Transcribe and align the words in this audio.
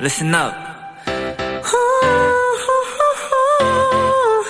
listen 0.00 0.34
up. 0.34 0.54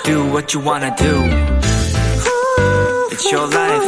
Do 0.05 0.25
what 0.33 0.55
you 0.55 0.61
wanna 0.61 0.95
do. 0.97 1.23
It's 3.11 3.31
your 3.31 3.47
life. 3.47 3.85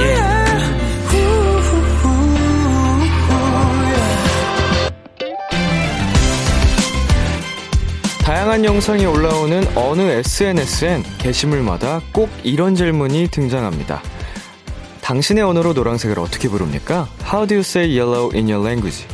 Yeah. 0.00 0.40
다양한 8.22 8.64
영상이 8.64 9.06
올라오는 9.06 9.76
어느 9.76 10.00
SNS엔 10.02 11.02
게시물마다 11.18 12.00
꼭 12.12 12.30
이런 12.44 12.76
질문이 12.76 13.28
등장합니다. 13.28 14.02
당신의 15.00 15.42
언어로 15.42 15.72
노란색을 15.72 16.20
어떻게 16.20 16.48
부릅니까? 16.48 17.08
How 17.22 17.46
do 17.46 17.56
you 17.56 17.60
say 17.60 17.88
yellow 17.88 18.30
in 18.32 18.48
your 18.48 18.64
language? 18.64 19.06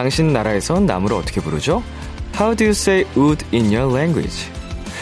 당신 0.00 0.32
나라에선 0.32 0.86
나무를 0.86 1.14
어떻게 1.14 1.42
부르죠? 1.42 1.82
How 2.34 2.56
do 2.56 2.64
you 2.64 2.70
say 2.70 3.04
wood 3.18 3.44
in 3.52 3.66
your 3.66 3.94
language? 3.94 4.50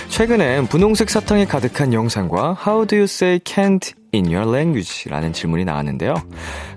최근엔 0.09 0.67
분홍색 0.67 1.09
사탕이 1.09 1.47
가득한 1.47 1.93
영상과 1.93 2.57
How 2.67 2.85
do 2.85 2.99
you 2.99 3.05
say 3.05 3.39
can't 3.39 3.95
in 4.13 4.25
your 4.25 4.51
language? 4.51 5.09
라는 5.09 5.33
질문이 5.33 5.65
나왔는데요. 5.65 6.15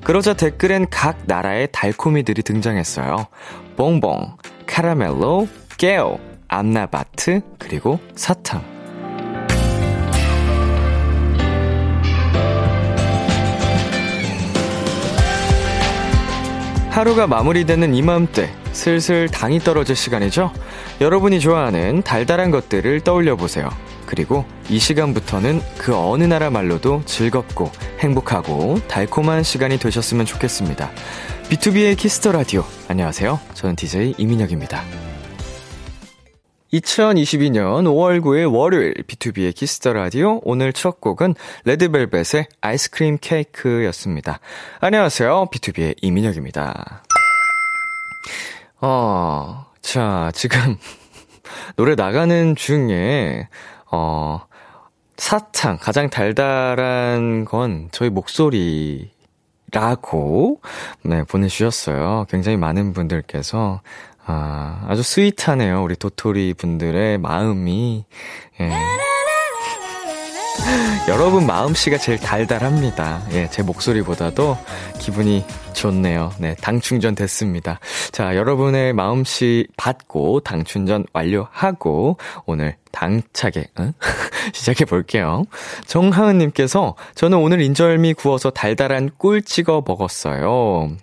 그러자 0.03 0.35
댓글엔 0.35 0.91
각 0.91 1.17
나라의 1.25 1.69
달콤이들이 1.71 2.43
등장했어요. 2.43 3.25
봉봉, 3.75 4.37
카라멜로, 4.67 5.47
깨오, 5.79 6.19
암나바트, 6.47 7.41
그리고 7.57 7.99
사탕. 8.13 8.63
하루가 16.91 17.25
마무리되는 17.25 17.95
이맘때 17.95 18.53
슬슬 18.73 19.29
당이 19.29 19.59
떨어질 19.59 19.95
시간이죠? 19.95 20.51
여러분이 20.99 21.39
좋아하는 21.39 22.03
달달한 22.03 22.51
것들을 22.51 22.99
떠올려 23.01 23.37
보세요. 23.37 23.69
그리고 24.05 24.43
이 24.69 24.77
시간부터는 24.77 25.61
그 25.77 25.95
어느 25.95 26.25
나라 26.25 26.49
말로도 26.49 27.03
즐겁고 27.05 27.71
행복하고 27.99 28.79
달콤한 28.89 29.41
시간이 29.43 29.79
되셨으면 29.79 30.25
좋겠습니다. 30.25 30.91
B2B의 31.49 31.97
키스터 31.97 32.33
라디오. 32.33 32.65
안녕하세요. 32.89 33.39
저는 33.53 33.77
DJ 33.77 34.15
이민혁입니다. 34.17 35.10
2022년 36.73 37.83
5월 37.83 38.21
9일 38.21 38.53
월요일 38.53 38.93
B2B의 39.05 39.53
키스터 39.53 39.91
라디오 39.91 40.39
오늘 40.43 40.71
첫 40.71 41.01
곡은 41.01 41.35
레드벨벳의 41.65 42.47
Ice 42.61 42.82
Cream 42.82 43.17
Cake였습니다. 43.19 44.39
안녕하세요. 44.79 45.47
B2B의 45.51 45.95
이민혁입니다. 46.01 47.03
어, 48.79 49.65
자, 49.81 50.31
지금 50.33 50.77
노래 51.75 51.95
나가는 51.95 52.55
중에 52.55 53.49
어 53.91 54.39
사탕 55.17 55.77
가장 55.77 56.09
달달한 56.09 57.43
건 57.43 57.89
저희 57.91 58.09
목소리 58.09 59.11
라고, 59.73 60.59
네, 61.01 61.23
보내주셨어요. 61.23 62.25
굉장히 62.29 62.57
많은 62.57 62.91
분들께서, 62.91 63.81
아, 64.33 64.85
아주 64.87 65.03
스윗하네요. 65.03 65.83
우리 65.83 65.97
도토리 65.97 66.53
분들의 66.53 67.17
마음이. 67.17 68.05
예. 68.61 68.71
여러분 71.09 71.45
마음씨가 71.45 71.97
제일 71.97 72.17
달달합니다. 72.17 73.23
예, 73.31 73.49
제 73.49 73.61
목소리보다도 73.61 74.57
기분이 74.99 75.43
좋네요. 75.73 76.31
네, 76.39 76.55
당 76.61 76.79
충전 76.79 77.13
됐습니다. 77.13 77.81
자, 78.13 78.37
여러분의 78.37 78.93
마음씨 78.93 79.67
받고 79.75 80.39
당 80.41 80.63
충전 80.63 81.05
완료하고 81.11 82.15
오늘 82.45 82.77
당차게 82.93 83.65
응? 83.79 83.91
시작해 84.53 84.85
볼게요. 84.85 85.43
정하은 85.87 86.37
님께서 86.37 86.95
저는 87.15 87.37
오늘 87.37 87.59
인절미 87.59 88.13
구워서 88.13 88.49
달달한 88.49 89.09
꿀 89.17 89.41
찍어 89.41 89.83
먹었어요. 89.85 90.95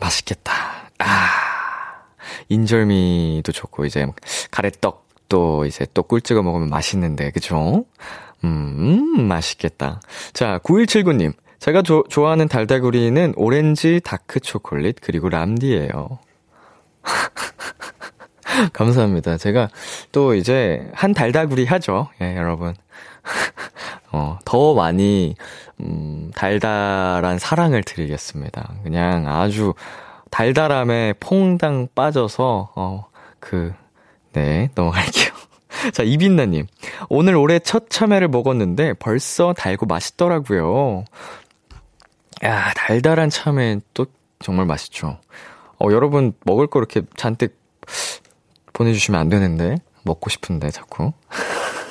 맛있겠다. 0.00 0.90
아, 0.98 1.51
인절미도 2.48 3.52
좋고 3.52 3.84
이제 3.86 4.06
가래떡 4.50 5.06
또 5.28 5.64
이제 5.64 5.86
또 5.94 6.02
꿀 6.02 6.20
찍어 6.20 6.42
먹으면 6.42 6.68
맛있는데, 6.68 7.30
그죠? 7.30 7.84
음, 8.44 9.26
맛있겠다. 9.28 10.00
자, 10.32 10.58
9179님. 10.64 11.32
제가 11.58 11.82
조, 11.82 12.02
좋아하는 12.08 12.48
달달구리는 12.48 13.34
오렌지 13.36 14.00
다크 14.02 14.40
초콜릿 14.40 14.96
그리고 15.00 15.28
람디예요. 15.28 16.18
감사합니다. 18.72 19.38
제가 19.38 19.68
또 20.10 20.34
이제 20.34 20.90
한 20.92 21.12
달달구리 21.14 21.64
하죠. 21.66 22.08
예, 22.20 22.36
여러분. 22.36 22.74
어, 24.10 24.38
더 24.44 24.74
많이 24.74 25.36
음, 25.80 26.30
달달한 26.34 27.38
사랑을 27.38 27.82
드리겠습니다. 27.84 28.74
그냥 28.82 29.28
아주 29.28 29.74
달달함에 30.32 31.14
퐁당 31.20 31.88
빠져서 31.94 32.72
어, 32.74 33.06
그 33.38 33.72
네, 34.32 34.70
넘어갈게요. 34.74 35.30
자, 35.92 36.02
이빈나님. 36.02 36.66
오늘 37.10 37.36
올해 37.36 37.58
첫 37.58 37.90
참외를 37.90 38.28
먹었는데 38.28 38.94
벌써 38.94 39.52
달고 39.52 39.86
맛있더라고요. 39.86 41.04
야, 42.44 42.72
달달한 42.74 43.28
참외 43.28 43.80
또 43.92 44.06
정말 44.40 44.64
맛있죠. 44.64 45.18
어, 45.78 45.88
여러분 45.90 46.32
먹을 46.44 46.66
거 46.66 46.78
이렇게 46.78 47.02
잔뜩 47.14 47.58
보내주시면 48.72 49.20
안 49.20 49.28
되는데. 49.28 49.76
먹고 50.04 50.30
싶은데, 50.30 50.70
자꾸. 50.70 51.12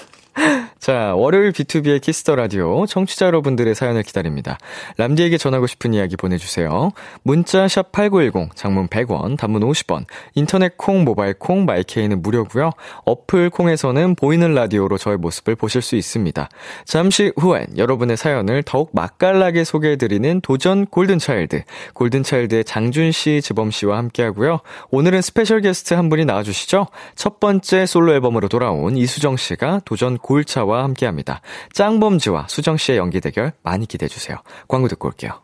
자, 0.82 1.14
월요일 1.16 1.52
B2B의 1.52 2.02
키스터 2.02 2.36
라디오 2.36 2.88
청취자 2.88 3.28
여러분들의 3.28 3.76
사연을 3.76 4.02
기다립니다. 4.02 4.58
람디에게 4.98 5.38
전하고 5.38 5.68
싶은 5.68 5.94
이야기 5.94 6.18
보내주세요. 6.18 6.90
문자 7.22 7.68
샵 7.68 7.92
#8910 7.92 8.56
장문 8.56 8.88
100원, 8.88 9.38
단문 9.38 9.62
50원, 9.62 10.06
인터넷 10.34 10.76
콩, 10.78 11.04
모바일 11.04 11.36
콩, 11.36 11.66
my 11.66 11.82
K는 11.82 12.24
무료고요. 12.24 12.72
어플 13.06 13.52
콩에서는 13.52 14.16
보이는 14.16 14.56
라디오로 14.56 14.98
저의 14.98 15.18
모습을 15.18 15.56
보실 15.56 15.84
수 15.84 15.96
있습니다. 15.96 16.50
잠시 16.86 17.32
후엔 17.38 17.78
여러분의 17.78 18.18
사연을 18.18 18.64
더욱 18.64 18.90
맛깔나게 18.94 19.64
소개해드리는 19.64 20.42
도전 20.42 20.88
골든차일드, 20.88 21.62
골든차일드의 21.94 22.64
장준 22.64 23.12
씨, 23.12 23.44
지범 23.44 23.70
씨와 23.70 24.00
함께하고요. 24.00 24.62
오늘은 24.90 25.22
special 25.22 25.62
게스트 25.62 25.94
한 25.94 26.10
분이 26.10 26.26
나와주시죠. 26.26 26.88
첫 27.14 27.40
번째 27.40 27.86
솔로 27.86 28.16
앨범으로 28.16 28.48
돌아온 28.48 28.98
이수정 28.98 29.38
씨가 29.38 29.82
도전 29.86 30.18
골차와 30.18 30.71
씨와 30.72 30.84
함께 30.84 31.06
합니다. 31.06 31.42
짱범지와 31.74 32.48
수정 32.48 32.78
씨의 32.78 32.98
연기 32.98 33.20
대결 33.20 33.52
많이 33.62 33.86
기대해 33.86 34.08
주세요. 34.08 34.38
광고 34.68 34.88
듣고 34.88 35.10
올게요. 35.10 35.44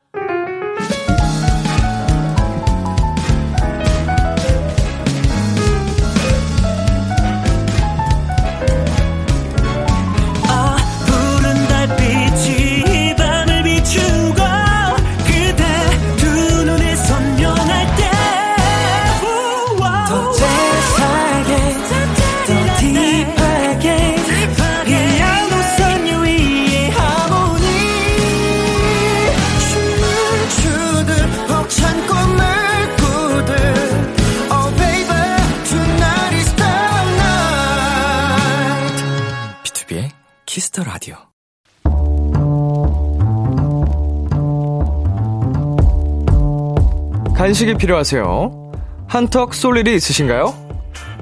간식이 47.47 47.75
필요하세요? 47.75 48.73
한턱 49.07 49.53
쏠 49.53 49.77
일이 49.77 49.95
있으신가요? 49.95 50.53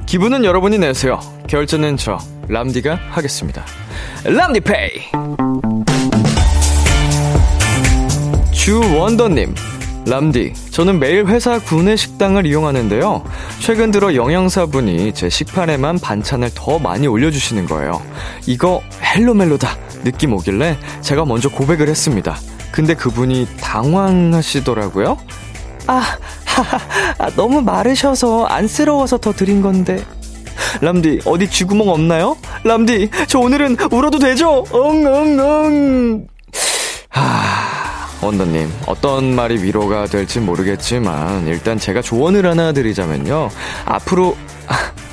기분은 0.07 0.44
여러분이 0.44 0.80
내세요. 0.80 1.19
결제는 1.45 1.98
저 1.98 2.18
람디가 2.48 2.98
하겠습니다. 3.12 3.63
람디페이. 4.24 5.12
주원더님. 8.51 9.54
람디, 10.07 10.54
저는 10.72 10.98
매일 10.98 11.27
회사 11.27 11.60
구내 11.60 11.95
식당을 11.95 12.48
이용하는데요. 12.48 13.24
최근 13.60 13.92
들어 13.92 14.16
영양사분이 14.16 15.13
제 15.13 15.30
식판에만 15.30 16.00
반찬을 16.00 16.50
더 16.56 16.80
많이 16.80 17.06
올려주시는 17.06 17.68
거예요. 17.68 18.01
이거 18.48 18.81
헬로멜로다 19.00 19.77
느낌 20.04 20.33
오길래 20.33 20.75
제가 21.01 21.24
먼저 21.25 21.50
고백을 21.50 21.88
했습니다. 21.88 22.36
근데 22.72 22.95
그분이 22.95 23.48
당황하시더라고요. 23.62 25.19
아, 25.87 26.03
아, 27.17 27.29
너무 27.35 27.61
마르셔서 27.61 28.45
안쓰러워서 28.45 29.17
더 29.17 29.31
드린 29.31 29.61
건데. 29.61 30.03
람디, 30.81 31.21
어디 31.25 31.49
쥐구멍 31.49 31.89
없나요? 31.89 32.37
람디, 32.63 33.09
저 33.27 33.39
오늘은 33.39 33.77
울어도 33.91 34.19
되죠? 34.19 34.63
응, 34.73 35.05
응, 35.05 35.39
응. 35.39 36.27
하, 37.09 37.21
원더님, 38.21 38.71
어떤 38.87 39.35
말이 39.35 39.61
위로가 39.61 40.07
될지 40.07 40.39
모르겠지만, 40.39 41.47
일단 41.47 41.77
제가 41.77 42.01
조언을 42.01 42.45
하나 42.45 42.71
드리자면요. 42.71 43.49
앞으로, 43.85 44.35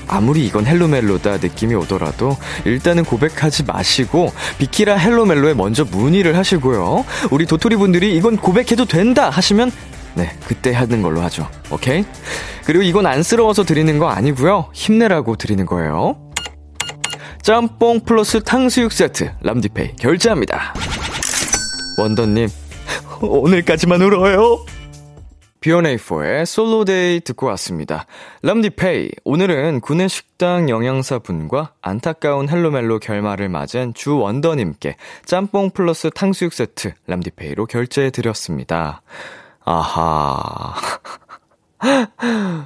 아무리 0.08 0.44
이건 0.44 0.66
헬로멜로다 0.66 1.38
느낌이 1.38 1.74
오더라도 1.74 2.36
일단은 2.66 3.02
고백하지 3.02 3.64
마시고 3.64 4.30
비키라 4.58 4.96
헬로멜로에 4.96 5.54
먼저 5.54 5.84
문의를 5.84 6.36
하시고요. 6.36 7.06
우리 7.30 7.46
도토리 7.46 7.76
분들이 7.76 8.14
이건 8.14 8.36
고백해도 8.36 8.84
된다 8.84 9.30
하시면 9.30 9.72
네, 10.14 10.30
그때 10.46 10.72
하는 10.72 11.02
걸로 11.02 11.20
하죠. 11.22 11.48
오케이? 11.70 12.04
그리고 12.64 12.82
이건 12.82 13.06
안쓰러워서 13.06 13.64
드리는 13.64 13.98
거 13.98 14.08
아니고요. 14.08 14.70
힘내라고 14.72 15.36
드리는 15.36 15.64
거예요. 15.66 16.30
짬뽕 17.42 18.00
플러스 18.00 18.42
탕수육 18.42 18.92
세트 18.92 19.32
람디페이 19.40 19.96
결제합니다. 19.96 20.74
원더님, 21.98 22.48
오늘까지만 23.20 24.00
울어요. 24.02 24.64
B1A4의 25.60 26.44
Solo 26.44 26.88
Day 26.88 27.20
듣고 27.20 27.46
왔습니다. 27.46 28.06
람디페이, 28.42 29.10
오늘은 29.24 29.80
구내 29.80 30.08
식당 30.08 30.68
영양사분과 30.68 31.74
안타까운 31.80 32.48
헬로멜로 32.48 32.98
결말을 32.98 33.48
맞은 33.48 33.94
주원더님께 33.94 34.96
짬뽕 35.24 35.70
플러스 35.70 36.10
탕수육 36.10 36.52
세트 36.52 36.92
람디페이로 37.06 37.66
결제해드렸습니다. 37.66 39.02
아하. 39.64 40.74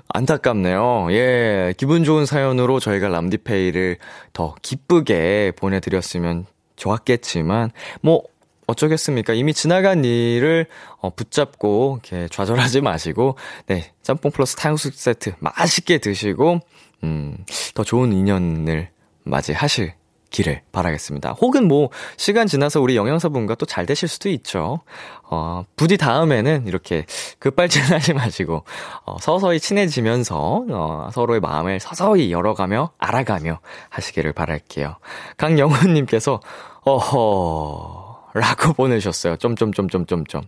안타깝네요. 0.09 1.09
예, 1.11 1.75
기분 1.77 2.05
좋은 2.05 2.27
사연으로 2.27 2.81
저희가 2.81 3.09
람디페이를 3.09 3.99
더 4.33 4.55
기쁘게 4.63 5.53
보내드렸으면 5.57 6.47
좋았겠지만, 6.77 7.71
뭐, 8.03 8.23
어쩌겠습니까? 8.67 9.33
이미 9.33 9.55
지나간 9.55 10.05
일을 10.05 10.67
어, 10.99 11.11
붙잡고 11.11 12.01
이렇게 12.03 12.29
좌절하지 12.29 12.81
마시고 12.81 13.37
네 13.67 13.93
짬뽕 14.03 14.33
플러스 14.33 14.57
탕수육 14.57 14.95
세트 14.95 15.35
맛있게 15.39 15.99
드시고 15.99 16.61
음, 17.05 17.37
더 17.75 17.85
좋은 17.85 18.13
인연을 18.13 18.91
맞이하실 19.23 19.95
기를 20.31 20.63
바라겠습니다. 20.73 21.33
혹은 21.33 21.69
뭐 21.69 21.91
시간 22.17 22.47
지나서 22.47 22.81
우리 22.81 22.97
영양사분과 22.97 23.55
또 23.57 23.67
잘 23.67 23.85
되실 23.87 24.09
수도 24.09 24.29
있죠. 24.31 24.81
어, 25.25 25.65
부디 25.77 25.97
다음에는 25.97 26.67
이렇게 26.67 27.05
급발진하지 27.41 28.15
마시고 28.15 28.65
어, 29.05 29.17
서서히 29.21 29.61
친해지면서 29.61 30.65
어, 30.71 31.11
서로의 31.13 31.41
마음을 31.41 31.81
서서히 31.81 32.33
열어가며 32.33 32.93
알아가며 32.99 33.61
하시기를 33.91 34.33
바랄게요. 34.33 34.97
강영훈님께서 35.37 36.41
어허 36.83 38.07
라고 38.35 38.75
보내셨어요. 38.75 39.37
점점점점점점. 39.37 40.43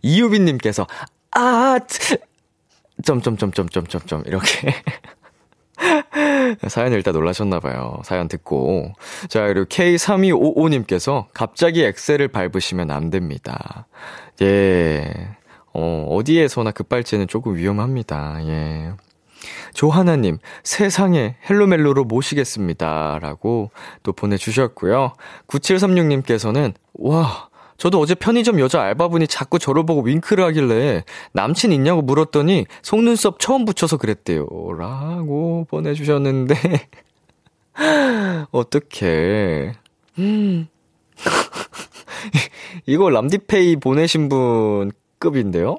이유빈님께서, 0.00 0.86
아, 1.32 1.78
점점점점점점점. 3.04 4.22
이렇게. 4.24 4.74
사연을 6.68 6.96
일단 6.98 7.14
놀라셨나봐요. 7.14 8.00
사연 8.04 8.28
듣고. 8.28 8.92
자, 9.28 9.46
그리고 9.46 9.66
K3255님께서 9.66 11.26
갑자기 11.32 11.82
엑셀을 11.84 12.28
밟으시면 12.28 12.90
안 12.90 13.10
됩니다. 13.10 13.86
예. 14.42 15.28
어, 15.72 16.06
어디에서나 16.10 16.70
급발진은 16.70 17.28
조금 17.28 17.56
위험합니다. 17.56 18.38
예. 18.46 18.92
조하나님, 19.74 20.38
세상에 20.64 21.36
헬로멜로로 21.48 22.04
모시겠습니다. 22.04 23.18
라고 23.20 23.70
또 24.02 24.12
보내주셨고요. 24.12 25.12
9736님께서는, 25.48 26.72
와, 26.94 27.48
저도 27.76 28.00
어제 28.00 28.14
편의점 28.14 28.58
여자 28.60 28.82
알바분이 28.82 29.28
자꾸 29.28 29.58
저를 29.58 29.84
보고 29.84 30.02
윙크를 30.02 30.44
하길래 30.44 31.04
남친 31.32 31.72
있냐고 31.72 32.02
물었더니 32.02 32.66
속눈썹 32.82 33.38
처음 33.38 33.64
붙여서 33.64 33.96
그랬대요. 33.98 34.46
라고 34.78 35.66
보내주셨는데, 35.68 36.54
어떡해. 38.50 39.74
음. 40.18 40.68
이거 42.86 43.10
람디페이 43.10 43.76
보내신 43.76 44.28
분 44.28 44.92
급인데요? 45.18 45.78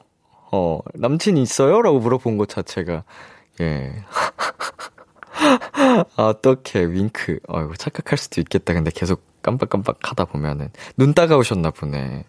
어, 0.51 0.79
남친 0.93 1.37
있어요? 1.37 1.81
라고 1.81 1.99
물어본 1.99 2.37
것 2.37 2.47
자체가 2.49 3.03
예. 3.61 3.93
어떻게 6.15 6.83
윙크. 6.83 7.39
어이구, 7.47 7.77
착각할 7.77 8.17
수도 8.17 8.41
있겠다. 8.41 8.73
근데 8.73 8.91
계속 8.93 9.23
깜빡깜빡 9.41 9.99
하다 10.01 10.25
보면은. 10.25 10.69
눈 10.97 11.13
따가우셨나 11.13 11.71
보네. 11.71 12.25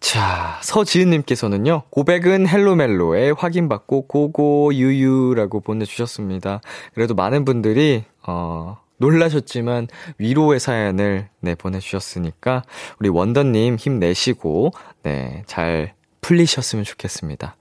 자, 0.00 0.58
서지은님께서는요, 0.62 1.82
고백은 1.90 2.46
헬로멜로에 2.46 3.32
확인받고 3.32 4.06
고고 4.06 4.72
유유라고 4.72 5.60
보내주셨습니다. 5.60 6.60
그래도 6.94 7.14
많은 7.14 7.44
분들이, 7.44 8.04
어, 8.26 8.78
놀라셨지만 8.98 9.88
위로의 10.18 10.60
사연을, 10.60 11.28
네, 11.40 11.54
보내주셨으니까, 11.56 12.62
우리 13.00 13.08
원더님 13.08 13.76
힘내시고, 13.76 14.70
네, 15.02 15.42
잘 15.46 15.94
풀리셨으면 16.20 16.84
좋겠습니다. 16.84 17.56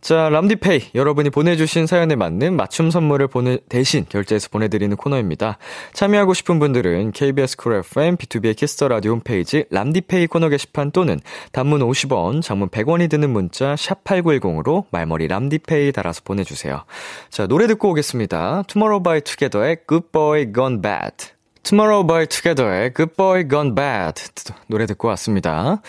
자, 0.00 0.28
람디페이. 0.30 0.90
여러분이 0.96 1.30
보내주신 1.30 1.86
사연에 1.86 2.16
맞는 2.16 2.56
맞춤 2.56 2.90
선물을 2.90 3.28
보내, 3.28 3.58
대신 3.68 4.04
결제해서 4.08 4.48
보내드리는 4.48 4.96
코너입니다. 4.96 5.58
참여하고 5.92 6.34
싶은 6.34 6.58
분들은 6.58 7.12
KBS 7.12 7.56
쿨 7.56 7.74
FM, 7.74 8.16
B2B의 8.16 8.56
키스터 8.56 8.88
라디오 8.88 9.12
홈페이지 9.12 9.64
람디페이 9.70 10.26
코너 10.26 10.48
게시판 10.48 10.90
또는 10.90 11.20
단문 11.52 11.80
50원, 11.80 12.42
장문 12.42 12.68
100원이 12.68 13.08
드는 13.08 13.30
문자 13.30 13.74
샵8910으로 13.76 14.86
말머리 14.90 15.28
람디페이 15.28 15.92
달아서 15.92 16.22
보내주세요. 16.24 16.84
자, 17.30 17.46
노래 17.46 17.68
듣고 17.68 17.90
오겠습니다. 17.90 18.64
Tomorrow 18.66 19.02
by 19.02 19.20
Together의 19.20 19.76
Good 19.88 20.06
Boy 20.10 20.52
Gone 20.52 20.82
Bad. 20.82 21.28
Tomorrow 21.62 22.04
by 22.04 22.26
Together의 22.26 22.92
Good 22.94 23.14
Boy 23.16 23.48
Gone 23.48 23.74
Bad. 23.76 24.20
노래 24.66 24.86
듣고 24.86 25.06
왔습니다. 25.08 25.80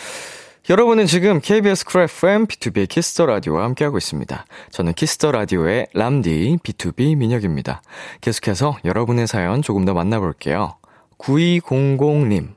여러분은 0.70 1.04
지금 1.04 1.40
KBS 1.42 1.84
쿨 1.84 2.04
FM 2.04 2.46
B2B 2.46 2.88
키스터 2.88 3.26
라디오와 3.26 3.64
함께하고 3.64 3.98
있습니다. 3.98 4.46
저는 4.70 4.94
키스터 4.94 5.30
라디오의 5.30 5.88
람디 5.92 6.56
B2B 6.62 7.18
민혁입니다. 7.18 7.82
계속해서 8.22 8.78
여러분의 8.82 9.26
사연 9.26 9.60
조금 9.60 9.84
더 9.84 9.92
만나볼게요. 9.92 10.76
9200님. 11.18 12.54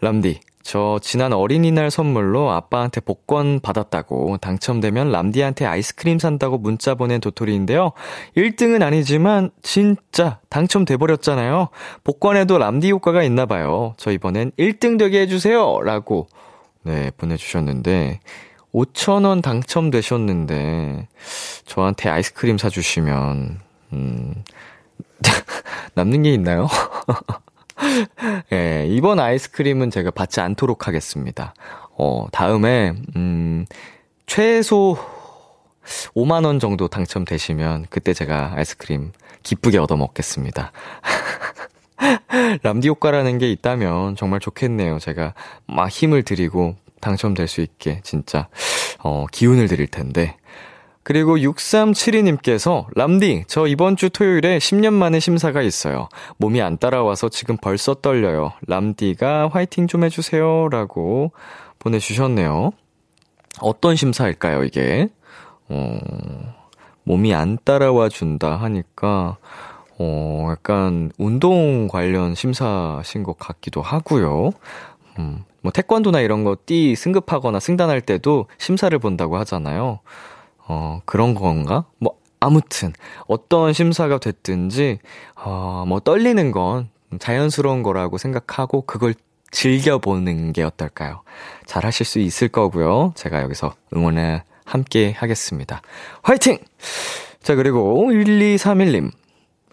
람디, 0.00 0.40
저 0.64 0.98
지난 1.00 1.32
어린이날 1.32 1.92
선물로 1.92 2.50
아빠한테 2.50 3.00
복권 3.00 3.60
받았다고 3.60 4.38
당첨되면 4.38 5.12
람디한테 5.12 5.66
아이스크림 5.66 6.18
산다고 6.18 6.58
문자 6.58 6.96
보낸 6.96 7.20
도토리인데요. 7.20 7.92
1등은 8.36 8.82
아니지만 8.82 9.52
진짜 9.62 10.40
당첨돼버렸잖아요. 10.48 11.68
복권에도 12.02 12.58
람디 12.58 12.90
효과가 12.90 13.22
있나봐요. 13.22 13.94
저 13.98 14.10
이번엔 14.10 14.50
1등 14.58 14.98
되게 14.98 15.20
해주세요. 15.20 15.82
라고 15.82 16.26
네, 16.86 17.10
보내주셨는데, 17.16 18.20
5,000원 18.72 19.42
당첨되셨는데, 19.42 21.08
저한테 21.64 22.08
아이스크림 22.08 22.58
사주시면, 22.58 23.60
음, 23.92 24.34
남는 25.94 26.22
게 26.22 26.32
있나요? 26.32 26.68
예, 28.52 28.86
이번 28.88 29.18
아이스크림은 29.18 29.90
제가 29.90 30.12
받지 30.12 30.40
않도록 30.40 30.86
하겠습니다. 30.86 31.54
어, 31.98 32.28
다음에, 32.30 32.94
음, 33.16 33.66
최소 34.26 34.96
5만원 36.14 36.60
정도 36.60 36.86
당첨되시면, 36.86 37.86
그때 37.90 38.14
제가 38.14 38.52
아이스크림 38.54 39.10
기쁘게 39.42 39.78
얻어먹겠습니다. 39.78 40.70
람디 42.62 42.88
효과라는 42.88 43.38
게 43.38 43.50
있다면 43.50 44.16
정말 44.16 44.40
좋겠네요. 44.40 44.98
제가 44.98 45.34
막 45.66 45.88
힘을 45.88 46.22
드리고 46.22 46.76
당첨될 47.00 47.48
수 47.48 47.60
있게 47.60 48.00
진짜 48.02 48.48
어 49.02 49.26
기운을 49.30 49.68
드릴 49.68 49.86
텐데. 49.86 50.36
그리고 51.02 51.36
6372님께서 51.36 52.86
람디 52.96 53.44
저 53.46 53.68
이번 53.68 53.94
주 53.94 54.10
토요일에 54.10 54.58
10년 54.58 54.92
만에 54.92 55.20
심사가 55.20 55.62
있어요. 55.62 56.08
몸이 56.38 56.60
안 56.60 56.78
따라와서 56.78 57.28
지금 57.28 57.56
벌써 57.56 57.94
떨려요. 57.94 58.52
람디가 58.66 59.50
화이팅 59.52 59.86
좀 59.86 60.02
해주세요라고 60.02 61.30
보내주셨네요. 61.78 62.72
어떤 63.60 63.94
심사일까요 63.94 64.64
이게? 64.64 65.08
어 65.68 65.98
몸이 67.04 67.32
안 67.34 67.56
따라와 67.64 68.08
준다 68.08 68.56
하니까 68.56 69.36
어, 69.98 70.48
약간 70.50 71.10
운동 71.18 71.88
관련 71.88 72.34
심사신 72.34 73.22
것 73.22 73.38
같기도 73.38 73.82
하고요. 73.82 74.50
음, 75.18 75.44
뭐 75.62 75.72
태권도나 75.72 76.20
이런 76.20 76.44
거 76.44 76.56
띠 76.66 76.94
승급하거나 76.94 77.60
승단할 77.60 78.00
때도 78.00 78.46
심사를 78.58 78.96
본다고 78.98 79.36
하잖아요. 79.38 80.00
어, 80.68 81.00
그런 81.04 81.34
건가? 81.34 81.84
뭐, 81.98 82.18
아무튼, 82.40 82.92
어떤 83.26 83.72
심사가 83.72 84.18
됐든지, 84.18 84.98
어, 85.36 85.84
뭐, 85.86 86.00
떨리는 86.00 86.50
건 86.50 86.88
자연스러운 87.18 87.82
거라고 87.82 88.18
생각하고, 88.18 88.82
그걸 88.82 89.14
즐겨보는 89.52 90.52
게 90.52 90.62
어떨까요? 90.64 91.22
잘 91.66 91.84
하실 91.86 92.04
수 92.04 92.18
있을 92.18 92.48
거고요. 92.48 93.12
제가 93.14 93.42
여기서 93.42 93.74
응원을 93.94 94.42
함께 94.64 95.12
하겠습니다. 95.16 95.82
화이팅! 96.22 96.58
자, 97.40 97.54
그리고 97.54 97.94
1231님. 98.10 99.12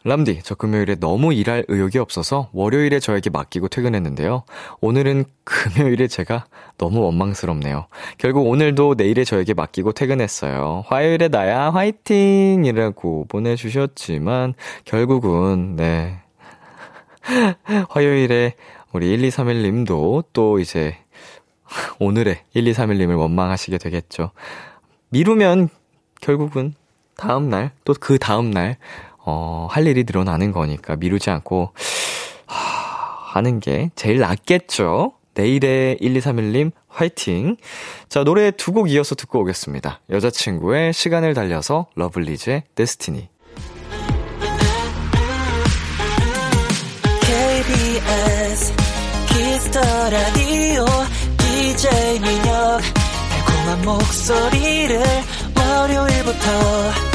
람디, 0.06 0.42
저 0.44 0.54
금요일에 0.56 0.96
너무 0.96 1.34
일할 1.34 1.64
의욕이 1.70 1.98
없어서 1.98 2.50
월요일에 2.52 3.00
저에게 3.00 3.30
맡기고 3.30 3.70
퇴근했는데요. 3.70 4.44
오늘은 4.82 5.24
금요일에 5.46 6.08
제가 6.08 6.46
너무 6.78 7.00
원망스럽네요. 7.04 7.88
결국 8.18 8.48
오늘도 8.48 8.96
내일에 8.98 9.24
저에게 9.24 9.54
맡기고 9.54 9.94
퇴근했어요. 9.94 10.84
화요일에 10.88 11.30
나야 11.30 11.70
화이팅! 11.70 12.66
이라고 12.66 13.26
보내주셨지만, 13.30 14.56
결국은, 14.84 15.78
네. 15.78 16.20
화요일에 17.90 18.56
우리 18.92 19.18
1231님도 19.18 20.26
또 20.34 20.60
이제 20.60 20.98
오늘의 22.00 22.42
1231님을 22.54 23.18
원망하시게 23.18 23.78
되겠죠. 23.78 24.32
미루면 25.10 25.70
결국은 26.20 26.74
다음날, 27.16 27.72
또 27.86 27.94
그 27.94 28.18
다음날, 28.18 28.78
어, 29.26 29.68
할 29.70 29.88
일이 29.88 30.04
늘어나는 30.06 30.52
거니까 30.52 30.96
미루지 30.96 31.30
않고, 31.30 31.72
하, 32.46 33.38
하는 33.38 33.60
게 33.60 33.90
제일 33.96 34.20
낫겠죠? 34.20 35.14
내일의 35.36 35.98
1231님, 35.98 36.72
화이팅! 36.88 37.56
자, 38.10 38.24
노래 38.24 38.52
두 38.52 38.72
곡 38.74 38.92
이어서 38.92 39.16
듣고 39.16 39.40
오겠습니다. 39.42 40.02
여자친구의 40.12 40.94
시간을 40.94 41.34
달려서 41.34 41.88
러블리즈의 41.96 42.64
데스티니. 42.76 43.30
KBS 47.54 48.74
키스터 49.30 49.80
라디오 50.10 50.86
DJ 51.38 52.20
민혁 52.20 52.82
달콤한 53.30 53.82
목소리를 53.86 55.02
월요일부터 55.58 57.13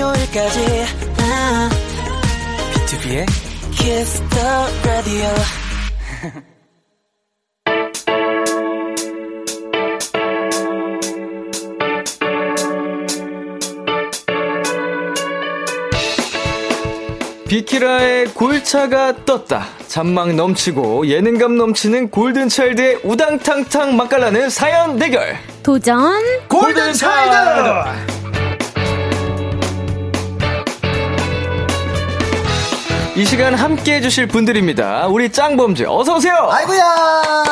일요일까지 0.00 0.86
비투비의 2.72 3.26
키스터 3.72 4.36
라디오 4.82 5.26
비키라의 17.46 18.26
골차가 18.26 19.12
떴다. 19.26 19.66
잔망 19.88 20.34
넘치고 20.36 21.08
예능감 21.08 21.56
넘치는 21.56 22.10
골든차일드의 22.10 23.00
우당탕탕 23.02 23.96
맛깔나는 23.96 24.48
사연 24.48 24.98
대결. 24.98 25.36
도전 25.62 26.22
골든차일드! 26.48 28.09
이 33.16 33.24
시간 33.24 33.54
함께 33.54 33.96
해주실 33.96 34.28
분들입니다. 34.28 35.08
우리 35.08 35.30
짱범죄 35.32 35.84
어서오세요! 35.86 36.48
아이고야 36.50 36.84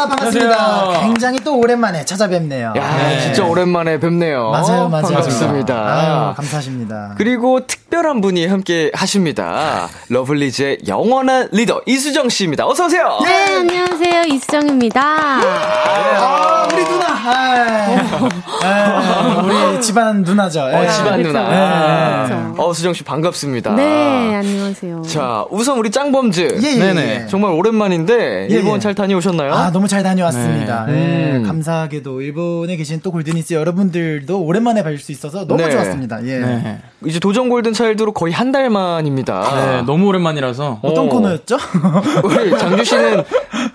반갑습니다. 0.09 0.55
안녕하세요. 0.57 1.01
굉장히 1.03 1.41
또 1.41 1.59
오랜만에 1.59 2.05
찾아뵙네요. 2.05 2.75
야, 2.77 2.97
네. 2.97 3.21
진짜 3.21 3.45
오랜만에 3.45 3.99
뵙네요. 3.99 4.51
맞아요, 4.51 4.89
맞아요. 4.89 5.03
반갑습니다. 5.07 5.75
아유, 5.75 6.35
감사하십니다. 6.37 7.15
그리고 7.19 7.67
특별한 7.67 8.21
분이 8.21 8.47
함께 8.47 8.93
하십니다. 8.95 9.89
러블리즈의 10.09 10.79
영원한 10.87 11.49
리더 11.51 11.83
이수정 11.87 12.29
씨입니다. 12.29 12.65
어서 12.67 12.87
오세요. 12.87 13.19
네 13.25 13.57
안녕하세요 13.57 14.23
이수정입니다 14.35 15.01
아, 15.03 16.69
우리 16.73 16.85
누나. 16.85 17.07
아, 17.09 18.63
아, 18.63 19.43
우리 19.45 19.81
집안 19.83 20.23
누나죠. 20.23 20.61
어, 20.63 20.85
예. 20.85 20.89
집안. 20.89 21.23
누나. 21.23 22.23
그쵸. 22.29 22.63
어, 22.63 22.73
수정 22.73 22.95
씨 22.95 23.03
반갑습니다. 23.03 23.73
네 23.73 24.35
안녕하세요 24.37 25.03
자, 25.03 25.45
우선 25.51 25.79
우리 25.79 25.91
짱범즈. 25.91 26.61
예, 26.63 26.69
예, 26.75 26.79
네네. 26.79 27.23
예. 27.25 27.27
정말 27.29 27.53
오랜만인데 27.53 28.49
예, 28.51 28.55
일본 28.55 28.77
예. 28.77 28.81
잘 28.81 28.95
다녀오셨나요? 28.95 29.53
아, 29.53 29.71
너무 29.73 29.89
잘 29.89 30.03
다녀왔습니다. 30.03 30.87
네. 30.87 30.93
예, 31.33 31.37
음. 31.37 31.43
감사하게도 31.45 32.21
일본에 32.23 32.77
계신 32.77 33.01
또 33.03 33.11
골드니스 33.13 33.55
여러분들도 33.55 34.41
오랜만에 34.43 34.83
뵐 34.83 34.99
수 34.99 35.13
있어서 35.13 35.47
너무 35.47 35.63
네. 35.63 35.71
좋았습니다. 35.71 36.25
예. 36.27 36.39
네. 36.39 36.79
이제 37.05 37.19
도전 37.21 37.49
골든 37.49 37.73
차일드로 37.73 38.13
거의 38.13 38.33
한 38.35 38.49
달 38.49 38.71
만입니다. 38.71 39.43
네, 39.55 39.83
너무 39.83 40.07
오랜만이라서. 40.07 40.79
어떤 40.83 41.07
어. 41.07 41.09
코너였죠? 41.11 41.59
우리 42.25 42.51
장주 42.59 42.83
씨는 42.83 43.23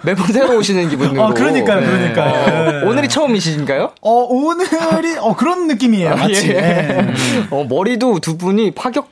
매번 0.01 0.25
새로 0.27 0.57
오시는 0.57 0.89
기분으로. 0.89 1.23
어, 1.25 1.33
그러니까요, 1.33 1.79
네. 1.79 1.85
그러니까요. 1.85 2.85
어, 2.85 2.89
오늘이 2.89 3.07
처음이신가요? 3.07 3.91
어, 4.01 4.09
오늘이, 4.11 5.17
어, 5.19 5.35
그런 5.35 5.67
느낌이에요. 5.67 6.15
마치. 6.15 6.49
예. 6.49 6.55
예. 6.57 7.07
어, 7.51 7.63
머리도 7.69 8.17
두 8.19 8.35
분이 8.37 8.71
파격 8.71 9.09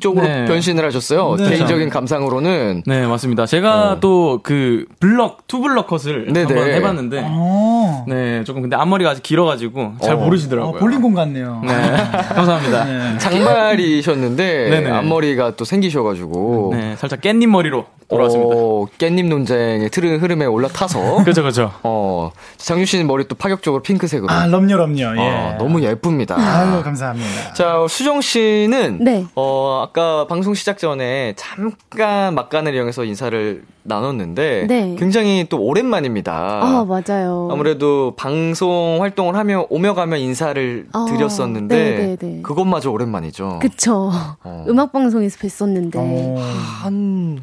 적으로 0.00 0.26
네. 0.26 0.44
변신을 0.44 0.84
하셨어요. 0.84 1.36
네. 1.36 1.48
개인적인 1.50 1.88
감상으로는. 1.88 2.82
네, 2.86 3.06
맞습니다. 3.06 3.46
제가 3.46 3.92
어. 3.92 4.00
또그 4.00 4.86
블럭, 5.00 5.46
투블럭 5.46 5.86
컷을 5.86 6.32
네네. 6.32 6.54
한번 6.54 6.70
해봤는데, 6.70 7.22
어. 7.24 8.04
네, 8.06 8.44
조금 8.44 8.62
근데 8.62 8.76
앞머리가 8.76 9.10
아직 9.10 9.22
길어가지고 9.22 9.94
잘 10.02 10.14
어. 10.14 10.16
모르시더라고요. 10.18 10.76
어, 10.76 10.78
볼링공 10.78 11.14
같네요. 11.14 11.62
네, 11.64 11.72
감사합니다. 12.34 12.84
네. 12.84 13.18
장발이셨는데 13.18 14.70
네네. 14.70 14.90
앞머리가 14.90 15.56
또 15.56 15.64
생기셔가지고 15.64 16.70
네, 16.74 16.96
살짝 16.96 17.20
깻잎 17.20 17.46
머리로 17.46 17.86
돌아왔습니다. 18.08 18.54
어, 18.54 18.86
깻잎 18.98 19.26
논쟁의 19.26 19.88
틀 19.90 20.04
흐름에 20.20 20.44
올라타서 20.44 21.24
그죠, 21.24 21.42
그죠. 21.42 21.72
어 21.82 22.30
장준 22.58 22.84
씨는 22.84 23.06
머리 23.06 23.26
또 23.26 23.34
파격적으로 23.34 23.82
핑크색으로 23.82 24.30
아, 24.30 24.46
럼요, 24.46 24.76
럼요. 24.76 25.16
예. 25.16 25.18
어, 25.18 25.56
너무 25.58 25.82
예쁩니다. 25.82 26.36
아유, 26.38 26.82
감사합니다. 26.82 27.54
자 27.54 27.86
수정 27.88 28.20
씨는 28.20 28.98
네. 29.00 29.24
어 29.34 29.61
아까 29.82 30.26
방송 30.26 30.54
시작 30.54 30.78
전에 30.78 31.34
잠깐 31.36 32.34
막간을 32.34 32.74
이용해서 32.74 33.04
인사를 33.04 33.64
나눴는데 33.84 34.66
네. 34.68 34.96
굉장히 34.98 35.46
또 35.48 35.60
오랜만입니다. 35.60 36.60
아 36.62 36.84
맞아요 36.84 37.48
아무래도 37.50 38.14
방송 38.16 38.98
활동을 39.00 39.34
하며 39.34 39.66
오며 39.70 39.94
가며 39.94 40.16
인사를 40.16 40.86
어, 40.92 41.06
드렸었는데 41.06 41.76
네네네. 41.76 42.42
그것마저 42.42 42.90
오랜만이죠. 42.90 43.58
그쵸 43.60 44.10
어. 44.44 44.64
음악 44.68 44.92
방송에서 44.92 45.38
뵀었는데 45.38 45.96
어. 45.96 46.36
한 46.82 47.42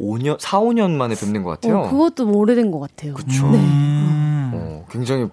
5년, 0.00 0.38
4, 0.38 0.60
5년 0.60 0.90
만에 0.92 1.14
뵙는 1.14 1.42
것 1.42 1.50
같아요. 1.50 1.80
어, 1.80 1.90
그것도 1.90 2.30
오래된 2.30 2.70
것 2.70 2.80
같아요 2.80 3.14
그쵸. 3.14 3.50
네, 3.50 3.58
음. 3.58 4.50
어, 4.54 4.84
굉장히 4.90 5.28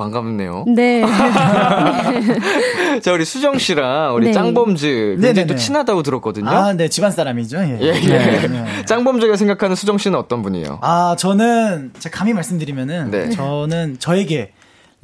반갑네요. 0.00 0.64
네. 0.68 1.02
자, 3.02 3.12
우리 3.12 3.26
수정 3.26 3.58
씨랑 3.58 4.14
우리 4.14 4.28
네. 4.28 4.32
짱범즈 4.32 4.86
굉장히 4.86 5.34
네네네. 5.34 5.46
또 5.46 5.56
친하다고 5.56 6.02
들었거든요. 6.02 6.48
아, 6.48 6.72
네, 6.72 6.88
집안 6.88 7.10
사람이죠. 7.10 7.58
예. 7.58 7.78
예, 7.82 7.86
예. 7.88 8.08
네, 8.08 8.48
네. 8.48 8.84
짱범즈가 8.86 9.36
생각하는 9.36 9.76
수정 9.76 9.98
씨는 9.98 10.18
어떤 10.18 10.42
분이에요? 10.42 10.78
아, 10.80 11.16
저는, 11.18 11.92
제가 11.98 12.16
감히 12.18 12.32
말씀드리면은, 12.32 13.10
네. 13.10 13.28
저는 13.30 13.98
저에게 13.98 14.52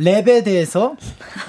랩에 0.00 0.44
대해서 0.44 0.94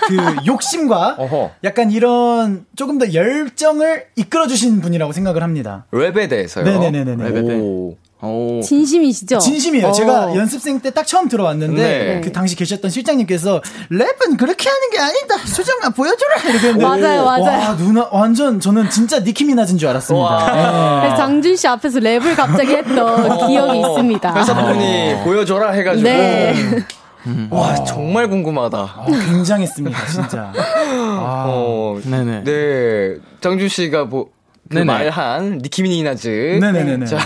그 0.08 0.16
욕심과 0.46 1.16
어허. 1.18 1.52
약간 1.64 1.92
이런 1.92 2.66
조금 2.76 2.98
더 2.98 3.14
열정을 3.14 4.06
이끌어 4.16 4.48
주신 4.48 4.80
분이라고 4.82 5.12
생각을 5.12 5.44
합니다. 5.44 5.86
랩에 5.92 6.30
대해서요. 6.30 6.66
랩에 6.66 7.46
대해. 7.46 7.96
오. 8.22 8.58
오. 8.58 8.62
진심이시죠? 8.62 9.38
진심이에요. 9.38 9.88
어. 9.88 9.92
제가 9.92 10.36
연습생 10.36 10.80
때 10.80 10.92
딱 10.92 11.06
처음 11.06 11.28
들어왔는데 11.30 11.82
네. 11.82 12.22
그 12.24 12.32
당시 12.32 12.56
계셨던 12.56 12.90
실장님께서 12.90 13.62
랩은 13.92 14.38
그렇게 14.40 14.68
하는 14.70 14.90
게 14.90 14.98
아니다. 15.00 15.38
수정아 15.46 15.90
보여줘라 15.90 16.36
이렇게 16.50 16.68
했는데 16.70 16.84
맞아요, 16.84 17.24
맞아요. 17.26 17.44
와 17.70 17.76
누나 17.78 18.08
완전 18.12 18.60
저는 18.60 18.90
진짜 18.90 19.20
니키 19.20 19.44
미나즈인 19.46 19.78
줄 19.78 19.90
알았습니다. 19.90 20.48
예. 20.50 21.02
그래서 21.02 21.16
장준 21.18 21.56
씨 21.56 21.68
앞에서 21.68 22.00
랩을 22.00 22.36
갑자기 22.36 22.72
했던 22.76 23.48
기억이 23.48 23.80
있습니다 23.80 24.34
회사분이 24.36 25.16
보여줘라 25.24 25.72
해가지고. 25.72 26.08
네. 26.10 26.56
와, 27.50 27.76
정말 27.84 28.30
궁금하다. 28.30 28.78
어, 28.80 29.06
굉장했습니다 29.06 30.06
진짜. 30.08 30.54
아, 30.56 31.46
어, 31.50 32.00
네네. 32.06 32.44
네. 32.46 33.16
장준 33.42 33.68
씨가 33.68 34.06
뭐, 34.06 34.30
그. 34.70 34.84
말한 34.86 35.60
니키 35.64 35.84
미나즈. 35.84 36.58
네네네네. 36.62 37.06
자, 37.06 37.18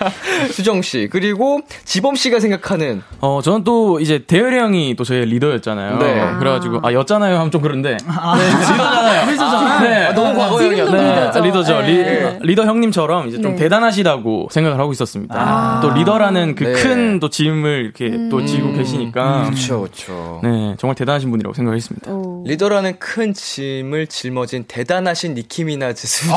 수정 0.52 0.82
씨 0.82 1.08
그리고 1.10 1.60
지범 1.84 2.14
씨가 2.16 2.40
생각하는 2.40 3.02
어, 3.20 3.40
저는 3.42 3.64
또 3.64 4.00
이제 4.00 4.24
대열이 4.26 4.56
형이 4.58 4.96
또 4.96 5.04
저희 5.04 5.24
리더였잖아요. 5.24 5.98
네. 5.98 6.38
그래가지고, 6.38 6.80
아, 6.82 6.92
였잖아요 6.92 7.36
하면 7.36 7.50
좀 7.50 7.60
그런데. 7.60 7.90
네, 7.90 7.96
리더잖아요. 7.96 9.30
리더잖아요. 9.30 9.80
네. 9.80 10.06
아, 10.06 10.14
너무 10.14 10.38
과거형이었다. 10.38 10.90
지금도 10.90 10.96
네, 10.96 11.48
리더죠. 11.48 11.80
리더죠. 11.80 11.82
네. 11.82 12.38
리, 12.42 12.54
더 12.54 12.64
형님처럼 12.64 13.28
이제 13.28 13.40
좀 13.40 13.52
네. 13.52 13.62
대단하시다고 13.62 14.48
생각을 14.50 14.78
하고 14.78 14.92
있었습니다. 14.92 15.80
또 15.82 15.90
리더라는 15.90 16.54
그 16.54 16.64
네. 16.64 16.72
큰또 16.72 17.28
짐을 17.30 17.84
이렇게 17.84 18.28
또 18.30 18.44
지고 18.44 18.72
계시니까. 18.72 19.44
그렇죠, 19.44 19.80
그렇죠. 19.80 20.40
네, 20.42 20.74
정말 20.78 20.94
대단하신 20.94 21.30
분이라고 21.30 21.54
생각했습니다. 21.54 22.10
오. 22.10 22.44
리더라는 22.46 22.98
큰 22.98 23.32
짐을 23.34 24.06
짊어진 24.08 24.64
대단하신 24.66 25.34
니키 25.34 25.64
미나즈 25.64 26.06
수정 26.06 26.36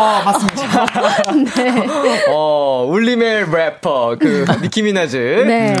아, 0.00 0.22
맞습니다. 0.24 0.86
어, 2.30 2.86
울림의 2.88 3.50
래퍼 3.52 4.16
그 4.18 4.44
니키 4.62 4.82
미나즈. 4.82 5.16
네. 5.46 5.74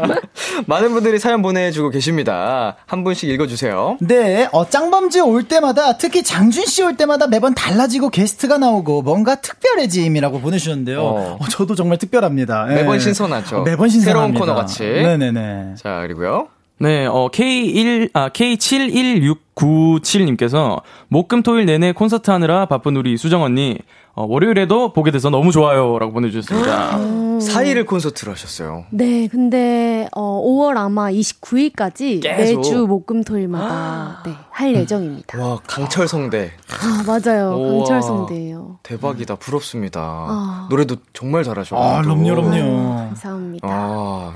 많은 0.66 0.92
분들이 0.92 1.18
사연 1.18 1.42
보내주고 1.42 1.90
계십니다. 1.90 2.76
한 2.86 3.04
분씩 3.04 3.28
읽어주세요. 3.30 3.98
네, 4.00 4.48
어, 4.52 4.68
짱범즈 4.68 5.18
올 5.20 5.44
때마다, 5.44 5.96
특히 5.96 6.22
장준 6.22 6.66
씨 6.66 6.80
올 6.82 6.96
때마다 6.96 7.26
매번 7.26 7.54
달라지고 7.54 8.08
게스트가 8.10 8.56
나오고 8.58 9.02
뭔가 9.02 9.34
특별해짐이라고 9.34 10.40
보내주셨는데요. 10.40 11.00
어. 11.02 11.36
어, 11.40 11.48
저도 11.50 11.74
정말 11.74 11.98
특별합니다. 11.98 12.66
예. 12.70 12.74
매번 12.76 12.98
신선하죠. 12.98 13.58
어, 13.58 13.62
매번 13.62 13.88
신선합니다. 13.88 14.38
새로운 14.38 14.54
코너 14.54 14.54
같이. 14.54 14.82
네네네. 14.84 15.74
자, 15.76 16.00
그리고요. 16.02 16.48
네, 16.82 17.04
어, 17.04 17.28
K1, 17.30 18.08
아, 18.14 18.30
K71697님께서 18.30 20.80
목금 21.08 21.42
토일 21.42 21.66
내내 21.66 21.92
콘서트 21.92 22.30
하느라 22.30 22.64
바쁜 22.64 22.96
우리 22.96 23.18
수정 23.18 23.42
언니, 23.42 23.76
어, 24.14 24.24
월요일에도 24.26 24.94
보게 24.94 25.10
돼서 25.10 25.28
너무 25.28 25.52
좋아요. 25.52 25.98
라고 25.98 26.10
보내주셨습니다. 26.12 26.98
4일을 27.40 27.86
콘서트를 27.86 28.32
하셨어요. 28.34 28.84
네, 28.90 29.26
근데 29.28 30.06
어 30.14 30.42
5월 30.44 30.76
아마 30.76 31.10
29일까지 31.10 32.22
계속. 32.22 32.56
매주 32.58 32.86
목금 32.86 33.24
토일마다 33.24 34.22
네, 34.26 34.32
할 34.50 34.74
예정입니다. 34.74 35.42
와, 35.42 35.58
강철성대. 35.66 36.50
아, 36.82 37.02
맞아요. 37.06 37.54
우와. 37.56 37.78
강철성대예요. 37.78 38.80
대박이다. 38.82 39.36
부럽습니다. 39.36 40.00
아. 40.02 40.66
노래도 40.68 40.96
정말 41.14 41.42
잘하셔. 41.44 41.76
아, 41.76 42.02
럼요, 42.02 42.34
럼요. 42.34 42.96
감사합니다. 42.96 43.66
아, 43.66 44.34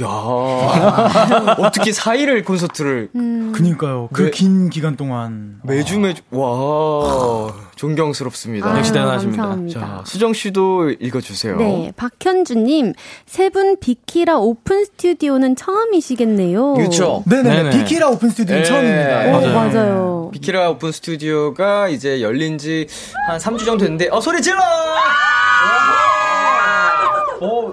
야. 0.00 0.06
어떻게 1.58 1.90
4일을 1.90 2.44
콘서트를 2.44 3.08
음. 3.16 3.52
그니까요. 3.52 4.08
그 4.12 4.24
네. 4.26 4.30
긴 4.30 4.70
기간 4.70 4.96
동안. 4.96 5.58
매주 5.64 5.98
매주, 5.98 6.22
와. 6.30 7.52
존경스럽습니다. 7.74 8.70
아, 8.70 8.78
역시 8.78 8.92
대단하십니다. 8.92 9.42
감사합니다. 9.42 9.80
자, 9.80 10.02
수정 10.06 10.32
씨도 10.32 10.90
읽어주세요. 11.00 11.56
네, 11.56 11.92
박현주님, 11.96 12.92
세 13.26 13.48
분 13.50 13.78
비키라 13.80 14.36
오픈 14.38 14.84
스튜디오는 14.84 15.56
처음이시겠네요. 15.56 16.74
그렇죠. 16.74 17.24
네네네. 17.26 17.62
네네. 17.64 17.70
비키라 17.78 18.10
오픈 18.10 18.28
스튜디오는 18.30 18.62
네. 18.62 18.68
처음입니다. 18.68 19.18
오, 19.26 19.32
맞아요. 19.32 19.54
맞아요. 19.72 20.30
비키라 20.32 20.70
오픈 20.70 20.92
스튜디오가 20.92 21.88
이제 21.88 22.20
열린 22.22 22.58
지 22.58 22.86
한 23.26 23.38
3주 23.38 23.64
정도 23.64 23.78
됐는데, 23.84 24.08
어, 24.12 24.20
소리 24.20 24.40
질러! 24.40 24.60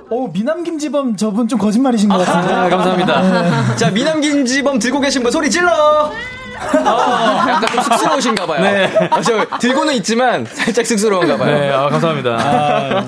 어, 0.10 0.16
어, 0.24 0.30
미남 0.32 0.64
김지범 0.64 1.16
저분 1.18 1.48
좀 1.48 1.60
거짓말이신 1.60 2.10
것 2.10 2.18
같은데. 2.26 2.54
아, 2.54 2.70
감사합니다. 2.70 3.76
자, 3.76 3.92
미남 3.92 4.22
김지범 4.22 4.80
들고 4.80 5.00
계신 5.00 5.24
분 5.24 5.32
소리 5.32 5.50
질러! 5.50 6.12
어, 6.60 7.40
약간 7.48 7.68
좀 7.68 7.84
쑥스러우신가 7.84 8.46
봐요. 8.48 8.62
네. 8.62 8.92
아, 9.12 9.22
저 9.22 9.46
들고는 9.60 9.94
있지만 9.96 10.46
살짝 10.46 10.88
쑥스러운가 10.88 11.38
봐요. 11.38 11.60
네, 11.60 11.70
아, 11.72 11.90
감사합니다. 11.90 13.06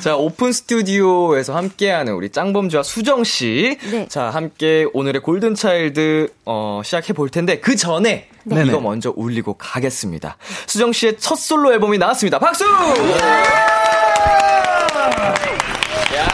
자, 0.00 0.16
오픈 0.16 0.52
스튜디오에서 0.52 1.56
함께하는 1.56 2.12
우리 2.12 2.28
짱범즈와 2.30 2.82
수정 2.82 3.24
씨. 3.24 3.78
네. 3.90 4.06
자, 4.08 4.24
함께 4.24 4.86
오늘의 4.92 5.22
골든 5.22 5.54
차일드, 5.54 6.28
어, 6.44 6.82
시작해 6.84 7.14
볼 7.14 7.30
텐데, 7.30 7.58
그 7.60 7.74
전에 7.74 8.28
네. 8.44 8.64
이거 8.66 8.80
먼저 8.80 9.12
울리고 9.16 9.54
가겠습니다. 9.54 10.36
수정 10.66 10.92
씨의 10.92 11.16
첫 11.18 11.36
솔로 11.36 11.72
앨범이 11.72 11.96
나왔습니다. 11.96 12.38
박수! 12.38 12.64
야 16.16 16.26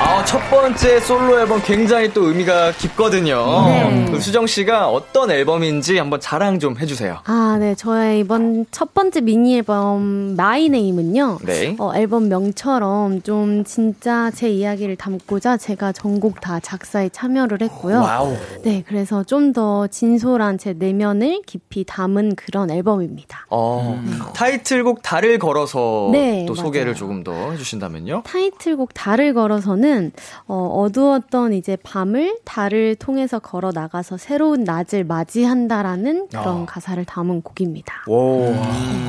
아, 0.00 0.17
첫 0.28 0.38
번째 0.50 1.00
솔로 1.00 1.40
앨범 1.40 1.58
굉장히 1.62 2.12
또 2.12 2.28
의미가 2.28 2.72
깊거든요. 2.72 3.64
네. 3.64 4.04
그럼 4.08 4.20
수정 4.20 4.46
씨가 4.46 4.90
어떤 4.90 5.30
앨범인지 5.30 5.96
한번 5.96 6.20
자랑 6.20 6.58
좀 6.58 6.76
해주세요. 6.78 7.20
아, 7.24 7.56
네. 7.58 7.74
저의 7.74 8.20
이번 8.20 8.66
첫 8.70 8.92
번째 8.92 9.22
미니 9.22 9.56
앨범 9.56 10.36
My 10.36 10.68
Name은요. 10.68 11.38
네. 11.46 11.76
어, 11.78 11.94
앨범 11.94 12.28
명처럼 12.28 13.22
좀 13.22 13.64
진짜 13.64 14.30
제 14.34 14.50
이야기를 14.50 14.96
담고자 14.96 15.56
제가 15.56 15.92
전곡 15.92 16.42
다 16.42 16.60
작사에 16.60 17.08
참여를 17.08 17.62
했고요. 17.62 18.00
와우. 18.02 18.36
네, 18.64 18.84
그래서 18.86 19.24
좀 19.24 19.48
더 19.54 19.86
진솔한 19.86 20.58
제 20.58 20.74
내면을 20.74 21.40
깊이 21.46 21.82
담은 21.84 22.34
그런 22.36 22.70
앨범입니다. 22.70 23.46
어, 23.48 23.98
타이틀곡 24.34 25.00
달을 25.02 25.38
걸어서 25.38 26.10
네, 26.12 26.44
또 26.46 26.54
소개를 26.54 26.88
맞아요. 26.88 26.94
조금 26.96 27.24
더 27.24 27.50
해주신다면요? 27.52 28.24
타이틀곡 28.26 28.92
달을 28.92 29.32
걸어서는 29.32 30.12
어, 30.46 30.82
어두웠던 30.84 31.52
이제 31.52 31.76
밤을 31.76 32.38
달을 32.44 32.94
통해서 32.96 33.38
걸어 33.38 33.70
나가서 33.72 34.16
새로운 34.16 34.64
낮을 34.64 35.04
맞이한다라는 35.04 36.28
그런 36.28 36.62
아. 36.62 36.66
가사를 36.66 37.04
담은 37.04 37.42
곡입니다. 37.42 37.94
오, 38.06 38.54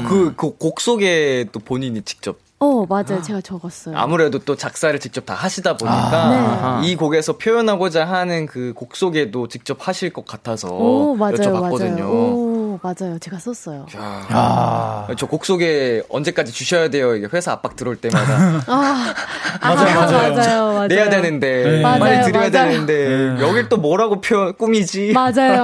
그, 0.07 0.33
그 0.35 0.49
곡 0.57 0.81
속에 0.81 1.45
또 1.51 1.59
본인이 1.59 2.01
직접 2.01 2.37
어, 2.61 2.85
맞아요. 2.87 3.21
제가 3.21 3.39
적었어요. 3.39 3.95
아무래도 3.97 4.39
또 4.39 4.55
작사를 4.57 4.99
직접 4.99 5.25
다 5.25 5.33
하시다 5.33 5.77
보니까 5.77 6.11
아. 6.11 6.81
네. 6.81 6.89
이 6.91 6.95
곡에서 6.97 7.37
표현하고자 7.37 8.03
하는 8.05 8.45
그 8.45 8.73
곡 8.75 8.95
속에도 8.97 9.47
직접 9.47 9.77
하실 9.87 10.11
것 10.11 10.25
같아서 10.25 10.67
오, 10.73 11.15
맞아요, 11.15 11.35
여쭤봤거든요. 11.35 11.99
맞아요. 11.99 12.58
오, 12.81 12.93
맞아요. 12.99 13.19
제가 13.19 13.37
썼어요. 13.37 13.85
야, 13.95 14.25
아. 14.29 15.07
저곡 15.17 15.45
속에 15.45 16.01
언제까지 16.09 16.51
주셔야 16.51 16.89
돼요? 16.89 17.15
이게 17.15 17.27
회사 17.31 17.51
압박 17.51 17.75
들어올 17.75 17.97
때마다 17.97 18.61
아, 18.67 19.13
맞아요, 19.61 19.99
아, 19.99 20.05
맞아요. 20.05 20.33
맞아요, 20.33 20.73
맞아요. 20.73 20.87
내야 20.87 21.09
되는데 21.09 21.63
네. 21.63 21.81
빨리 21.81 21.99
맞아요, 21.99 22.25
드려야 22.25 22.49
맞아요. 22.49 22.71
되는데 22.71 23.35
네. 23.35 23.41
여길 23.41 23.69
또 23.69 23.77
뭐라고 23.77 24.21
표 24.21 24.53
꾸미지? 24.53 25.11
맞아요. 25.13 25.63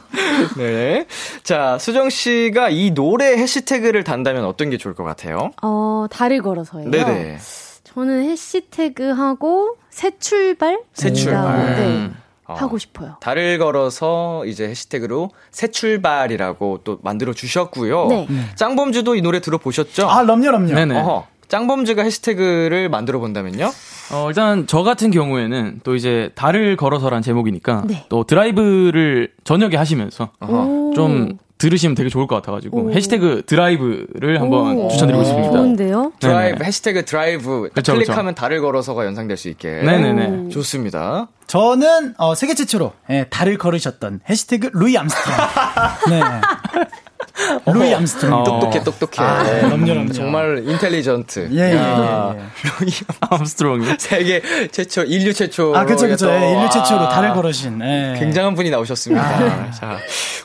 네. 0.56 1.06
자, 1.42 1.76
수정 1.78 2.08
씨가 2.10 2.70
이 2.70 2.90
노래 2.92 3.36
해시태그를 3.36 4.04
단다면 4.04 4.44
어떤 4.44 4.70
게 4.70 4.78
좋을 4.78 4.94
것 4.94 5.04
같아요? 5.04 5.50
어, 5.62 6.06
달을 6.10 6.42
걸어서요. 6.42 6.90
네네. 6.90 7.38
저는 7.84 8.24
해시태그하고 8.30 9.76
새 9.90 10.12
출발? 10.18 10.80
새 10.94 11.12
출발. 11.12 11.76
네. 11.76 12.10
어. 12.46 12.54
하고 12.54 12.78
싶어요. 12.78 13.16
달을 13.20 13.58
걸어서 13.58 14.44
이제 14.46 14.68
해시태그로 14.68 15.30
새 15.50 15.68
출발이라고 15.70 16.80
또 16.84 16.98
만들어 17.02 17.32
주셨고요. 17.32 18.06
네. 18.08 18.28
짱범즈도 18.54 19.16
이 19.16 19.22
노래 19.22 19.40
들어보셨죠? 19.40 20.08
아, 20.08 20.22
럼요, 20.22 20.50
럼요. 20.50 20.74
네네. 20.74 21.00
어허. 21.00 21.26
짱범즈가 21.48 22.02
해시태그를 22.02 22.88
만들어 22.88 23.20
본다면요? 23.20 23.70
어, 24.12 24.28
일단 24.28 24.66
저 24.66 24.82
같은 24.82 25.10
경우에는 25.12 25.80
또 25.84 25.94
이제 25.94 26.30
달을 26.34 26.76
걸어서란 26.76 27.22
제목이니까 27.22 27.84
네. 27.86 28.04
또 28.08 28.24
드라이브를 28.24 29.32
저녁에 29.44 29.76
하시면서. 29.76 30.30
좀 30.94 31.38
들으시면 31.58 31.94
되게 31.94 32.08
좋을 32.08 32.26
것 32.26 32.36
같아가지고 32.36 32.78
오. 32.78 32.92
해시태그 32.92 33.44
드라이브를 33.46 34.40
한번 34.40 34.76
오. 34.76 34.88
추천드리고 34.88 35.24
싶습니다. 35.24 35.52
좋은데요? 35.52 36.12
드라이브, 36.20 36.58
네네. 36.58 36.66
해시태그 36.66 37.04
드라이브 37.06 37.70
그쵸, 37.72 37.94
클릭하면 37.94 38.34
달을 38.34 38.60
걸어서가 38.60 39.06
연상될 39.06 39.36
수 39.36 39.48
있게. 39.48 39.82
네네네. 39.82 40.50
좋습니다. 40.50 41.28
저는 41.46 42.14
어, 42.18 42.34
세계 42.34 42.54
최초로 42.54 42.92
예, 43.10 43.26
달을 43.30 43.56
걸으셨던 43.56 44.20
해시태그 44.28 44.70
루이 44.74 44.98
암스트롱. 44.98 45.36
네. 46.10 46.20
루이 47.66 47.94
암스트롱. 47.94 48.40
어. 48.40 48.44
똑똑해, 48.44 48.82
똑똑해. 48.82 49.12
아, 49.18 49.42
그럼요, 49.60 49.84
그럼요. 49.84 50.12
정말 50.12 50.64
intelligent. 50.66 51.50
예, 51.52 51.72
예, 51.72 51.76
야, 51.76 52.34
예, 52.36 52.40
예. 52.40 52.90
암스트롱이. 53.20 53.86
세계 53.98 54.42
최초, 54.70 55.02
인류 55.04 55.32
최초로. 55.32 55.76
아, 55.76 55.84
그쵸, 55.84 56.06
그쵸. 56.06 56.30
예, 56.30 56.52
인류 56.52 56.70
최초로 56.70 57.00
와, 57.00 57.08
달을 57.10 57.34
걸으신. 57.34 57.80
예. 57.82 58.16
굉장한 58.18 58.54
분이 58.54 58.70
나오셨습니다. 58.70 59.22
아. 59.24 59.70
자, 59.70 59.98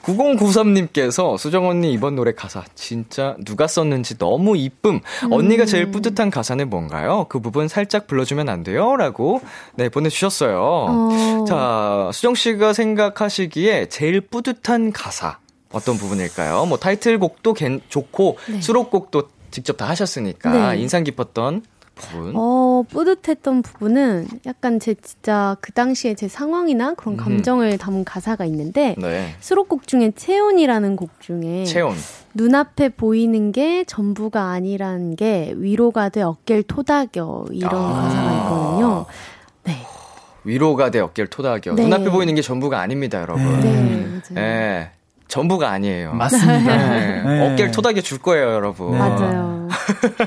9093님께서 0.03 1.37
수정 1.37 1.67
언니 1.67 1.93
이번 1.93 2.15
노래 2.15 2.33
가사 2.33 2.63
진짜 2.75 3.35
누가 3.45 3.67
썼는지 3.67 4.17
너무 4.17 4.57
이쁨. 4.57 4.99
언니가 5.29 5.65
제일 5.65 5.91
뿌듯한 5.91 6.29
가사는 6.29 6.69
뭔가요? 6.69 7.25
그 7.29 7.39
부분 7.39 7.67
살짝 7.67 8.07
불러주면 8.07 8.49
안 8.49 8.63
돼요? 8.63 8.95
라고 8.95 9.41
네 9.75 9.89
보내주셨어요. 9.89 10.59
어. 10.61 11.45
자, 11.47 12.09
수정 12.13 12.35
씨가 12.35 12.73
생각하시기에 12.73 13.87
제일 13.89 14.21
뿌듯한 14.21 14.91
가사 14.91 15.37
어떤 15.71 15.97
부분일까요? 15.97 16.65
뭐 16.65 16.77
타이틀곡도 16.77 17.53
괜- 17.53 17.81
좋고 17.89 18.37
네. 18.49 18.61
수록곡도 18.61 19.23
직접 19.51 19.77
다 19.77 19.87
하셨으니까 19.89 20.73
네. 20.73 20.79
인상 20.81 21.03
깊었던 21.03 21.63
부분? 21.95 22.33
어, 22.35 22.83
뿌듯했던 22.89 23.61
부분은 23.61 24.27
약간 24.45 24.79
제 24.79 24.95
진짜 24.95 25.55
그 25.61 25.71
당시에 25.71 26.15
제 26.15 26.27
상황이나 26.27 26.93
그런 26.95 27.15
감정을 27.17 27.77
담은 27.77 28.05
가사가 28.05 28.45
있는데 28.45 28.95
네. 28.97 29.35
수록곡 29.39 29.87
중에 29.87 30.11
체온이라는 30.15 30.95
곡 30.95 31.09
중에 31.19 31.65
체온. 31.65 31.95
눈앞에 32.33 32.89
보이는 32.89 33.51
게 33.51 33.83
전부가 33.83 34.45
아니란 34.51 35.15
게 35.17 35.53
위로가 35.57 36.09
돼 36.09 36.21
어깨를 36.21 36.63
토닥여 36.63 37.45
이런 37.51 37.75
아. 37.75 37.91
가사가 38.03 38.33
있거든요. 38.37 39.05
네. 39.65 39.85
위로가 40.45 40.89
돼 40.91 40.99
어깨를 41.01 41.27
토닥여. 41.29 41.75
네. 41.75 41.83
눈앞에 41.83 42.09
보이는 42.09 42.33
게 42.33 42.41
전부가 42.41 42.79
아닙니다, 42.79 43.21
여러분. 43.21 43.59
네, 43.59 44.21
예. 44.37 44.91
전부가 45.31 45.69
아니에요. 45.71 46.13
맞습니다. 46.13 46.77
네. 46.77 47.23
네. 47.23 47.47
어깨를 47.47 47.71
토닥여 47.71 48.01
줄 48.01 48.17
거예요, 48.17 48.51
여러분. 48.51 48.97
맞아요. 48.97 49.69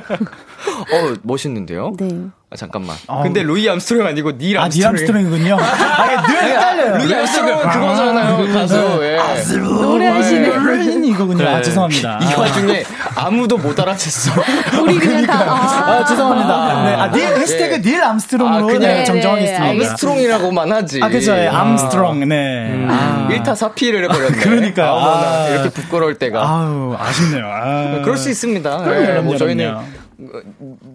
어, 0.92 1.14
멋있는데요? 1.22 1.92
네. 1.98 2.08
아, 2.50 2.56
잠깐만. 2.56 2.96
어. 3.08 3.22
근데 3.24 3.42
루이 3.42 3.68
암스트롱 3.68 4.06
아니고 4.06 4.38
닐 4.38 4.58
아, 4.58 4.68
닐 4.68 4.86
암스트롱. 4.86 4.90
암스트롱이군요. 5.26 5.56
아, 5.60 6.22
늘 6.26 6.42
헷갈려요. 6.44 6.96
루이 6.98 7.14
암스트롱은 7.14 7.68
그거잖아요, 7.70 8.52
가수. 8.54 9.00
예. 9.02 9.18
노래하시네. 9.58 10.48
르인 10.58 11.04
이거군요. 11.04 11.48
아, 11.48 11.56
네. 11.56 11.62
죄송합니다. 11.62 12.20
이 12.22 12.38
와중에 12.38 12.84
아무도 13.16 13.56
못 13.58 13.74
알아챘어. 13.76 14.82
우리 14.82 14.98
그냥 14.98 15.26
다 15.26 15.34
아, 15.40 15.90
아, 16.00 16.04
죄송합니다. 16.04 16.82
네, 16.84 16.94
아, 16.94 17.10
닐, 17.10 17.24
해시태그 17.40 17.82
닐 17.82 18.02
암스트롱으로 18.02 18.64
아, 18.64 18.66
그냥 18.66 18.80
네, 18.80 18.94
네, 18.98 19.04
정정하겠습니다. 19.04 19.64
네, 19.64 19.70
암스트롱이라고만 19.70 20.72
하지. 20.72 21.00
아, 21.02 21.08
그죠. 21.08 21.32
예, 21.32 21.48
암스트롱, 21.48 22.28
네. 22.28 22.86
아. 22.88 23.28
1타 23.32 23.54
4피를 23.56 24.04
해버렸네. 24.04 24.36
그러니까요. 24.44 24.92
어머나, 24.92 25.26
아. 25.26 25.48
이렇게 25.48 25.70
부끄러울 25.70 26.18
때가. 26.18 26.40
아우, 26.46 26.94
아쉽네요. 26.98 27.46
아. 27.46 28.00
그럴 28.04 28.16
수 28.16 28.30
있습니다. 28.30 28.78
그럼요, 28.78 29.00
예, 29.02 29.06
그럼요, 29.06 29.22
뭐 29.22 29.36
저희는 29.36 29.64
그럼요. 29.64 29.80
어, 29.80 30.03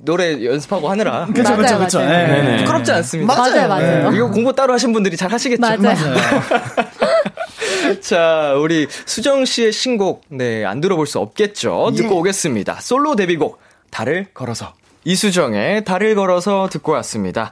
노래 0.04 0.44
연습하고 0.44 0.90
하느라. 0.90 1.26
그쵸, 1.28 1.56
그쵸, 1.56 1.62
맞아요, 1.62 1.80
그쵸. 1.80 2.00
맞아요. 2.00 2.12
예. 2.12 2.28
네네. 2.28 2.58
부끄럽지 2.64 2.92
않습니다. 2.92 3.36
맞아요, 3.36 3.68
맞아요. 3.68 4.10
네, 4.12 4.18
이거 4.18 4.30
공부 4.30 4.54
따로 4.54 4.74
하신 4.74 4.94
분들이 4.94 5.18
잘 5.18 5.32
하시겠죠. 5.32 5.62
맞아요. 5.62 6.16
자, 8.02 8.54
우리 8.58 8.88
수정 9.06 9.46
씨의 9.46 9.72
신곡, 9.72 10.24
네, 10.30 10.66
안 10.66 10.82
들어볼 10.82 11.08
수 11.08 11.20
없겠죠. 11.20 11.92
듣고 11.96 12.16
예. 12.16 12.20
오겠습니다. 12.20 12.80
솔로 12.82 13.16
데뷔곡, 13.16 13.60
달을 13.90 14.28
걸어서. 14.34 14.74
이수정의 15.06 15.86
달을 15.86 16.16
걸어서 16.16 16.70
듣고 16.72 16.92
왔습니다. 16.94 17.52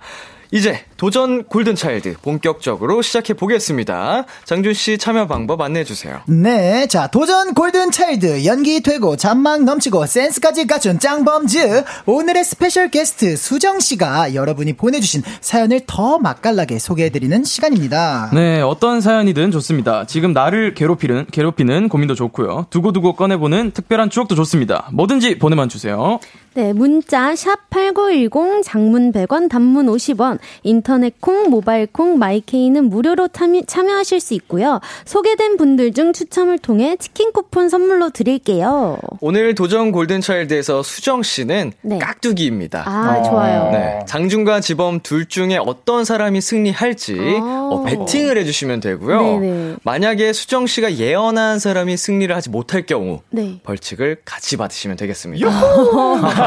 이제 0.52 0.80
도전 0.98 1.44
골든차일드 1.44 2.16
본격적으로 2.22 3.02
시작해 3.02 3.34
보겠습니다. 3.34 4.26
장준 4.46 4.74
씨 4.74 4.98
참여 4.98 5.28
방법 5.28 5.62
안내해 5.62 5.84
주세요. 5.84 6.22
네, 6.28 6.88
자, 6.88 7.08
도전 7.08 7.54
골든차일드, 7.54 8.46
연기 8.46 8.82
되고, 8.82 9.16
잔망 9.16 9.66
넘치고, 9.66 10.06
센스까지 10.06 10.68
갖춘 10.68 11.00
짱범즈. 11.00 11.84
오늘의 12.06 12.44
스페셜 12.44 12.90
게스트, 12.90 13.36
수정 13.36 13.80
씨가 13.80 14.34
여러분이 14.34 14.74
보내주신 14.74 15.22
사연을 15.42 15.82
더 15.86 16.18
맛깔나게 16.18 16.80
소개해드리는 16.80 17.44
시간입니다. 17.44 18.32
네, 18.34 18.62
어떤 18.62 19.02
사연이든 19.02 19.52
좋습니다. 19.52 20.06
지금 20.08 20.34
나를 20.34 20.74
괴롭히는, 20.74 21.28
괴롭히는 21.32 21.90
고민도 21.90 22.16
좋고요. 22.16 22.68
두고두고 22.70 23.14
꺼내보는 23.14 23.72
특별한 23.72 24.10
추억도 24.10 24.36
좋습니다. 24.36 24.90
뭐든지 24.94 25.38
보내만 25.38 25.70
주세요. 25.70 26.20
네, 26.58 26.74
문자 26.74 27.36
샵 27.36 27.70
8910 27.70 28.64
장문 28.64 29.12
100원 29.12 29.48
단문 29.48 29.86
50원 29.86 30.40
인터넷 30.64 31.14
콩 31.22 31.52
모바일 31.52 31.86
콩 31.86 32.18
마이케이는 32.18 32.86
무료로 32.86 33.28
참여, 33.28 33.62
참여하실 33.68 34.20
수 34.20 34.34
있고요. 34.34 34.80
소개된 35.06 35.58
분들 35.58 35.94
중 35.94 36.14
추첨을 36.14 36.58
통해 36.58 36.96
치킨 36.98 37.32
쿠폰 37.32 37.70
선물로 37.70 38.10
드릴게요. 38.10 38.98
오늘 39.22 39.54
도전 39.54 39.92
골든차일드에서 39.92 40.82
수정 40.82 41.22
씨는 41.22 41.74
네. 41.84 42.00
깍두기입니다. 42.00 42.90
아, 42.90 43.22
좋아요. 43.22 43.70
네, 43.72 44.00
장준과 44.08 44.62
지범 44.62 45.02
둘 45.02 45.28
중에 45.28 45.58
어떤 45.58 46.06
사람이 46.06 46.42
승리할지 46.42 47.20
아. 47.40 47.70
어, 47.72 47.84
배팅을 47.84 48.36
해주시면 48.40 48.80
되고요. 48.80 49.40
네네. 49.40 49.76
만약에 49.84 50.34
수정 50.34 50.66
씨가 50.66 50.96
예언한 50.96 51.60
사람이 51.60 51.98
승리를 51.98 52.36
하지 52.36 52.50
못할 52.50 52.88
경우 52.88 53.22
네. 53.30 53.60
벌칙을 53.62 54.22
같이 54.26 54.58
받으시면 54.58 54.98
되겠습니다. 54.98 55.48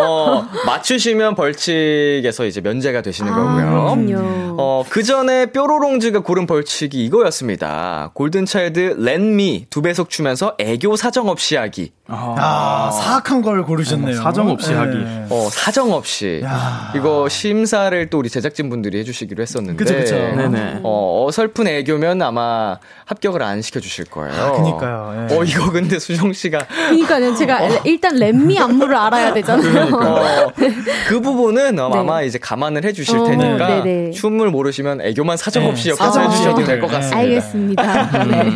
어, 0.00 0.46
맞추시면 0.66 1.34
벌칙에서 1.34 2.44
이제 2.46 2.60
면제가 2.60 3.02
되시는 3.02 3.32
아, 3.32 3.36
거고요. 3.36 3.70
그렇군요. 3.70 4.56
어, 4.58 4.84
그 4.88 5.02
전에 5.02 5.46
뾰로롱즈가 5.46 6.20
고른 6.20 6.46
벌칙이 6.46 7.04
이거였습니다. 7.04 8.10
골든차일드 8.14 8.96
랜미 8.98 9.66
두 9.70 9.82
배속 9.82 10.10
추면서 10.10 10.54
애교 10.58 10.96
사정 10.96 11.28
없이 11.28 11.56
하기. 11.56 11.92
아, 12.14 12.90
사악한 12.90 13.40
걸 13.40 13.64
고르셨네요. 13.64 14.16
사정 14.16 14.50
없이 14.50 14.74
하기. 14.74 14.98
어, 15.30 15.48
사정 15.50 15.92
없이. 15.92 16.42
야. 16.44 16.92
이거 16.94 17.28
심사를 17.28 18.10
또 18.10 18.18
우리 18.18 18.28
제작진분들이 18.28 18.98
해주시기로 18.98 19.40
했었는데. 19.40 19.82
그쵸, 19.82 19.96
그쵸. 19.96 20.16
네네. 20.16 20.80
어, 20.82 21.24
어설픈 21.26 21.66
애교면 21.68 22.20
아마 22.20 22.78
합격을 23.06 23.42
안 23.42 23.62
시켜주실 23.62 24.06
거예요. 24.06 24.34
아, 24.34 24.52
그니까요, 24.52 25.28
예. 25.30 25.34
어, 25.34 25.44
이거 25.44 25.70
근데 25.70 25.98
수정씨가. 25.98 26.58
그러니까요. 26.66 27.34
제가 27.34 27.60
일단 27.84 28.11
랩미 28.14 28.58
안무를 28.58 28.96
알아야 28.96 29.32
되잖아요. 29.34 29.94
어, 29.94 30.52
그 31.08 31.20
부분은 31.20 31.78
어, 31.78 31.88
네. 31.88 31.98
아마 31.98 32.22
이제 32.22 32.38
감안을 32.38 32.84
해주실 32.84 33.18
어, 33.18 33.24
테니까 33.24 33.82
네네. 33.82 34.10
춤을 34.12 34.50
모르시면 34.50 35.00
애교만 35.00 35.36
사정 35.36 35.64
네, 35.64 35.70
없이 35.70 35.90
옆에서 35.90 36.04
사정 36.04 36.24
없이 36.26 36.38
해주셔도 36.38 36.64
될 36.64 36.80
것. 36.80 36.86
같습니다. 36.88 37.16
알겠습니다. 37.18 38.24
네. 38.24 38.50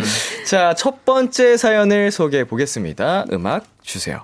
자, 0.47 0.75
첫 0.77 1.05
번째 1.05 1.57
사연을 1.57 2.11
소개해 2.11 2.45
보겠습니다. 2.45 3.27
음악 3.33 3.65
주세요. 3.83 4.23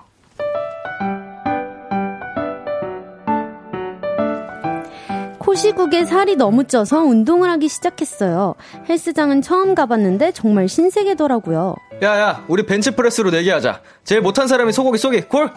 코시국에 5.53 6.05
살이 6.05 6.35
너무 6.35 6.63
쪄서 6.63 7.01
운동을 7.03 7.47
하기 7.51 7.69
시작했어요. 7.69 8.55
헬스장은 8.89 9.43
처음 9.43 9.75
가봤는데 9.75 10.31
정말 10.31 10.67
신세계더라고요. 10.67 11.75
야, 12.01 12.19
야, 12.19 12.43
우리 12.47 12.65
벤치프레스로 12.65 13.29
내기하자. 13.29 13.81
제일 14.03 14.21
못한 14.21 14.47
사람이 14.47 14.73
소고기 14.73 14.97
쏘기. 14.97 15.21
콜! 15.21 15.51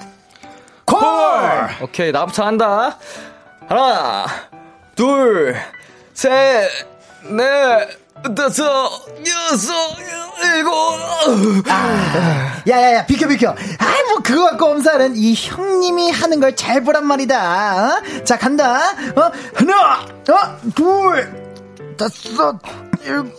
콜! 0.84 0.98
오케이, 1.82 2.12
나부터 2.12 2.44
한다. 2.44 2.98
하나, 3.66 4.26
둘, 4.94 5.56
셋, 6.12 6.68
넷, 7.30 7.88
다섯, 8.34 8.90
여섯, 9.26 9.72
일곱. 10.56 10.72
야야야 12.68 13.06
비켜 13.06 13.26
비켜 13.28 13.50
아이 13.78 14.02
뭐 14.04 14.18
그거 14.22 14.44
갖고 14.50 14.66
엄살은 14.66 15.16
이 15.16 15.34
형님이 15.34 16.10
하는 16.10 16.40
걸 16.40 16.54
잘 16.56 16.82
보란 16.82 17.04
말이다 17.06 17.76
어? 17.98 18.24
자 18.24 18.38
간다 18.38 18.90
어 19.14 19.30
하나 19.54 20.00
어 20.28 20.56
둘 20.74 21.32
다섯 21.96 22.58
일곱 23.04 23.32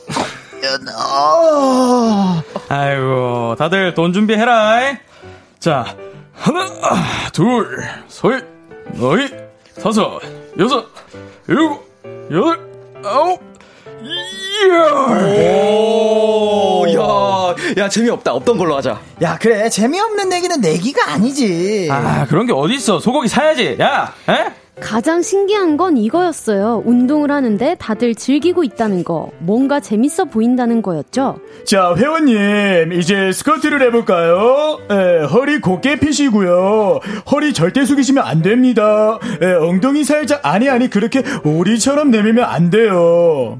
여덟 0.63 0.93
어. 0.95 2.41
아이고, 2.69 3.55
다들 3.59 3.93
돈 3.93 4.11
준비해라. 4.11 4.97
자, 5.59 5.95
하나, 6.33 6.61
아, 6.81 7.29
둘, 7.31 7.79
셋, 8.07 8.43
넷, 8.93 9.31
다섯, 9.81 10.19
여섯, 10.57 10.87
일곱, 11.47 11.87
여덟, 12.31 12.59
아홉, 13.05 13.39
야, 16.95 17.55
야, 17.77 17.89
재미없다. 17.89 18.33
없던 18.33 18.57
걸로 18.57 18.75
하자. 18.77 18.99
야 19.21 19.37
그래 19.39 19.69
재미없는 19.69 20.29
내기는 20.29 20.61
내기가 20.61 21.11
아니지 21.11 21.87
아, 21.91 22.25
그런 22.27 22.45
게 22.45 22.53
어딨어. 22.53 22.99
소고기 22.99 23.27
사야지. 23.27 23.77
야, 23.79 24.13
에? 24.29 24.51
가장 24.79 25.23
신기한 25.23 25.75
건 25.75 25.97
이거였어요. 25.97 26.83
운동을 26.85 27.31
하는데 27.31 27.75
다들 27.79 28.13
즐기고 28.13 28.63
있다는 28.63 29.03
거. 29.03 29.31
뭔가 29.39 29.79
재밌어 29.79 30.25
보인다는 30.25 30.83
거였죠. 30.83 31.39
자, 31.65 31.95
회원님, 31.97 32.93
이제 32.93 33.31
스쿼트를 33.31 33.81
해볼까요? 33.81 34.77
에, 34.91 35.23
허리 35.25 35.59
곧게 35.61 35.97
펴시고요. 35.99 36.99
허리 37.31 37.53
절대 37.55 37.85
숙이시면 37.85 38.23
안 38.23 38.43
됩니다. 38.43 39.17
에, 39.41 39.51
엉덩이 39.53 40.03
살짝, 40.03 40.41
아니, 40.43 40.69
아니, 40.69 40.91
그렇게 40.91 41.23
오리처럼 41.43 42.11
내밀면 42.11 42.45
안 42.45 42.69
돼요. 42.69 43.59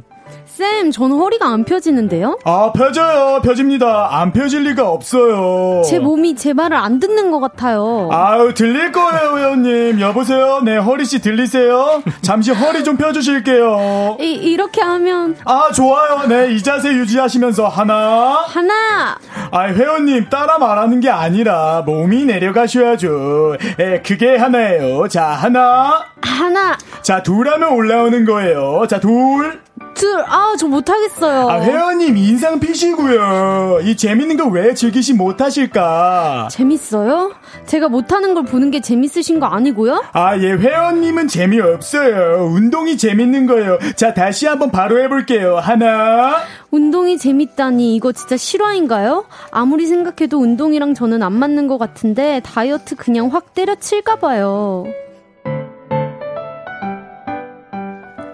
쌤, 0.58 0.90
전 0.90 1.12
허리가 1.12 1.50
안 1.50 1.66
펴지는데요? 1.66 2.40
아, 2.44 2.72
펴져요. 2.74 3.42
펴집니다. 3.44 4.08
안 4.20 4.34
펴질 4.34 4.64
리가 4.64 4.90
없어요. 4.90 5.84
제 5.84 6.00
몸이 6.00 6.36
제 6.36 6.54
말을 6.54 6.76
안 6.76 7.00
듣는 7.00 7.30
것 7.30 7.40
같아요. 7.40 8.10
아유, 8.12 8.56
들릴 8.56 8.92
거예요, 8.92 9.38
회원님. 9.38 10.02
여보세요? 10.02 10.62
네, 10.64 10.78
허리씨 10.78 11.22
들리세요? 11.22 12.02
잠시 12.24 12.52
허리 12.52 12.84
좀 12.84 12.98
펴주실게요. 12.98 14.18
이, 14.20 14.32
이렇게 14.34 14.82
하면 14.82 15.36
아, 15.46 15.70
좋아요. 15.72 16.28
네, 16.28 16.52
이 16.52 16.64
자세 16.64 16.90
유지하시면서 16.90 17.68
하나. 17.68 18.44
하나, 18.48 19.20
아, 19.52 19.62
회원님 19.68 20.30
따라 20.32 20.58
말하는 20.58 21.02
게 21.02 21.12
아니라 21.12 21.84
몸이 21.86 22.26
내려가셔야죠. 22.26 23.58
에, 23.80 24.02
그게 24.02 24.36
하나예요. 24.36 25.08
자, 25.08 25.24
하나. 25.26 26.04
하나, 26.24 26.76
자, 27.04 27.22
둘 27.22 27.48
하면 27.48 27.74
올라오는 27.74 28.26
거예요. 28.26 28.88
자, 28.90 29.00
둘. 29.00 29.67
다이어트 29.98 30.24
아저 30.28 30.68
못하겠어요. 30.68 31.50
아, 31.50 31.60
회원님 31.62 32.16
인상 32.18 32.60
피시고요. 32.60 33.80
이 33.84 33.98
재밌는 33.98 34.38
거 34.38 34.48
왜 34.48 34.74
즐기시 34.74 35.14
못하실까? 35.14 36.48
재밌어요? 36.52 37.34
제가 37.66 37.90
못하는 37.90 38.34
걸 38.34 38.44
보는 38.46 38.72
게 38.72 38.80
재밌으신 38.80 39.40
거 39.42 39.48
아니고요? 39.48 40.04
아, 40.14 40.38
예, 40.38 40.52
회원님은 40.54 41.28
재미없어요. 41.28 42.46
운동이 42.46 42.98
재밌는 42.98 43.46
거예요. 43.48 43.78
자, 43.98 44.14
다시 44.14 44.48
한번 44.48 44.72
바로 44.72 45.02
해볼게요. 45.02 45.58
하나. 45.58 46.38
운동이 46.72 47.18
재밌다니 47.18 47.96
이거 47.96 48.12
진짜 48.14 48.38
실화인가요? 48.38 49.26
아무리 49.52 49.86
생각해도 49.88 50.38
운동이랑 50.40 50.94
저는 50.94 51.24
안 51.24 51.34
맞는 51.34 51.68
것 51.68 51.78
같은데 51.78 52.40
다이어트 52.46 52.96
그냥 52.96 53.28
확 53.34 53.54
때려칠까 53.54 54.18
봐요. 54.18 54.86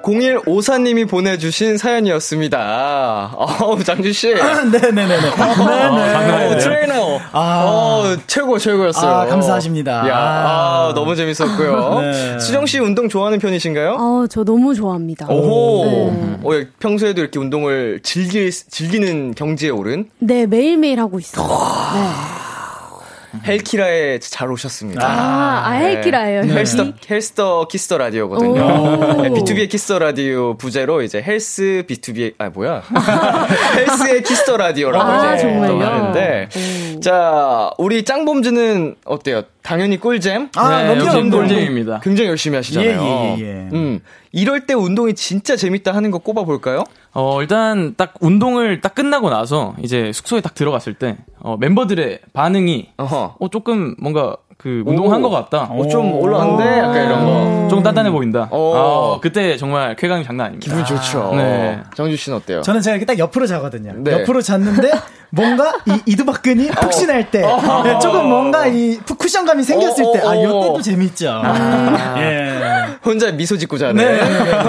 0154님이 0.04 1.08
보내주신 1.10 1.78
사연이었습니다. 1.78 3.34
어우, 3.36 3.84
장준 3.84 4.16
씨. 4.16 4.34
네네네네. 4.34 4.92
네네. 4.92 6.56
어, 6.56 6.58
트레이너. 6.58 7.20
아. 7.32 7.64
어, 7.66 8.18
최고, 8.28 8.58
최고였어요. 8.60 9.10
아, 9.10 9.26
감사하십니다. 9.26 10.10
야, 10.10 10.16
아, 10.16 10.90
아. 10.90 10.94
너무 10.94 11.16
재밌었고요. 11.16 12.02
네. 12.04 12.40
수정씨 12.40 12.80
운동 12.80 13.08
좋아하는 13.08 13.40
편이신가요? 13.40 13.96
아, 13.98 14.28
저 14.30 14.44
너무 14.44 14.76
좋아합니다. 14.76 15.28
오호. 15.30 15.86
네. 15.86 16.40
어, 16.44 16.56
예, 16.56 16.68
평소에도 16.80 17.22
이렇게 17.22 17.40
운동을 17.40 18.02
즐길, 18.04 18.52
즐기는 18.52 19.34
경지에 19.36 19.70
오른 19.70 20.10
네, 20.20 20.46
매일매일 20.46 21.00
하고 21.00 21.20
있어요. 21.20 21.48
네. 21.48 22.33
헬키라에 23.46 24.20
잘 24.20 24.52
오셨습니다. 24.52 25.06
아, 25.08 25.68
아, 25.68 25.72
헬키라예요. 25.72 26.42
네. 26.44 26.54
헬스터, 26.54 26.86
헬스터 27.10 27.68
키스터 27.68 27.98
라디오거든요. 27.98 28.62
오. 28.62 29.22
네, 29.24 29.30
BTOB의 29.30 29.70
키스터 29.70 30.00
라디오 30.00 30.56
부제로 30.56 31.02
이제 31.02 31.22
헬스 31.22 31.84
B2B의, 31.88 32.34
아, 32.38 32.50
뭐야. 32.50 32.84
헬스의 33.78 34.24
Kiss 34.24 34.43
the 34.43 34.58
Radio라고 34.58 35.04
아, 35.12 35.36
이제? 35.36 35.48
또 35.68 35.80
하는데. 35.80 36.50
오. 36.96 37.00
자, 37.00 37.72
우리 37.78 38.04
짱범즈는 38.04 38.96
어때요? 39.06 39.44
당연히 39.64 39.98
꿀잼? 39.98 40.50
아, 40.56 40.84
네, 40.84 40.96
넘겨. 40.96 41.38
꿀잼입니다. 41.38 42.02
굉장히 42.02 42.30
열심히 42.30 42.58
하시잖아요. 42.58 43.02
예, 43.02 43.06
예, 43.06 43.36
예, 43.40 43.48
예. 43.48 43.70
음. 43.74 44.00
이럴 44.32 44.66
때 44.66 44.74
운동이 44.74 45.14
진짜 45.14 45.56
재밌다 45.56 45.94
하는 45.94 46.12
거 46.12 46.18
꼽아 46.18 46.44
볼까요? 46.44 46.84
어, 47.14 47.42
일단 47.42 47.94
딱 47.96 48.16
운동을 48.22 48.82
딱 48.82 48.96
끝나고 48.96 49.30
나서 49.30 49.76
이제 49.84 50.12
숙소에 50.12 50.42
딱 50.42 50.56
들어갔을 50.56 50.96
때 50.96 51.18
어, 51.40 51.58
멤버들의 51.58 52.20
반응이 52.34 52.90
어허. 52.98 53.36
어 53.40 53.48
조금 53.50 53.96
뭔가 54.00 54.36
그 54.64 54.82
운동한 54.86 55.22
오. 55.22 55.30
것 55.30 55.36
같다. 55.50 55.68
어, 55.70 55.86
좀 55.90 56.14
올라왔는데? 56.14 56.78
약간 56.80 57.06
이런 57.06 57.26
거. 57.26 57.68
조금 57.70 57.84
단단해 57.84 58.10
보인다. 58.12 58.48
오. 58.50 58.56
어, 58.74 59.20
그때 59.22 59.58
정말 59.58 59.94
쾌감이 59.98 60.24
장난 60.24 60.48
아닙니다. 60.48 60.74
기분 60.74 60.86
좋죠. 60.86 61.34
네. 61.36 61.82
정주 61.98 62.16
씨는 62.16 62.38
어때요? 62.38 62.62
저는 62.62 62.80
제가 62.80 62.96
이렇게 62.96 63.06
딱 63.06 63.20
옆으로 63.20 63.46
자거든요. 63.46 63.92
네. 63.98 64.14
옆으로 64.22 64.42
잤는데 64.42 64.90
뭔가 65.32 65.74
이 65.88 66.00
이두박근이 66.06 66.68
푹신할 66.70 67.32
때 67.32 67.42
네, 67.42 68.00
조금 68.00 68.30
뭔가 68.30 68.68
이 68.68 68.98
쿠션감이 68.98 69.64
생겼을 69.64 70.06
어, 70.06 70.12
때 70.14 70.20
아, 70.20 70.30
어, 70.30 70.36
이때도 70.36 70.74
어. 70.76 70.82
재밌죠. 70.82 71.42
예. 72.20 72.54
혼자 73.04 73.32
미소 73.32 73.58
짓고 73.58 73.78
자네. 73.78 74.20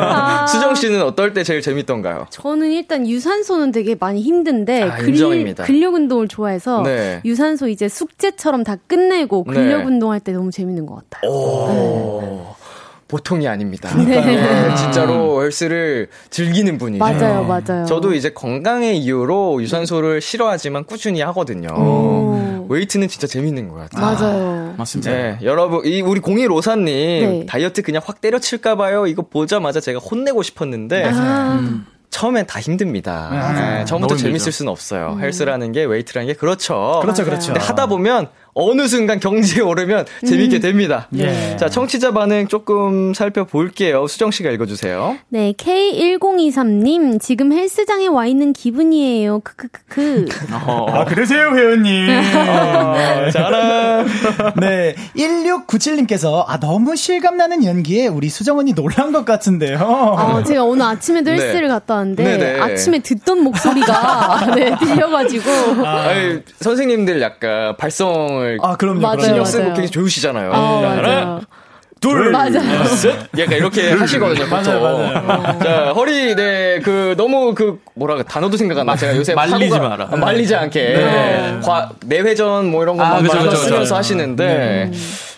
수정 0.49 0.75
씨는 0.75 1.03
어떨 1.03 1.35
때 1.35 1.45
제일 1.45 1.61
재밌던가요? 1.61 2.27
저는 2.31 2.73
일단 2.73 3.07
유산소는 3.07 3.73
되게 3.73 3.95
많이 3.99 4.23
힘든데 4.23 4.83
아, 4.83 4.99
인정입니다. 5.01 5.65
근력 5.65 5.95
운동을 5.95 6.29
좋아해서 6.29 6.83
네. 6.83 7.21
유산소 7.25 7.69
이제 7.69 7.89
숙제처럼 7.89 8.65
다 8.65 8.77
끝내고 8.87 9.45
근력 9.45 9.84
네. 9.85 9.93
운동할 9.95 10.21
때 10.21 10.33
너무 10.33 10.51
재밌는 10.51 10.87
것 10.87 10.97
같아요. 11.11 11.31
오, 11.31 12.55
보통이 13.09 13.47
아닙니다. 13.47 13.95
네. 13.97 14.21
네, 14.21 14.75
진짜로 14.77 15.43
헬스를 15.43 16.09
즐기는 16.31 16.79
분이죠. 16.79 17.05
맞아요, 17.05 17.45
맞아요. 17.45 17.85
저도 17.87 18.15
이제 18.15 18.31
건강의 18.31 18.99
이유로 18.99 19.63
유산소를 19.63 20.21
싫어하지만 20.21 20.85
꾸준히 20.85 21.21
하거든요. 21.23 21.69
오. 21.75 22.67
웨이트는 22.69 23.09
진짜 23.09 23.27
재밌는 23.27 23.69
것 23.69 23.75
같아요. 23.75 24.01
맞아요. 24.17 24.75
맞습니다. 24.79 25.13
네, 25.13 25.39
여러분, 25.43 25.85
이 25.85 26.01
우리 26.01 26.21
0154님 26.21 26.85
네. 26.85 27.47
다이어트 27.47 27.83
그냥 27.83 28.01
확 28.05 28.23
때려칠까봐요. 28.23 29.07
이거 29.07 29.23
보자마자 29.23 29.81
제가 29.81 29.99
혼내고 29.99 30.43
싶었는데 30.43 31.11
아, 31.13 31.61
처음엔 32.09 32.47
다 32.47 32.61
힘듭니다. 32.61 33.29
네, 33.55 33.85
처음부터 33.85 34.15
너무 34.15 34.19
재밌을 34.19 34.47
힘들죠. 34.47 34.51
수는 34.51 34.73
없어요. 34.73 35.19
헬스라는 35.21 35.73
게 35.73 35.85
웨이트라는 35.85 36.29
게 36.29 36.33
그렇죠. 36.33 37.01
그렇죠, 37.03 37.25
그렇죠. 37.25 37.53
근데 37.53 37.61
하다 37.67 37.87
보면 37.87 38.29
어느 38.55 38.87
순간 38.87 39.19
경지에 39.19 39.63
오르면 39.63 40.07
재밌게 40.27 40.61
됩니다. 40.61 41.09
예. 41.19 41.57
자, 41.57 41.69
청취자 41.69 42.13
반응 42.13 42.47
조금 42.47 43.13
살펴볼게요. 43.13 44.07
수정 44.07 44.31
씨가 44.31 44.51
읽어주세요. 44.51 45.19
네, 45.29 45.53
K1023님, 45.53 47.21
지금 47.21 47.53
헬스장에 47.53 48.07
와 48.07 48.27
있는 48.27 48.53
기분이에요. 48.53 49.41
크크크크. 49.41 50.27
어, 50.67 50.87
아, 50.89 51.05
그러세요, 51.05 51.51
회원님. 51.55 52.09
아, 52.11 53.31
잘하. 53.31 54.05
네. 54.61 54.95
1697님께서 55.17 56.45
아, 56.47 56.59
너무 56.61 56.95
실감나는 56.95 57.65
연기에 57.65 58.07
우리 58.07 58.29
수정 58.29 58.59
언니 58.59 58.73
놀란 58.73 59.11
것 59.13 59.25
같은데요. 59.25 59.79
어, 59.79 60.43
제가 60.45 60.63
오늘 60.63 60.87
아침에도 60.87 61.31
네. 61.33 61.39
헬스를 61.41 61.69
갔다 61.69 61.97
왔는데, 61.97 62.23
네네. 62.23 62.61
아침에 62.61 63.01
듣던 63.01 63.43
목소리가, 63.43 64.47
네, 64.55 64.77
들려가지고. 64.79 65.51
아니, 65.85 66.41
선생님들 66.61 67.21
약간 67.21 67.77
발성 67.77 68.44
을 68.45 68.59
아, 68.63 68.77
그럼요. 68.77 69.01
맞아요, 69.01 69.17
그럼요. 69.17 69.27
신경 69.27 69.45
쓰고 69.45 69.59
맞아요. 69.63 69.75
굉장히 69.75 69.91
좋으시잖아요. 69.91 70.51
어, 70.51 70.55
하나, 70.55 71.03
맞아요. 71.03 71.41
둘, 72.01 72.31
맞아요. 72.33 72.85
셋. 72.85 73.15
약간 73.39 73.57
이렇게 73.57 73.91
하시거든요, 73.93 74.45
보통. 74.47 74.63
맞아요, 74.63 75.59
자, 75.63 75.93
허리, 75.95 76.35
네, 76.37 76.81
그, 76.85 77.15
너무 77.17 77.55
그, 77.55 77.79
뭐라, 77.95 78.23
단어도 78.25 78.59
생각 78.59 78.79
안 78.79 78.85
나. 78.87 78.95
제가 78.95 79.17
요새 79.17 79.33
말리지 79.35 79.71
하고가- 79.75 79.89
마라. 79.89 80.09
아, 80.13 80.17
말리지 80.17 80.55
않게. 80.55 81.61
과, 81.65 81.91
내회전 82.05 82.71
뭐 82.71 82.83
이런 82.83 83.01
아, 83.01 83.05
것만 83.05 83.23
그죠, 83.23 83.35
많이 83.37 83.49
그죠, 83.49 83.57
쓰면서 83.63 83.81
그죠. 83.85 83.95
하시는데. 83.97 84.91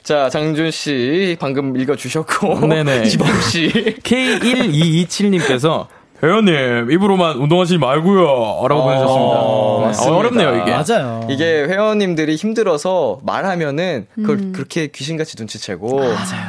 자, 0.02 0.28
장준 0.28 0.70
씨, 0.72 1.36
방금 1.38 1.76
읽어 1.76 1.94
주셨고. 1.94 2.60
네네. 2.66 3.04
이범 3.12 3.28
씨. 3.42 3.96
K1227님께서 4.02 5.86
회원님 6.22 6.90
입으로만 6.90 7.36
운동하시지 7.36 7.78
말고요 7.78 8.66
라고 8.68 8.82
보내주셨습니다. 8.84 9.36
네, 9.80 9.86
맞습니다. 9.86 10.16
어렵네요 10.16 10.62
이게. 10.62 10.70
맞아요. 10.70 11.26
이게 11.30 11.64
회원님들이 11.64 12.36
힘들어서 12.36 13.18
말하면은 13.22 14.06
그걸 14.14 14.52
그렇게 14.52 14.86
귀신같이 14.88 15.36
눈치채고 15.38 16.00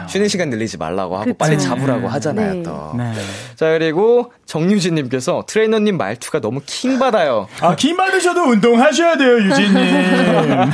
쉬는 0.07 0.27
시간 0.29 0.49
늘리지 0.49 0.77
말라고 0.77 1.15
하고 1.15 1.25
그쵸. 1.25 1.37
빨리 1.37 1.59
잡으라고 1.59 2.07
하잖아요 2.07 2.53
네. 2.53 2.63
또. 2.63 2.93
네. 2.97 3.11
자 3.55 3.71
그리고 3.71 4.31
정유진님께서 4.45 5.43
트레이너님 5.47 5.97
말투가 5.97 6.39
너무 6.39 6.61
킹 6.65 6.99
받아요. 6.99 7.47
아, 7.61 7.75
기 7.75 7.93
많으셔도 7.93 8.41
운동하셔야 8.43 9.17
돼요, 9.17 9.37
유진님. 9.39 9.75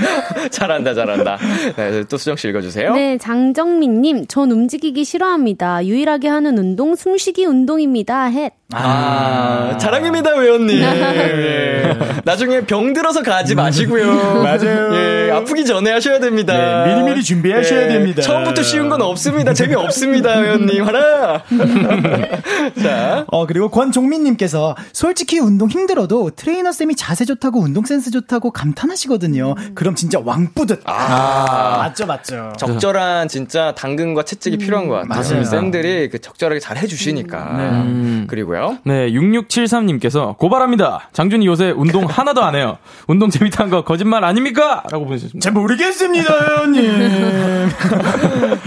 잘한다 0.50 0.94
잘한다. 0.94 1.38
네, 1.76 2.04
또 2.04 2.16
수정 2.16 2.36
씨 2.36 2.48
읽어주세요. 2.48 2.94
네, 2.94 3.18
장정민님, 3.18 4.26
전 4.26 4.50
움직이기 4.50 5.04
싫어합니다. 5.04 5.86
유일하게 5.86 6.28
하는 6.28 6.58
운동, 6.58 6.94
숨쉬기 6.94 7.44
운동입니다. 7.44 8.26
헷. 8.26 8.57
아, 8.74 9.78
자랑입니다, 9.80 10.38
회원님. 10.38 10.78
예. 10.82 11.96
나중에 12.24 12.60
병 12.66 12.92
들어서 12.92 13.22
가지 13.22 13.54
마시고요. 13.54 14.42
맞아요. 14.44 14.94
예, 14.94 15.30
아프기 15.32 15.64
전에 15.64 15.90
하셔야 15.90 16.20
됩니다. 16.20 16.84
네, 16.84 16.92
미리미리 16.94 17.22
준비하셔야 17.22 17.84
예, 17.84 17.88
됩니다. 17.88 18.20
처음부터 18.20 18.62
쉬운 18.62 18.90
건 18.90 19.00
없습니다. 19.00 19.54
재미 19.54 19.74
없습니다, 19.74 20.42
회원님. 20.42 20.86
하라. 20.86 21.44
자. 22.82 23.24
어, 23.28 23.46
그리고 23.46 23.70
권종민님께서 23.70 24.76
솔직히 24.92 25.38
운동 25.38 25.70
힘들어도 25.70 26.32
트레이너 26.36 26.70
쌤이 26.70 26.94
자세 26.94 27.24
좋다고 27.24 27.60
운동 27.60 27.86
센스 27.86 28.10
좋다고 28.10 28.50
감탄하시거든요. 28.50 29.54
그럼 29.74 29.94
진짜 29.94 30.20
왕뿌듯. 30.22 30.82
아, 30.84 31.78
맞죠, 31.78 32.04
맞죠. 32.04 32.52
적절한 32.58 33.28
진짜 33.28 33.72
당근과 33.74 34.24
채찍이 34.24 34.58
필요한 34.58 34.88
것 34.88 35.08
같아요. 35.08 35.22
맞아요. 35.30 35.44
쌤들이 35.44 36.10
그 36.10 36.18
적절하게 36.18 36.60
잘 36.60 36.76
해주시니까. 36.76 37.38
음. 37.84 38.26
그리고요. 38.28 38.57
네, 38.84 39.10
6673님께서 39.10 40.36
고발합니다. 40.36 41.08
장준이 41.12 41.46
요새 41.46 41.70
운동 41.70 42.04
하나도 42.08 42.42
안 42.42 42.54
해요. 42.54 42.78
운동 43.06 43.30
재밌다는 43.30 43.70
거 43.70 43.84
거짓말 43.84 44.24
아닙니까? 44.24 44.82
라고 44.90 45.04
보내주셨습니다. 45.06 45.44
잘 45.44 45.52
모르겠습니다, 45.52 46.34
회원님. 46.48 47.70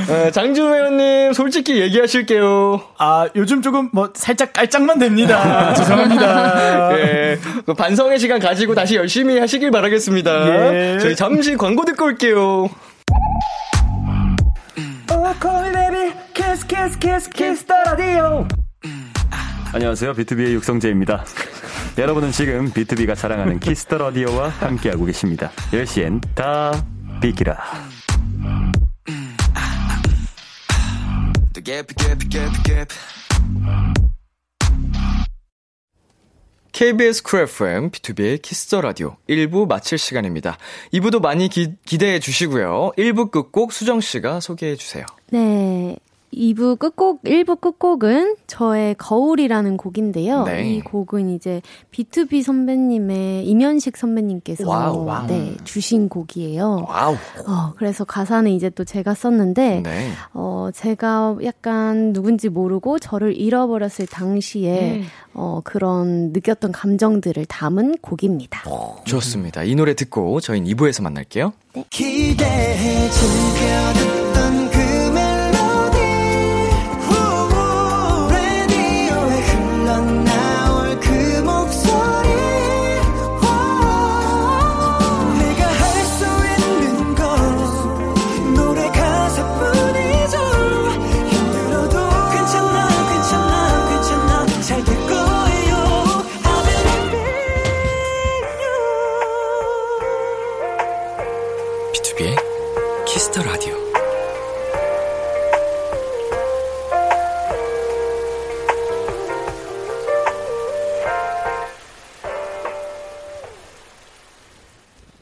어, 0.10 0.32
장준 0.32 0.73
회원님, 0.73 1.34
솔직히 1.34 1.80
얘기하실게요. 1.82 2.82
아, 2.97 3.27
요즘 3.36 3.62
조금 3.62 3.89
뭐 3.91 4.10
살짝 4.13 4.54
깔짝만 4.54 4.99
됩니다. 4.99 5.73
죄송합니다. 5.75 6.97
예, 6.99 7.39
그 7.65 7.73
반성의 7.73 8.19
시간 8.19 8.39
가지고 8.39 8.75
다시 8.75 8.95
열심히 8.95 9.39
하시길 9.39 9.71
바라겠습니다. 9.71 10.47
예. 10.47 10.97
저희 10.99 11.15
잠시 11.15 11.56
광고 11.56 11.86
듣고 11.86 12.06
올게요. 12.06 12.69
안녕하세요. 19.73 20.13
비투비의 20.15 20.53
육성재입니다. 20.55 21.23
여러분은 21.97 22.31
지금 22.34 22.71
비투비가 22.73 23.15
자랑하는 23.15 23.60
키스 23.60 23.83
더 23.83 23.97
라디오와 23.97 24.49
함께하고 24.49 25.05
계십니다. 25.05 25.49
10시엔 25.71 26.21
다 26.36 26.86
비키라. 27.21 27.57
KBS 36.73 37.23
쿨 37.23 37.41
FM, 37.41 37.91
비투비의 37.91 38.41
키스 38.41 38.66
더 38.66 38.82
라디오 38.81 39.15
1부 39.29 39.67
마칠 39.67 39.97
시간입니다. 39.97 40.57
2부도 40.93 41.21
많이 41.21 41.47
기, 41.47 41.75
기대해 41.86 42.19
주시고요. 42.19 42.91
1부 42.97 43.31
끝곡 43.31 43.71
수정씨가 43.71 44.41
소개해 44.41 44.75
주세요. 44.75 45.05
네. 45.31 45.95
2부 46.34 46.80
끝곡, 46.80 47.24
1부 47.24 47.60
끝곡은 47.60 48.36
저의 48.48 48.96
거울이라는 48.96 49.78
곡인데요. 49.78 50.44
네. 50.44 50.70
이 50.70 50.82
곡은 50.82 51.30
이제 51.30 51.62
비투비 51.91 52.41
선배님의 52.41 53.46
임현식 53.47 53.97
선배님께서 53.98 54.67
와우, 54.67 55.06
와우. 55.06 55.28
네, 55.28 55.56
주신 55.63 56.10
곡이에요. 56.10 56.86
와우. 56.88 57.13
어, 57.48 57.74
그래서 57.78 58.06
가사는 58.06 58.50
이제 58.52 58.70
또 58.70 58.84
제가 58.84 59.13
썼는데, 59.13 59.82
네. 59.82 60.12
어, 60.34 60.70
제가 60.74 61.38
약간 61.44 62.13
누군지 62.13 62.50
모르고 62.50 63.00
저를 63.00 63.36
잃어버렸을 63.36 64.08
당시에, 64.08 65.02
음. 65.02 65.06
어, 65.34 65.62
그런 65.63 66.32
느꼈던 66.32 66.72
감정들을 66.72 67.46
담은 67.46 67.98
곡입니다. 68.02 68.63
좋습니다. 69.06 69.63
이 69.63 69.76
노래 69.76 69.94
듣고 69.94 70.39
저희는 70.39 70.70
2부에서 70.72 71.04
만날게요. 71.04 71.54
기 71.89 72.36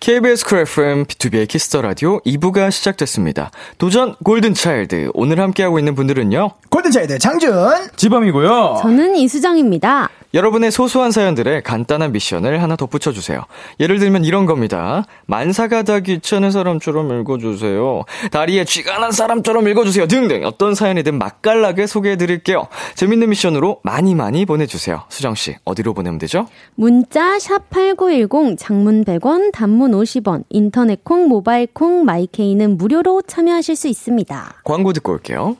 KBS 0.10 0.43
쿨 0.43 0.60
FM, 0.62 1.06
비투비의 1.06 1.47
키스 1.47 1.70
더 1.70 1.84
라디오 1.84 2.19
2부가 2.22 2.72
시작됐습니다. 2.72 3.52
도전 3.78 4.15
골든 4.24 4.56
차일드. 4.56 5.12
오늘 5.13 5.39
함께하고 5.39 5.78
있는 5.78 5.93
분들은요. 5.93 6.50
골든차일드 6.71 7.19
장준. 7.19 7.52
지범이고요. 7.95 8.80
저는 8.82 9.15
이수정입니다. 9.17 10.10
여러분의 10.34 10.72
소소한 10.72 11.12
사연들에 11.12 11.62
간단한 11.62 12.12
미션을 12.12 12.62
하나 12.62 12.76
덧붙여 12.76 13.12
주세요. 13.12 13.42
예를 13.80 13.98
들면 14.00 14.24
이런 14.26 14.46
겁니다. 14.46 15.06
만사가 15.26 15.84
다 15.84 16.00
귀찮은 16.00 16.52
사람처럼 16.52 17.20
읽어주세요. 17.22 18.04
다리에 18.32 18.63
쥐가 18.63 19.00
난 19.00 19.12
사람처럼 19.12 19.68
읽어주세요. 19.68 20.08
등등 20.08 20.46
어떤 20.46 20.76
사연이든 20.76 21.18
맛깔나게 21.18 21.88
소개해 21.88 22.15
드릴게요. 22.18 22.68
재밌는 22.96 23.30
미션으로 23.30 23.80
많이 23.84 24.13
많이 24.13 24.46
보내주세요. 24.46 25.04
수정 25.10 25.34
씨 25.34 25.56
어디로 25.65 25.94
보내면 25.96 26.20
되죠? 26.20 26.48
문자 26.76 27.38
샵8910 27.38 28.58
장문 28.60 29.06
100원 29.06 29.52
단문 29.52 29.92
50원 29.92 30.44
인터넷 30.50 31.04
콩 31.04 31.28
모바일 31.28 31.68
콩 31.74 32.06
마이케이는 32.06 32.78
무료로 32.78 33.24
참여하실 33.24 33.76
수 33.76 33.88
있습니다. 33.88 34.62
광고 34.63 34.94
듣고 34.94 35.13
올게요. 35.13 35.58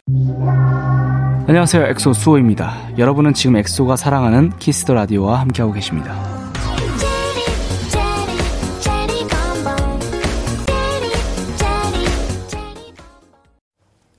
안녕하세요. 1.50 1.88
엑소 1.88 2.14
수호입니다. 2.14 2.92
여러분은 3.00 3.34
지금 3.34 3.56
엑소가 3.56 3.96
사랑하는 3.96 4.52
키스 4.60 4.81
더 4.81 4.94
라디오와 4.93 5.39
함께하고 5.39 5.74
계십니다. 5.74 6.50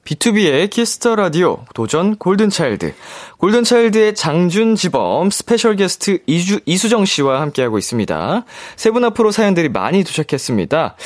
비투비의 0.05 0.69
키스 0.71 0.98
더 0.98 1.15
라디오 1.15 1.59
도전 1.73 2.17
골든차일드. 2.17 2.95
골든차일드의 3.39 4.15
장준지범 4.17 5.31
스페셜 5.31 5.77
게스트 5.77 6.19
이주, 6.27 6.61
이수정 6.67 7.05
씨와 7.05 7.41
함께하고 7.41 7.79
있습니다. 7.79 8.45
세 8.77 8.91
분 8.91 9.05
앞으로 9.05 9.31
사연들이 9.31 9.69
많이 9.69 10.03
도착했습니다. 10.03 10.97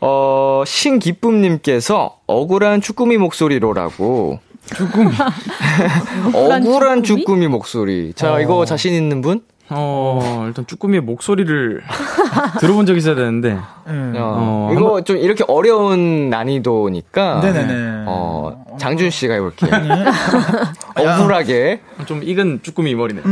어, 0.00 0.62
신기쁨님께서 0.66 2.18
억울한 2.26 2.80
쭈꾸미 2.80 3.18
목소리로라고. 3.18 4.40
쭈꾸미. 4.74 5.10
억울한 6.34 7.02
쭈꾸미? 7.02 7.02
쭈꾸미 7.24 7.48
목소리. 7.48 8.12
자, 8.14 8.34
어. 8.34 8.40
이거 8.40 8.64
자신 8.64 8.92
있는 8.94 9.20
분? 9.20 9.42
어, 9.68 10.44
일단 10.46 10.64
쭈꾸미의 10.66 11.00
목소리를 11.02 11.82
들어본 12.60 12.86
적이 12.86 12.98
있어야 12.98 13.14
되는데. 13.14 13.58
어, 13.58 13.60
어, 13.88 14.70
이거 14.72 15.00
좀 15.02 15.16
이렇게 15.16 15.44
어려운 15.48 16.30
난이도니까. 16.30 17.40
네네네. 17.40 18.04
어, 18.06 18.64
장준 18.78 19.10
씨가 19.10 19.34
해볼게요. 19.34 19.70
억울하게. 20.96 21.80
좀 22.06 22.22
익은 22.22 22.60
쭈꾸미 22.62 22.94
머리네. 22.94 23.22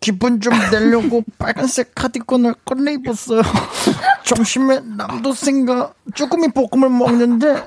기분 0.00 0.40
좀 0.40 0.52
내려고 0.70 1.22
빨간색 1.38 1.94
카디건을 1.94 2.54
꺼내 2.64 2.94
입었어요. 2.94 3.42
점심에 4.24 4.80
남동생과 4.96 5.92
쭈꾸미 6.14 6.48
볶음을 6.48 6.88
먹는데 6.88 7.64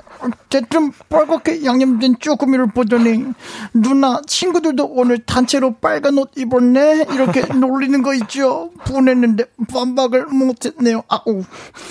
대뜸 0.48 0.92
빨갛게 1.08 1.64
양념된 1.64 2.16
쭈꾸미를 2.20 2.68
보더니 2.72 3.24
누나 3.74 4.20
친구들도 4.26 4.86
오늘 4.92 5.18
단체로 5.24 5.74
빨간 5.74 6.16
옷 6.18 6.30
입었네 6.36 7.06
이렇게 7.12 7.42
놀리는 7.54 8.02
거 8.02 8.14
있죠. 8.14 8.70
분했는데 8.84 9.44
반박을 9.72 10.26
못했네요. 10.26 11.02
아우. 11.08 11.42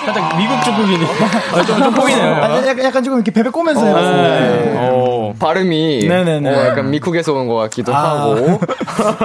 살짝 0.00 0.36
미국 0.38 0.62
쭈꾸미네. 0.64 1.06
아, 1.54 1.62
좀, 1.64 1.82
좀 1.82 1.94
보이네요. 1.94 2.34
아, 2.34 2.66
약간, 2.66 2.84
약간 2.84 3.02
조금 3.04 3.18
이렇게 3.18 3.30
베베 3.32 3.50
꼬면서 3.50 3.84
해봤습니다. 3.84 4.22
네. 4.28 4.74
어. 4.76 5.34
발음이 5.38 6.06
네네네. 6.08 6.50
어, 6.50 6.66
약간 6.66 6.90
미국에서 6.90 7.32
온 7.32 7.50
것 7.50 7.54
같기도 7.56 7.94
아. 7.94 8.20
하고 8.20 8.60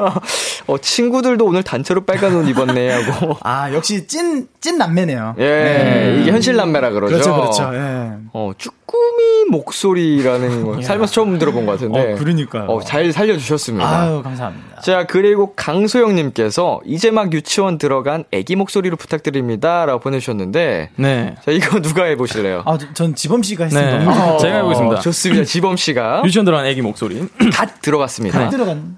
어, 0.67 0.77
친구들도 0.79 1.45
오늘 1.45 1.61
단체로 1.63 2.05
빨간 2.05 2.35
옷 2.35 2.47
입었네 2.47 2.91
하고 3.03 3.37
아 3.43 3.71
역시 3.75 4.07
찐 4.07 4.47
찐 4.59 4.79
남매네요. 4.79 5.35
예 5.37 6.17
이게 6.21 6.31
현실 6.31 6.55
남매라 6.55 6.89
그러죠 6.89 7.13
그렇죠, 7.13 7.35
그렇죠. 7.35 7.69
예. 7.75 8.13
어 8.33 8.51
쭈꾸미 8.57 9.45
목소리라는 9.51 10.63
거 10.65 10.81
살면서 10.81 11.13
처음 11.13 11.37
들어본 11.37 11.67
것 11.67 11.73
같은데 11.73 12.13
어, 12.13 12.15
그러니까요. 12.15 12.63
어, 12.63 12.81
잘 12.81 13.11
살려주셨습니다 13.11 13.87
아유 13.87 14.21
감사합니다. 14.23 14.81
자 14.81 15.05
그리고 15.05 15.53
강소영님께서 15.55 16.81
이제 16.85 17.11
막 17.11 17.31
유치원 17.33 17.77
들어간 17.77 18.23
애기 18.31 18.55
목소리로 18.55 18.95
부탁드립니다 18.97 19.85
라고 19.85 19.99
보내주셨는데 19.99 20.89
네. 20.95 21.35
자 21.45 21.51
이거 21.51 21.79
누가 21.81 22.05
해보실래요? 22.05 22.63
아, 22.65 22.77
저- 22.79 22.91
전 22.93 23.13
지범 23.13 23.43
씨가 23.43 23.65
했으면 23.65 23.99
네. 23.99 24.37
제가 24.39 24.55
해보겠습니다. 24.57 24.95
어, 24.95 24.99
좋습니다 24.99 25.43
지범 25.43 25.77
씨가 25.77 26.23
유치원 26.25 26.45
들어간 26.45 26.65
애기 26.65 26.81
목소리. 26.81 27.27
갓 27.53 27.81
들어갔습니다 27.81 28.49
들어간. 28.49 28.97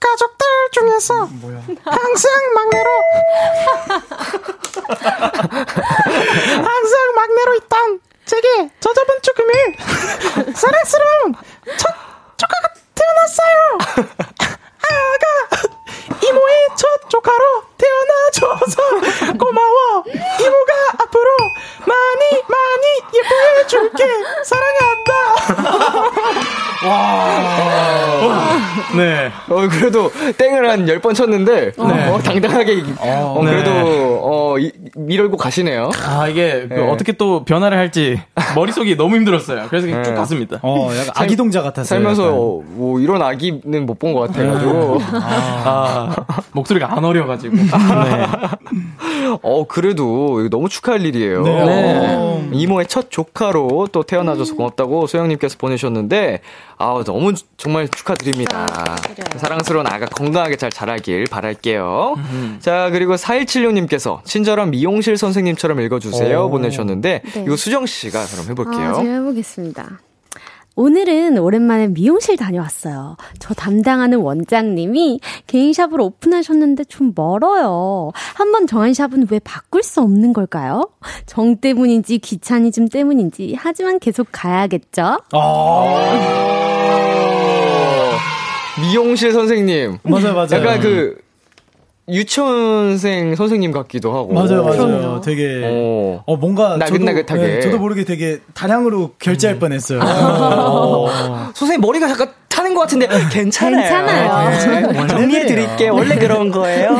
가족들 0.00 0.46
중에서 0.72 1.28
항상 1.84 2.54
막내로 2.54 2.90
항상 6.64 7.14
막내로 7.14 7.54
있던 7.56 8.00
제게 8.24 8.70
저 8.80 8.92
저번 8.92 9.20
쭈꾸미 9.22 9.52
사랑스러운 10.54 11.34
첫 11.76 11.94
조카가 12.36 12.68
태어났어요. 12.94 13.78
아가 14.80 15.26
이모의 16.22 16.56
첫 16.76 16.86
조카로 17.08 17.44
태어나줘서 17.78 18.82
고마워. 19.38 20.04
이모가 20.06 20.72
앞으로 21.02 21.24
많이 21.86 22.42
많이 22.48 22.86
예뻐해 23.14 23.66
줄게. 23.66 24.04
사랑한다. 24.44 25.10
네. 28.96 29.30
어, 29.48 29.68
그래도 29.68 30.10
땡을 30.36 30.68
한 30.68 30.86
10번 30.86 31.14
쳤는데, 31.14 31.72
어, 31.78 32.18
당당하게, 32.22 32.82
어, 32.98 33.40
네. 33.44 33.50
그래도, 33.50 33.70
어, 34.22 34.58
이, 34.58 34.72
밀고 34.96 35.36
가시네요. 35.36 35.90
아, 36.06 36.26
이게 36.28 36.66
그 36.68 36.74
네. 36.74 36.90
어떻게 36.90 37.12
또 37.12 37.44
변화를 37.44 37.78
할지 37.78 38.20
머릿속이 38.54 38.96
너무 38.96 39.16
힘들었어요. 39.16 39.66
그래서 39.68 39.86
그냥 39.86 40.02
쭉 40.02 40.10
네. 40.10 40.16
갔습니다. 40.16 40.58
어, 40.62 40.90
약간 40.98 41.12
아기 41.16 41.36
동자 41.36 41.62
같았어요. 41.62 41.84
살면서, 41.86 42.22
약간. 42.24 42.34
뭐, 42.34 42.98
이런 43.00 43.22
아기는 43.22 43.86
못 43.86 43.98
본 44.00 44.12
것 44.14 44.20
같아가지고. 44.32 44.98
아, 45.12 46.09
목소리가 46.52 46.96
안 46.96 47.04
어려가지고. 47.04 47.56
네. 47.56 47.66
어, 49.42 49.66
그래도, 49.66 50.40
이거 50.40 50.48
너무 50.48 50.68
축하할 50.68 51.04
일이에요. 51.04 51.42
네. 51.42 51.64
네. 51.64 52.50
이모의 52.52 52.86
첫 52.86 53.10
조카로 53.10 53.88
또 53.92 54.02
태어나줘서 54.02 54.54
고맙다고 54.56 55.06
소영님께서 55.06 55.56
보내셨는데, 55.58 56.40
아 56.78 57.02
너무 57.04 57.34
정말 57.56 57.88
축하드립니다. 57.88 58.66
사랑스러운 59.36 59.86
아가 59.86 60.06
건강하게 60.06 60.56
잘 60.56 60.70
자라길 60.70 61.26
바랄게요. 61.30 62.16
자, 62.60 62.90
그리고 62.90 63.14
4176님께서 63.14 64.24
친절한 64.24 64.70
미용실 64.70 65.16
선생님처럼 65.16 65.80
읽어주세요. 65.80 66.46
오. 66.46 66.50
보내주셨는데, 66.50 67.22
네. 67.24 67.44
이거 67.46 67.56
수정씨가 67.56 68.24
그럼 68.26 68.46
해볼게요. 68.48 68.90
아, 68.90 68.94
제가 68.94 69.12
해보겠습니다. 69.14 70.00
오늘은 70.80 71.36
오랜만에 71.36 71.88
미용실 71.88 72.38
다녀왔어요. 72.38 73.18
저 73.38 73.52
담당하는 73.52 74.20
원장님이 74.20 75.20
개인 75.46 75.74
샵을 75.74 76.00
오픈하셨는데 76.00 76.84
좀 76.84 77.12
멀어요. 77.14 78.12
한번 78.34 78.66
정한 78.66 78.94
샵은 78.94 79.26
왜 79.30 79.40
바꿀 79.40 79.82
수 79.82 80.00
없는 80.00 80.32
걸까요? 80.32 80.88
정 81.26 81.56
때문인지 81.56 82.16
귀차니즘 82.16 82.88
때문인지 82.88 83.56
하지만 83.58 83.98
계속 83.98 84.28
가야겠죠? 84.32 85.18
미용실 88.80 89.32
선생님. 89.32 89.98
맞아요, 90.02 90.32
맞아요. 90.32 90.48
약간 90.54 90.80
그 90.80 91.20
유치원생 92.08 93.34
선생님 93.36 93.72
같기도 93.72 94.16
하고. 94.16 94.32
맞아요, 94.32 94.64
맞아요. 94.64 94.86
그럼요. 94.86 95.20
되게 95.20 95.62
어. 95.64 96.22
어 96.26 96.36
뭔가 96.36 96.76
나긋나긋하게. 96.76 97.24
저도, 97.26 97.42
네, 97.42 97.60
저도 97.60 97.78
모르게 97.78 98.04
되게 98.04 98.40
다량으로 98.54 99.12
결제할 99.18 99.58
뻔했어요. 99.58 100.00
선생님 101.54 101.80
머리가 101.80 102.08
잠깐 102.08 102.32
타는 102.48 102.74
것 102.74 102.80
같은데 102.80 103.08
괜찮아요. 103.30 103.82
괜찮아요. 103.82 104.92
네. 104.92 105.06
정리해 105.06 105.46
드릴게요. 105.46 105.94
원래 105.94 106.16
그런 106.16 106.50
거예요. 106.50 106.96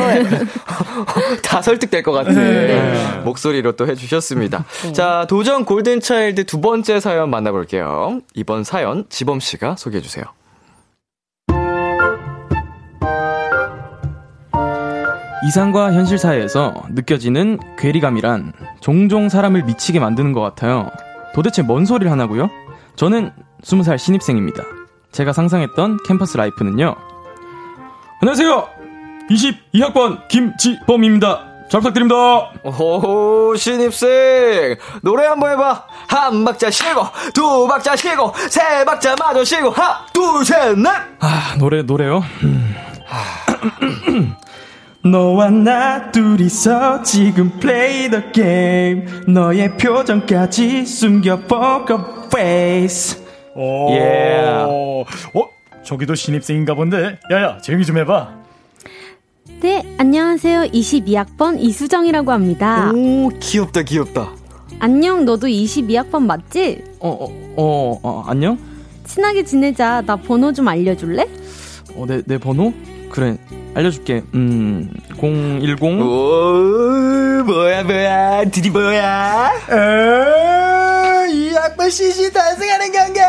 다 1.43 1.61
설득될 1.61 2.03
것 2.03 2.11
같은 2.13 2.33
네. 2.33 3.21
목소리로 3.25 3.73
또 3.73 3.87
해주셨습니다. 3.87 4.65
자, 4.93 5.25
도전 5.29 5.65
골든차일드 5.65 6.45
두 6.45 6.61
번째 6.61 6.99
사연 6.99 7.29
만나볼게요. 7.29 8.21
이번 8.33 8.63
사연 8.63 9.05
지범 9.09 9.39
씨가 9.39 9.75
소개해 9.77 10.01
주세요. 10.01 10.25
이상과 15.43 15.93
현실 15.93 16.17
사이에서 16.17 16.83
느껴지는 16.89 17.57
괴리감이란 17.77 18.53
종종 18.79 19.27
사람을 19.27 19.63
미치게 19.63 19.99
만드는 19.99 20.33
것 20.33 20.41
같아요. 20.41 20.91
도대체 21.33 21.61
뭔 21.63 21.85
소리를 21.85 22.11
하나고요? 22.11 22.49
저는 22.95 23.31
20살 23.63 23.97
신입생입니다. 23.97 24.63
제가 25.11 25.33
상상했던 25.33 25.99
캠퍼스 26.05 26.37
라이프는요. 26.37 26.95
안녕하세요. 28.21 28.67
22학번 29.29 30.27
김지범입니다. 30.27 31.47
잘 31.69 31.79
부탁드립니다. 31.79 32.51
오, 32.63 33.55
신입생! 33.55 34.75
노래 35.01 35.25
한번 35.25 35.51
해봐! 35.51 35.85
한 36.07 36.43
박자 36.43 36.69
쉬고, 36.69 37.05
두 37.33 37.65
박자 37.65 37.95
쉬고, 37.95 38.33
세 38.49 38.83
박자 38.83 39.15
마저 39.17 39.43
쉬고, 39.45 39.69
하나, 39.69 40.05
둘, 40.11 40.43
셋, 40.43 40.77
넷! 40.77 40.89
아, 41.19 41.55
노래, 41.57 41.81
노래요? 41.81 42.21
음. 42.43 42.75
너와 45.03 45.49
나 45.49 46.11
둘이서 46.11 47.01
지금 47.01 47.49
play 47.59 48.09
the 48.09 48.23
game 48.33 49.05
너의 49.27 49.75
표정까지 49.77 50.85
숨겨 50.85 51.37
poker 51.39 51.99
face 52.27 53.19
오. 53.55 53.89
Yeah. 53.91 54.71
어? 55.33 55.49
저기도 55.83 56.15
신입생인가 56.15 56.73
본데. 56.75 57.19
야야, 57.31 57.57
조용히 57.57 57.83
좀 57.83 57.97
해봐. 57.97 58.29
네, 59.61 59.83
안녕하세요. 59.97 60.69
22학번 60.71 61.59
이수정이라고 61.59 62.31
합니다. 62.31 62.91
오, 62.95 63.29
귀엽다, 63.39 63.81
귀엽다. 63.83 64.31
안녕, 64.79 65.25
너도 65.25 65.47
22학번 65.47 66.23
맞지? 66.23 66.83
어, 66.99 67.09
어, 67.09 67.25
어, 67.57 67.99
어, 68.03 68.23
안녕? 68.27 68.57
친하게 69.03 69.43
지내자. 69.43 70.01
나 70.05 70.15
번호 70.15 70.53
좀 70.53 70.67
알려줄래? 70.69 71.27
어, 71.95 72.05
내, 72.07 72.21
내 72.25 72.37
번호? 72.37 72.71
그래, 73.09 73.37
알려줄게. 73.73 74.23
음, 74.33 74.89
010. 75.17 76.01
오, 76.01 77.43
뭐야, 77.45 77.83
뭐야, 77.83 78.45
드디 78.45 78.69
뭐야? 78.69 79.51
어, 79.69 81.25
이 81.31 81.53
학번 81.53 81.89
CC 81.89 82.31
탄생하는 82.33 82.91
건가? 82.91 83.21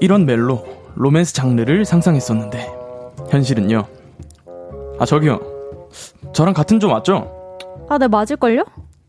이런 0.00 0.26
멜로, 0.26 0.64
로맨스 0.96 1.32
장르를 1.34 1.84
상상했었는데, 1.84 2.70
현실은요. 3.30 3.84
아, 4.98 5.04
저기요. 5.04 5.40
저랑 6.32 6.54
같은 6.54 6.80
조 6.80 6.88
맞죠? 6.88 7.58
아, 7.88 7.98
네, 7.98 8.08
맞을걸요? 8.08 8.64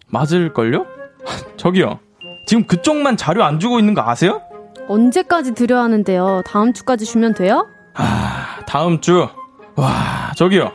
맞을걸요? 0.07 0.85
저기요. 1.57 1.99
지금 2.47 2.65
그쪽만 2.65 3.17
자료 3.17 3.43
안 3.43 3.59
주고 3.59 3.79
있는 3.79 3.93
거 3.93 4.01
아세요? 4.01 4.41
언제까지 4.87 5.53
드려야 5.53 5.83
하는데요? 5.83 6.41
다음 6.45 6.73
주까지 6.73 7.05
주면 7.05 7.33
돼요? 7.33 7.67
아, 7.95 8.59
다음 8.67 8.99
주. 9.01 9.27
와, 9.75 10.31
저기요. 10.35 10.71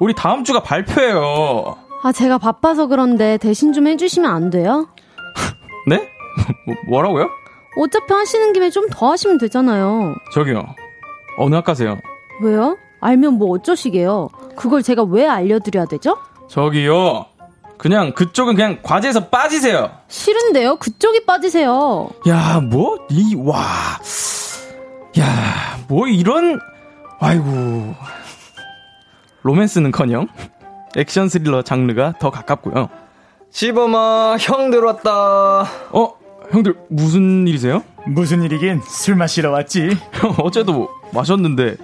우리 0.00 0.14
다음 0.14 0.44
주가 0.44 0.62
발표예요. 0.62 1.76
아, 2.02 2.12
제가 2.12 2.38
바빠서 2.38 2.86
그런데 2.86 3.38
대신 3.38 3.72
좀 3.72 3.86
해주시면 3.86 4.30
안 4.30 4.50
돼요? 4.50 4.88
네? 5.88 6.08
뭐, 6.66 6.76
뭐라고요? 6.88 7.28
어차피 7.78 8.12
하시는 8.12 8.52
김에 8.52 8.70
좀 8.70 8.86
더 8.90 9.10
하시면 9.10 9.38
되잖아요. 9.38 10.14
저기요. 10.32 10.64
어느 11.38 11.54
학과세요? 11.54 11.98
왜요? 12.42 12.76
알면 13.00 13.34
뭐 13.34 13.50
어쩌시게요? 13.50 14.28
그걸 14.56 14.82
제가 14.82 15.02
왜 15.04 15.26
알려드려야 15.26 15.84
되죠? 15.86 16.16
저기요. 16.48 17.26
그냥 17.78 18.12
그쪽은 18.14 18.54
그냥 18.54 18.78
과제에서 18.82 19.28
빠지세요. 19.28 19.90
싫은데요? 20.08 20.76
그쪽이 20.76 21.26
빠지세요. 21.26 22.10
야, 22.28 22.60
뭐? 22.60 22.98
이, 23.10 23.34
와. 23.36 23.64
야, 25.18 25.78
뭐 25.88 26.06
이런, 26.08 26.58
아이고. 27.20 27.94
로맨스는 29.42 29.92
커녕, 29.92 30.26
액션 30.96 31.28
스릴러 31.28 31.62
장르가 31.62 32.14
더 32.18 32.30
가깝고요. 32.30 32.88
지범아, 33.50 34.36
형 34.40 34.70
들어왔다. 34.70 35.10
어, 35.92 36.14
형들, 36.50 36.76
무슨 36.88 37.46
일이세요? 37.46 37.82
무슨 38.06 38.42
일이긴 38.42 38.80
술 38.82 39.14
마시러 39.16 39.50
왔지. 39.50 39.96
형, 40.12 40.34
어제도 40.42 40.88
마셨는데, 41.12 41.76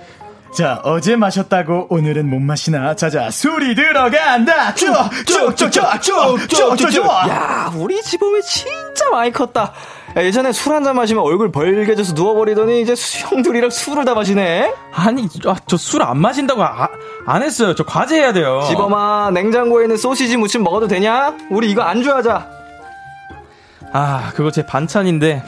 자, 0.54 0.80
어제 0.84 1.16
마셨다고 1.16 1.86
오늘은 1.88 2.28
못 2.28 2.38
마시나. 2.38 2.94
자자, 2.94 3.30
술이 3.30 3.74
들어간다. 3.74 4.74
쭉쭉쭉쭉쭉쭉쭉. 4.74 7.06
야, 7.30 7.72
우리 7.74 8.02
지범이 8.02 8.42
진짜 8.42 9.08
많이 9.10 9.32
컸다. 9.32 9.72
예전에 10.14 10.52
술 10.52 10.74
한 10.74 10.84
잔 10.84 10.94
마시면 10.94 11.24
얼굴 11.24 11.50
벌개져서 11.50 12.12
누워버리더니 12.12 12.82
이제 12.82 12.94
형들이랑 13.28 13.70
술을 13.70 14.04
다 14.04 14.14
마시네. 14.14 14.70
아니, 14.92 15.26
아, 15.46 15.56
저 15.66 15.76
술 15.76 16.02
안 16.02 16.18
마신다고 16.18 16.62
아, 16.62 16.84
아, 16.84 16.88
안 17.26 17.42
했어요. 17.42 17.74
저 17.74 17.82
과제해야 17.84 18.34
돼요. 18.34 18.62
지범아, 18.68 19.30
냉장고에 19.32 19.84
있는 19.84 19.96
소시지 19.96 20.36
무침 20.36 20.62
먹어도 20.64 20.86
되냐? 20.86 21.34
우리 21.50 21.70
이거 21.70 21.80
안주하자. 21.80 22.46
아, 23.94 24.32
그거 24.34 24.50
제 24.50 24.66
반찬인데. 24.66 25.42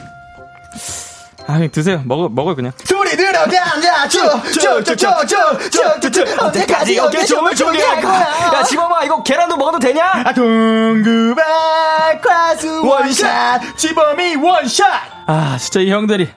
아, 1.47 1.53
그냥 1.53 1.69
드세요. 1.71 2.01
먹어, 2.05 2.27
먹어요, 2.27 2.55
그냥. 2.55 2.71
깊이 3.15 3.17
들어가자 3.17 4.07
쭉쭉쭉쭉쭉쭉쭉 4.09 6.43
언제까지 6.43 6.99
어깨춤을 6.99 7.55
추게 7.55 7.81
할 7.81 8.01
거야 8.01 8.19
야 8.53 8.61
지범아 8.63 9.05
이거 9.05 9.23
계란도 9.23 9.55
먹어도 9.57 9.79
되냐 9.79 10.23
아 10.25 10.33
동구 10.33 11.46
밖 11.46 12.21
과수 12.21 12.85
원샷 12.85 13.77
지범이 13.77 14.35
원샷 14.35 14.85
아 15.27 15.57
진짜 15.57 15.79
이 15.79 15.89
형들이 15.91 16.29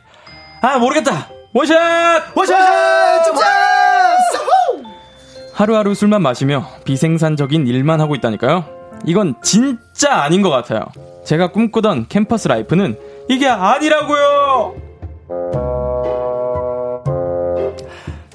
아 0.63 0.79
모르겠다 0.79 1.29
원샷 1.53 2.37
원샷 2.37 2.57
하루하루 5.53 5.95
술만 5.95 6.23
마시며 6.23 6.69
비생산적인 6.85 7.67
일만 7.67 8.01
하고 8.01 8.15
있다니까요 8.15 8.65
이건 9.05 9.35
진짜 9.43 10.23
아닌 10.23 10.43
것 10.43 10.51
같아요 10.51 10.85
제가 11.25 11.51
꿈꾸던 11.51 12.07
캠퍼스 12.09 12.47
라이프는 12.47 12.97
이게 13.29 13.49
아니라고요 13.49 14.75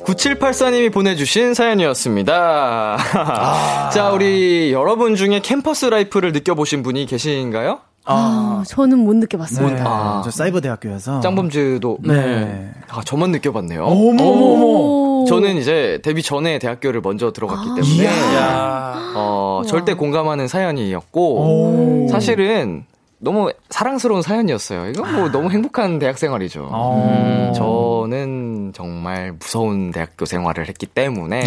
9784님이 0.03 0.91
보내주신 0.91 1.53
사연이었습니다. 1.53 2.97
자, 3.93 4.11
우리 4.11 4.71
여러분 4.73 5.15
중에 5.15 5.39
캠퍼스 5.39 5.85
라이프를 5.85 6.31
느껴보신 6.33 6.83
분이 6.83 7.05
계신가요? 7.05 7.79
아, 8.05 8.63
저는 8.67 8.99
못 8.99 9.15
느껴봤어요. 9.15 9.69
네, 9.69 9.81
아. 9.85 10.21
저 10.25 10.29
사이버 10.29 10.59
대학교여서. 10.59 11.21
짱범즈도. 11.21 11.99
네. 12.03 12.71
아, 12.89 13.01
저만 13.05 13.31
느껴봤네요. 13.31 13.85
어머머머. 13.85 14.65
오. 14.65 15.25
저는 15.25 15.55
이제 15.55 15.99
데뷔 16.03 16.21
전에 16.21 16.59
대학교를 16.59 16.99
먼저 17.01 17.31
들어갔기 17.31 17.69
아. 17.71 17.75
때문에 17.75 18.35
야 18.35 19.13
어, 19.15 19.61
절대 19.65 19.93
공감하는 19.93 20.49
사연이었고 20.49 22.05
오. 22.05 22.07
사실은 22.09 22.83
너무 23.19 23.51
사랑스러운 23.69 24.21
사연이었어요. 24.21 24.87
이건 24.89 25.15
뭐 25.15 25.31
너무 25.31 25.49
행복한 25.49 25.97
대학 25.97 26.17
생활이죠. 26.17 26.67
어. 26.69 27.53
저는 27.55 28.42
정말 28.73 29.33
무서운 29.33 29.91
대학교 29.91 30.25
생활을 30.25 30.67
했기 30.67 30.85
때문에 30.85 31.43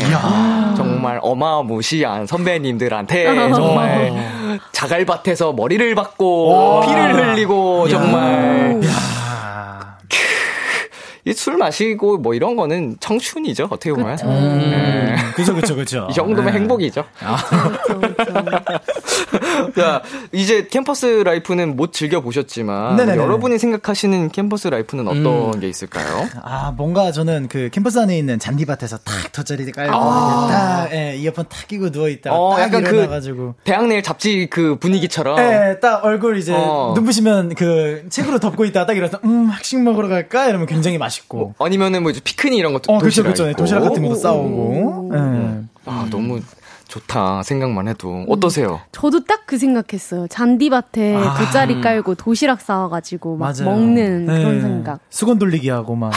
정말 0.77 1.19
어마무시한 1.23 2.27
선배님들한테 2.27 3.51
정말 3.55 4.13
자갈밭에서 4.73 5.53
머리를 5.53 5.95
박고 5.95 6.83
피를 6.87 7.33
흘리고 7.35 7.89
정말 7.89 8.81
이 8.83 8.87
술 11.35 11.57
마시고 11.57 12.19
뭐 12.19 12.35
이런 12.35 12.57
거는 12.57 12.97
청춘이죠 13.01 13.65
어떻게 13.71 13.93
보면 13.93 14.17
그쵸. 14.17 14.27
네. 14.29 15.17
그죠, 15.35 15.55
그죠, 15.55 15.77
그죠. 15.77 16.07
이 16.11 16.15
정도면 16.15 16.47
네. 16.47 16.53
행복이죠. 16.61 17.05
자, 19.77 20.03
이제 20.33 20.67
캠퍼스 20.71 21.07
라이프는 21.07 21.77
못 21.77 21.93
즐겨 21.93 22.21
보셨지만 22.21 22.97
네네네. 22.97 23.19
여러분이 23.19 23.59
생각하시는 23.59 24.31
캠퍼스 24.31 24.69
라이프는 24.69 25.07
어떤 25.09 25.61
게 25.61 25.69
있을까요? 25.69 26.27
아, 26.43 26.73
뭔가 26.77 27.13
저는 27.13 27.49
그 27.49 27.71
캠퍼스 27.73 27.99
안에 27.99 28.17
있는 28.17 28.39
잔디밭에서 28.39 28.99
탁 28.99 29.33
돗자리 29.33 29.71
깔고 29.73 29.93
아. 29.95 30.49
딱 30.51 30.93
예, 30.93 31.17
이어폰 31.17 31.47
탁 31.49 31.67
끼고 31.69 31.91
누워 31.91 32.09
있다가 32.09 32.37
어, 32.37 32.57
딱 32.57 32.63
약간 32.63 32.83
일어나 32.83 33.03
그 33.03 33.09
가지고 33.09 33.55
대학내일 33.65 34.03
잡지 34.03 34.49
그 34.51 34.77
분위기처럼. 34.79 35.39
예, 35.39 35.79
딱 35.81 36.05
얼굴 36.05 36.39
이제 36.39 36.53
어. 36.55 36.93
눈부시면 36.95 37.55
그 37.55 38.07
책으로 38.09 38.39
덮고 38.39 38.65
있다가 38.65 38.87
딱 38.87 38.97
일어나서 38.97 39.21
음, 39.25 39.47
학식 39.47 39.83
먹으러 39.83 40.09
갈까? 40.09 40.47
이러면 40.47 40.67
굉장히 40.67 40.99
맛있 40.99 41.16
고. 41.29 41.55
아니면은 41.59 42.03
뭐 42.03 42.11
이제 42.11 42.21
피크닉 42.21 42.59
이런 42.59 42.73
것도 42.73 42.93
어, 42.93 42.99
그렇죠, 42.99 43.23
도시락 43.23 43.25
그렇죠. 43.25 43.45
네, 43.45 43.51
있고. 43.51 43.63
도시락 43.63 43.81
같은 43.83 44.03
것도 44.03 44.15
싸오고. 44.17 45.11
예. 45.15 45.19
아, 45.87 46.07
너무 46.11 46.41
좋다. 46.89 47.43
생각만 47.43 47.89
해도. 47.89 48.25
어떠세요? 48.29 48.81
저도 48.93 49.25
딱 49.25 49.47
그 49.47 49.59
생각했어요. 49.59 50.27
잔디밭에 50.27 51.15
아. 51.15 51.35
돗자리 51.35 51.81
깔고 51.81 52.17
도시락 52.17 52.61
싸와가지고 52.61 53.37
막 53.37 53.55
맞아요. 53.57 53.71
먹는 53.71 54.27
그런 54.27 54.57
예. 54.57 54.61
생각. 54.61 54.99
수건 55.09 55.39
돌리기 55.39 55.69
하고 55.69 55.95
막. 55.95 56.13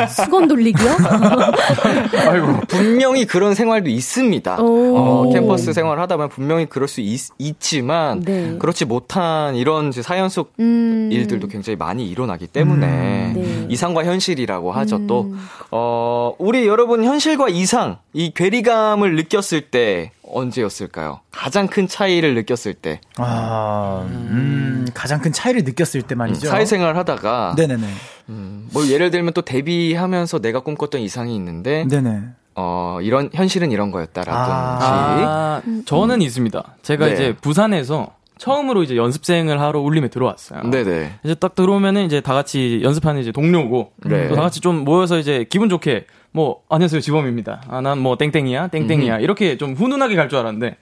예. 0.00 0.06
수건 0.12 0.48
돌리기요? 0.48 0.90
아이고. 2.28 2.60
분명히 2.68 3.24
그런 3.24 3.54
생활도 3.54 3.88
있습니다. 3.88 4.60
오. 4.60 4.96
어, 4.98 5.32
캠퍼스 5.32 5.72
생활 5.72 5.98
하다 5.98 6.16
보면 6.16 6.28
분명히 6.28 6.66
그럴 6.66 6.86
수 6.88 7.00
있, 7.00 7.18
지만 7.58 8.20
네. 8.20 8.56
그렇지 8.58 8.84
못한 8.84 9.56
이런 9.56 9.90
사연 9.90 10.28
속 10.28 10.52
음. 10.60 11.08
일들도 11.10 11.48
굉장히 11.48 11.76
많이 11.76 12.06
일어나기 12.06 12.46
때문에 12.46 13.32
네. 13.34 13.66
이상과 13.70 14.04
현실이라고 14.04 14.72
하죠. 14.72 14.96
음. 14.96 15.06
또 15.06 15.32
어, 15.70 16.34
우리 16.38 16.66
여러분 16.66 17.02
현실과 17.02 17.48
이상 17.48 17.96
이 18.12 18.30
괴리감을 18.34 19.16
느꼈을 19.16 19.62
때 19.62 20.10
언제였을까요? 20.34 21.20
가장 21.30 21.66
큰 21.66 21.86
차이를 21.88 22.34
느꼈을 22.34 22.74
때 22.74 23.00
아, 23.16 24.04
음, 24.08 24.86
가장 24.92 25.20
큰 25.20 25.32
차이를 25.32 25.62
느꼈을 25.64 26.02
때 26.02 26.14
말이죠. 26.14 26.48
사회생활 26.48 26.96
하다가 26.96 27.54
네네네. 27.56 27.86
음, 28.28 28.68
뭐 28.72 28.86
예를 28.88 29.10
들면 29.10 29.32
또 29.32 29.42
데뷔하면서 29.42 30.40
내가 30.40 30.60
꿈꿨던 30.60 31.00
이상이 31.00 31.34
있는데 31.36 31.86
네네. 31.88 32.22
어 32.56 32.98
이런 33.02 33.30
현실은 33.32 33.72
이런 33.72 33.90
거였다라든지 33.90 35.24
아, 35.26 35.62
저는 35.86 36.22
있습니다. 36.22 36.76
제가 36.82 37.06
네. 37.06 37.12
이제 37.14 37.36
부산에서 37.40 38.14
처음으로 38.38 38.82
이제 38.82 38.96
연습생을 38.96 39.60
하러 39.60 39.80
울림에 39.80 40.08
들어왔어요. 40.08 40.62
네네 40.64 41.18
이제 41.24 41.34
딱 41.34 41.54
들어오면은 41.54 42.04
이제 42.04 42.20
다 42.20 42.34
같이 42.34 42.80
연습하는 42.82 43.20
이제 43.20 43.32
동료고 43.32 43.92
네. 44.06 44.28
또다 44.28 44.42
같이 44.42 44.60
좀 44.60 44.84
모여서 44.84 45.18
이제 45.18 45.46
기분 45.48 45.68
좋게 45.68 46.06
뭐 46.34 46.62
안녕하세요 46.68 47.00
지범입니다. 47.00 47.62
아 47.68 47.80
난 47.80 47.98
뭐 48.00 48.16
땡땡이야 48.16 48.66
땡땡이야 48.68 49.18
이렇게 49.20 49.56
좀 49.56 49.74
훈훈하게 49.74 50.16
갈 50.16 50.28
줄 50.28 50.38
알았는데 50.40 50.76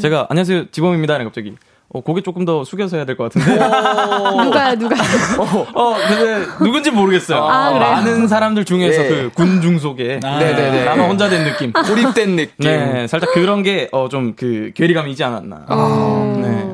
제가 0.00 0.28
안녕하세요 0.30 0.70
지범입니다는 0.70 1.26
갑자기 1.26 1.54
어 1.90 2.00
고개 2.00 2.22
조금 2.22 2.44
더 2.46 2.64
숙여서 2.64 2.96
해야 2.96 3.04
될 3.04 3.16
것 3.16 3.24
같은데 3.30 3.52
누가요, 4.44 4.74
누가? 4.78 4.96
어 5.74 5.96
근데 6.08 6.46
누군지 6.58 6.90
모르겠어요. 6.90 7.38
아, 7.44 7.72
그래요? 7.72 7.90
많은 7.90 8.28
사람들 8.28 8.64
중에서 8.64 9.04
예. 9.04 9.08
그 9.08 9.30
군중 9.34 9.78
속에 9.78 10.20
아. 10.24 10.38
네네네. 10.38 10.84
나만 10.86 11.10
혼자 11.10 11.28
된 11.28 11.44
느낌. 11.44 11.72
고립된 11.76 12.36
느낌 12.36 12.54
네, 12.70 13.06
살짝 13.06 13.32
그런 13.34 13.62
게 13.62 13.88
어 13.92 14.08
좀 14.08 14.34
그 14.34 14.70
괴리감이 14.74 15.10
있지 15.10 15.22
않았나. 15.22 15.66
어. 15.68 16.38
네. 16.40 16.64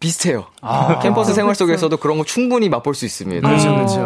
비슷해요. 0.00 0.46
캠퍼스 1.02 1.34
생활 1.34 1.56
속에서도 1.56 1.96
그런 1.96 2.18
거 2.18 2.24
충분히 2.24 2.68
맛볼 2.68 2.94
수 2.94 3.04
있습니다. 3.04 3.46
그렇죠, 3.48 3.74
그렇죠. 3.74 3.98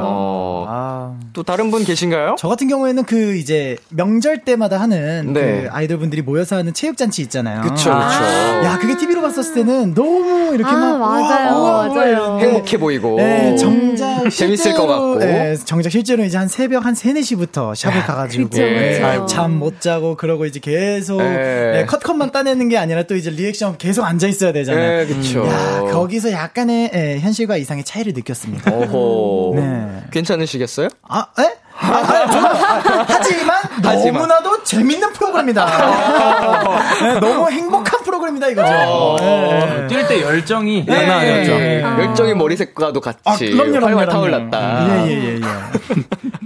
어, 0.73 1.17
아. 1.19 1.21
또 1.35 1.43
다른 1.43 1.71
분 1.71 1.85
계신가요? 1.85 2.37
저 2.39 2.49
같은 2.49 2.67
경우에는 2.69 3.05
그 3.05 3.37
이제 3.37 3.77
명절 3.91 4.45
때마다 4.45 4.81
하는 4.81 5.33
네. 5.33 5.63
그 5.63 5.69
아이돌 5.71 5.99
분들이 5.99 6.23
모여서 6.23 6.57
하는 6.57 6.73
체육 6.73 6.97
잔치 6.97 7.21
있잖아요. 7.23 7.61
그쵸, 7.63 7.75
그쵸. 7.75 7.91
야, 7.93 8.79
그게 8.81 8.97
TV로 8.97 9.21
봤었을 9.21 9.55
때는 9.55 9.95
너무 9.95 10.55
이렇게 10.55 10.71
아, 10.71 10.75
막 10.75 10.99
맞아요, 10.99 11.51
우와, 11.57 11.87
우와, 11.87 11.89
맞아요. 11.89 12.39
행복해 12.41 12.79
보이고. 12.79 13.17
네, 13.17 13.55
정작 13.57 14.29
재밌을 14.31 14.73
것 14.75 14.87
같고. 14.87 15.19
네, 15.19 15.57
정작 15.57 15.91
실제로 15.91 16.25
이제 16.25 16.39
한 16.39 16.49
새벽 16.49 16.85
한 16.87 16.95
3, 16.95 17.15
4시부터 17.15 17.75
샵을 17.75 18.03
가가지고 18.03 18.49
그쵸, 18.49 18.63
그쵸. 18.63 19.27
잠못 19.27 19.81
자고 19.81 20.17
그러고 20.17 20.47
이제 20.47 20.59
계속 20.61 21.19
네. 21.19 21.73
네, 21.73 21.87
컷컷만 21.87 22.33
따내는 22.33 22.69
게 22.69 22.79
아니라 22.79 23.03
또 23.05 23.15
이제 23.15 23.31
리액션 23.31 23.77
계속 23.79 24.05
앉아 24.05 24.27
있어야 24.29 24.53
되잖아요. 24.53 25.07
네, 25.07 25.15
그쵸. 25.15 25.47
야, 25.47 25.81
거기서 25.91 26.33
약간의 26.33 26.91
예, 26.95 27.19
현실과 27.21 27.57
이상의 27.57 27.85
차이를 27.85 28.13
느꼈습니다. 28.15 28.71
오호. 28.71 29.55
네. 29.57 30.03
괜찮으시겠 30.11 30.62
어요? 30.79 30.89
아, 31.09 31.27
에? 31.39 31.43
아, 31.75 31.87
아, 31.87 31.99
아, 31.99 33.05
하지만, 33.09 33.57
하지만. 33.83 34.13
너무나도 34.23 34.63
재밌는 34.63 35.13
프로그램이다. 35.15 35.67
네, 37.03 37.19
너무 37.21 37.51
행복한 37.51 38.03
프로그램이다 38.03 38.49
이거죠. 38.49 38.73
어. 38.73 39.17
네. 39.19 39.87
뛸때 39.89 40.21
열정이 40.21 40.85
네. 40.85 40.95
장난 40.95 41.19
아니었죠. 41.21 41.53
예, 41.53 41.83
열정이 41.83 42.35
머리색과도 42.35 43.01
같이 43.01 43.19
아, 43.25 43.37
그럼요, 43.37 43.73
그럼요, 43.73 43.87
활활. 43.87 44.09
타올랐다. 44.09 45.07
예, 45.07 45.11
예, 45.11 45.25
예, 45.25 45.35
예. 45.37 45.41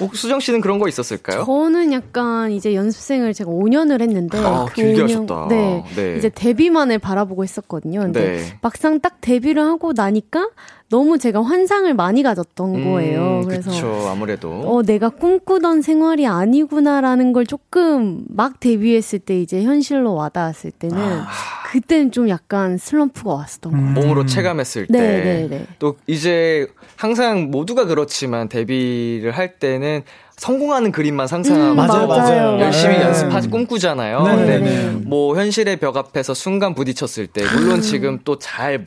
어, 0.00 0.08
수정 0.12 0.40
씨는 0.40 0.60
그런 0.60 0.78
거 0.78 0.88
있었을까요? 0.88 1.44
저는 1.44 1.92
약간 1.92 2.50
이제 2.50 2.74
연습생을 2.74 3.32
제가 3.32 3.50
5년을 3.50 4.00
했는데 4.00 4.38
아, 4.38 4.66
그 4.68 4.74
길게 4.74 5.02
5년 5.02 5.08
하셨다. 5.08 5.46
네, 5.48 5.84
네. 5.94 6.16
이제 6.16 6.28
데뷔만을 6.30 6.98
바라보고 6.98 7.44
했었거든요. 7.44 8.00
근데 8.00 8.20
네. 8.38 8.58
막상 8.60 9.00
딱 9.00 9.20
데뷔를 9.20 9.62
하고 9.62 9.92
나니까 9.94 10.48
너무 10.94 11.18
제가 11.18 11.42
환상을 11.42 11.92
많이 11.94 12.22
가졌던 12.22 12.84
거예요. 12.84 13.40
음, 13.42 13.48
그래서 13.48 13.68
그쵸, 13.68 14.08
아무래도. 14.08 14.48
어, 14.48 14.82
내가 14.84 15.08
꿈꾸던 15.08 15.82
생활이 15.82 16.24
아니구나라는 16.24 17.32
걸 17.32 17.46
조금 17.46 18.22
막 18.28 18.60
데뷔했을 18.60 19.18
때 19.18 19.40
이제 19.40 19.64
현실로 19.64 20.14
와닿았을 20.14 20.70
때는 20.70 20.96
아. 20.96 21.26
그때는 21.72 22.12
좀 22.12 22.28
약간 22.28 22.78
슬럼프가 22.78 23.34
왔었던 23.34 23.72
것 23.72 23.78
같아요. 23.78 23.94
몸으로 23.94 24.24
체감했을 24.26 24.86
네, 24.88 24.98
때. 24.98 25.24
네, 25.24 25.48
네. 25.48 25.66
또 25.80 25.96
이제 26.06 26.68
항상 26.94 27.50
모두가 27.50 27.86
그렇지만 27.86 28.48
데뷔를 28.48 29.32
할 29.32 29.58
때는 29.58 30.02
성공하는 30.36 30.92
그림만 30.92 31.26
상상하고 31.26 31.72
음, 31.72 31.76
맞아요, 31.76 32.06
맞아요. 32.06 32.60
열심히 32.60 32.98
네. 32.98 33.02
연습하지 33.02 33.48
꿈꾸잖아요. 33.50 34.22
네, 34.22 34.36
근데 34.36 34.58
네. 34.60 34.90
뭐 35.04 35.36
현실의 35.36 35.78
벽 35.78 35.96
앞에서 35.96 36.34
순간 36.34 36.74
부딪혔을 36.76 37.26
때 37.26 37.42
물론 37.52 37.80
지금 37.80 38.20
또 38.24 38.38
잘 38.38 38.84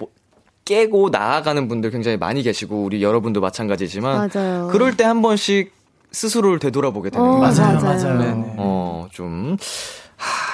깨고 0.68 1.09
나아가는 1.09 1.65
분들 1.70 1.91
굉장히 1.91 2.18
많이 2.18 2.43
계시고 2.43 2.84
우리 2.84 3.01
여러분도 3.01 3.39
마찬가지지만 3.39 4.30
맞아요. 4.34 4.68
그럴 4.70 4.95
때 4.97 5.03
한 5.05 5.22
번씩 5.22 5.72
스스로를 6.11 6.59
되돌아보게 6.59 7.09
되는 7.09 7.26
어, 7.26 7.39
거예요. 7.39 7.41
맞아요, 7.41 7.80
맞아요. 7.82 8.03
맞아요. 8.03 8.18
네네. 8.20 8.53
어, 8.57 9.07
좀 9.11 9.55
하, 9.55 9.57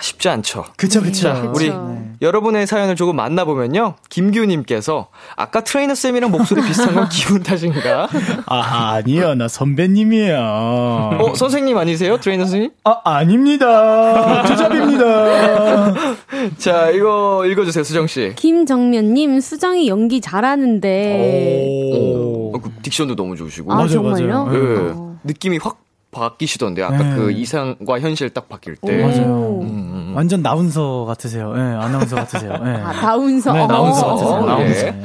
쉽지 0.03 0.27
않죠. 0.27 0.65
그쵸, 0.75 1.01
그쵸. 1.01 1.21
자, 1.21 1.51
우리 1.55 1.67
그쵸. 1.67 1.97
여러분의 2.21 2.67
사연을 2.67 2.97
조금 2.97 3.15
만나보면요. 3.15 3.95
김규님께서 4.09 5.07
아까 5.37 5.63
트레이너 5.63 5.95
쌤이랑 5.95 6.29
목소리 6.29 6.61
비슷한 6.61 6.93
건 6.93 7.07
기분 7.09 7.41
탓인가? 7.41 8.09
아, 8.45 8.91
아니요. 8.95 9.35
나 9.35 9.47
선배님이에요. 9.47 10.37
어, 10.37 11.33
선생님 11.35 11.77
아니세요? 11.77 12.17
트레이너 12.17 12.43
선생님? 12.43 12.71
아, 12.83 12.99
아닙니다. 13.05 14.43
주접입니다. 14.45 15.93
자, 16.59 16.89
이거 16.89 17.45
읽어주세요, 17.45 17.85
수정씨. 17.85 18.33
김정면님 18.35 19.39
수정이 19.39 19.87
연기 19.87 20.19
잘하는데 20.19 21.65
오. 21.69 22.51
어, 22.53 22.59
그 22.59 22.69
딕션도 22.81 23.15
너무 23.15 23.37
좋으시고. 23.37 23.71
아 23.71 23.75
맞아요, 23.75 23.87
정말요? 23.87 24.45
맞아요. 24.45 24.53
예. 24.53 24.91
어. 24.91 25.17
느낌이 25.23 25.59
확 25.59 25.82
바뀌시던데, 26.13 26.83
아까 26.83 26.97
네. 26.97 27.15
그 27.15 27.31
이상과 27.31 27.99
현실 27.99 28.29
딱 28.29 28.47
바뀔 28.47 28.77
때. 28.77 29.03
오. 29.03 29.07
맞아요. 29.07 29.59
음, 29.61 29.67
음. 29.67 30.13
완전 30.15 30.41
나운서 30.41 31.03
같으세요. 31.05 31.53
예, 31.57 31.59
아나운서 31.59 32.15
같으세요. 32.15 32.53
예. 32.63 32.69
아 32.83 32.93
나운서 32.93 33.51
네, 33.51 33.67
나운서 33.67 34.05
어. 34.05 34.15
같으세요. 34.15 34.35
어, 34.37 34.45
나운서. 34.45 34.87
예. 34.87 34.95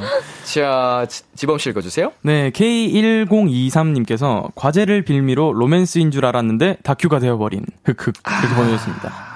자, 0.43 1.05
지- 1.09 1.23
지범씨 1.35 1.69
읽어주세요. 1.71 2.11
네, 2.21 2.51
K1023님께서 2.51 4.51
과제를 4.55 5.03
빌미로 5.03 5.53
로맨스인 5.53 6.11
줄 6.11 6.25
알았는데 6.25 6.77
다큐가 6.83 7.19
되어버린 7.19 7.65
흑흑 7.85 8.13
이렇게 8.41 8.55
보내주셨습니다. 8.55 9.28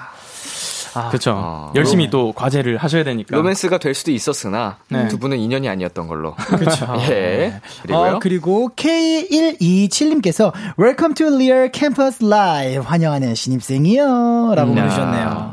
그렇죠. 1.08 1.34
아. 1.36 1.72
열심히 1.74 2.10
또 2.10 2.32
과제를 2.32 2.76
하셔야 2.78 3.04
되니까. 3.04 3.36
로맨스가 3.36 3.78
될 3.78 3.94
수도 3.94 4.10
있었으나, 4.10 4.78
네. 4.88 5.08
두 5.08 5.18
분은 5.18 5.38
인연이 5.38 5.68
아니었던 5.68 6.06
걸로. 6.06 6.34
그렇죠. 6.34 6.94
예. 7.10 7.60
그리고요. 7.82 8.16
어, 8.16 8.18
그리고 8.20 8.70
K127님께서 8.76 10.52
Welcome 10.78 11.14
to 11.14 11.34
Real 11.34 11.70
Campus 11.72 12.24
Live 12.24 12.86
환영하는 12.86 13.34
신입생이요 13.34 14.54
라고 14.54 14.70
음. 14.70 14.74
보내주셨네요. 14.74 15.52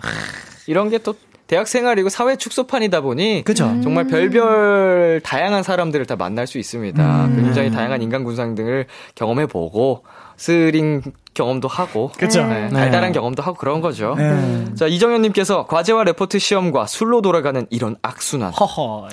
이런 0.68 0.90
게또 0.90 1.16
대학 1.48 1.68
생활이고 1.68 2.08
사회 2.08 2.38
축소판이다 2.38 3.02
보니 3.02 3.44
그쵸. 3.44 3.76
정말 3.84 4.08
별별 4.08 5.20
다양한 5.22 5.64
사람들을 5.64 6.06
다 6.06 6.16
만날 6.16 6.48
수 6.48 6.58
있습니다. 6.58 7.26
음. 7.26 7.36
굉장히 7.36 7.72
다양한 7.72 8.02
인간 8.02 8.24
군상 8.24 8.56
등을 8.56 8.86
경험해 9.16 9.48
보고 9.48 10.04
쓰린 10.42 11.04
경험도 11.36 11.68
하고 11.68 12.12
그쵸. 12.18 12.44
네, 12.46 12.68
달달한 12.70 13.12
경험도 13.14 13.44
하고 13.44 13.56
그런 13.56 13.80
거죠. 13.80 14.16
네. 14.18 14.66
자, 14.76 14.88
이정현 14.88 15.22
님께서 15.22 15.68
과제와 15.68 16.04
레포트 16.04 16.40
시험과 16.40 16.88
술로 16.88 17.22
돌아가는 17.22 17.68
이런 17.70 17.96
악순환. 18.02 18.52
허허. 18.52 19.08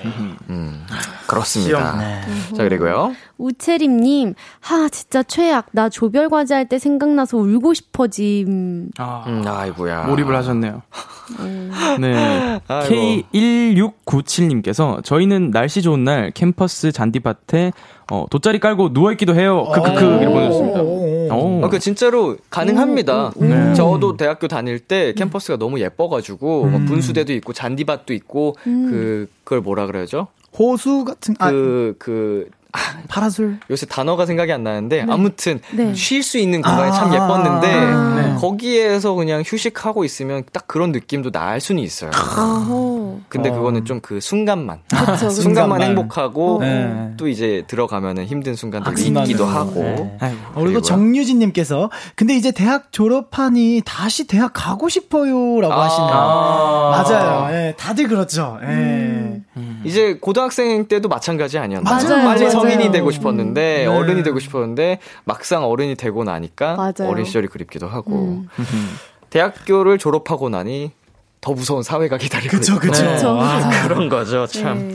음. 0.48 0.86
그렇습니다. 1.28 1.96
네. 1.98 2.22
자, 2.56 2.62
그리고요. 2.64 3.12
우채림님, 3.36 4.34
하, 4.60 4.88
진짜 4.88 5.22
최악. 5.22 5.66
나 5.72 5.90
조별 5.90 6.30
과제 6.30 6.54
할 6.54 6.64
때 6.68 6.78
생각나서 6.78 7.36
울고 7.36 7.74
싶어짐. 7.74 8.88
아, 8.98 9.24
음, 9.26 9.44
아이고야. 9.46 10.04
몰입을 10.04 10.34
하셨네요. 10.34 10.80
음. 11.40 11.70
네. 12.00 12.58
아이고. 12.68 12.88
K1697님께서 13.32 15.04
저희는 15.04 15.50
날씨 15.50 15.82
좋은 15.82 16.04
날 16.04 16.30
캠퍼스 16.32 16.90
잔디밭에 16.90 17.72
어, 18.10 18.24
돗자리 18.30 18.58
깔고 18.58 18.92
누워 18.94 19.12
있기도 19.12 19.34
해요. 19.34 19.66
크크크. 19.74 20.00
이렇게 20.04 20.26
보내주셨습니다. 20.26 20.80
오. 21.30 21.64
아, 21.64 21.68
그 21.68 21.78
진짜로 21.78 22.36
가능합니다. 22.50 23.32
네. 23.36 23.74
저도 23.74 24.16
대학교 24.16 24.48
다닐 24.48 24.78
때 24.78 25.12
캠퍼스가 25.14 25.56
너무 25.56 25.80
예뻐가지고 25.80 26.66
막 26.66 26.84
분수대도 26.86 27.32
있고 27.34 27.52
잔디밭도 27.52 28.14
있고 28.14 28.56
그 28.64 29.28
그걸 29.44 29.60
뭐라 29.60 29.86
그래야죠? 29.86 30.28
호수 30.58 31.04
같은 31.04 31.34
아그 31.38 32.48
그 32.72 32.80
파라솔 33.08 33.58
요새 33.70 33.86
단어가 33.86 34.26
생각이 34.26 34.52
안 34.52 34.62
나는데 34.62 35.06
아무튼 35.08 35.60
네. 35.72 35.94
쉴수 35.94 36.38
있는 36.38 36.62
공간이 36.62 36.92
참 36.92 37.10
아. 37.10 37.14
예뻤는데 37.14 37.68
아. 37.74 38.36
거기에서 38.40 39.14
그냥 39.14 39.42
휴식하고 39.44 40.04
있으면 40.04 40.44
딱 40.52 40.66
그런 40.66 40.92
느낌도 40.92 41.30
날 41.30 41.60
수는 41.60 41.82
있어요. 41.82 42.10
근데 43.28 43.50
그거는 43.50 43.84
좀 43.84 43.98
그 44.08 44.20
순간만 44.20 44.78
그쵸. 44.88 45.28
순간만 45.28 45.32
순간만. 45.32 45.82
행복하고 45.82 46.58
네. 46.60 47.12
또 47.16 47.28
이제 47.28 47.64
들어가면은 47.66 48.24
힘든 48.24 48.54
순간도. 48.54 48.92
있기도 48.92 49.44
하고 49.44 49.82
네. 49.82 50.18
어, 50.54 50.62
그리고. 50.62 50.80
정유진님께서 50.80 51.90
근데 52.14 52.34
이제 52.34 52.50
대학 52.52 52.92
졸업하니 52.92 53.82
다시 53.84 54.26
대학 54.26 54.52
가고 54.54 54.88
싶어요라고 54.88 55.74
아. 55.74 55.84
하시네요. 55.84 56.10
아. 56.10 56.90
맞아요. 56.90 57.54
예, 57.54 57.74
다들 57.76 58.08
그렇죠. 58.08 58.58
예. 58.62 59.42
이제 59.84 60.18
고등학생 60.20 60.86
때도 60.86 61.08
마찬가지 61.08 61.58
아니었나요? 61.58 61.94
맞아요, 61.94 62.24
빨리 62.26 62.40
맞아요. 62.44 62.50
성인이 62.50 62.90
되고 62.90 63.10
싶었는데 63.10 63.78
네. 63.78 63.86
어른이 63.86 64.22
되고 64.22 64.38
싶었는데 64.38 64.98
막상 65.24 65.64
어른이 65.64 65.96
되고 65.96 66.24
나니까 66.24 66.76
맞아요. 66.76 67.10
어린 67.10 67.24
시절이 67.24 67.48
그립기도 67.48 67.86
하고 67.88 68.12
음. 68.12 68.48
대학교를 69.30 69.98
졸업하고 69.98 70.48
나니 70.48 70.92
더 71.40 71.52
무서운 71.52 71.82
사회가 71.82 72.18
기다리고 72.18 72.56
그쵸. 72.56 72.78
그쵸. 72.78 73.04
그쵸, 73.04 73.38
아. 73.40 73.70
그런 73.82 74.08
거죠, 74.08 74.46
참. 74.46 74.88
네. 74.88 74.94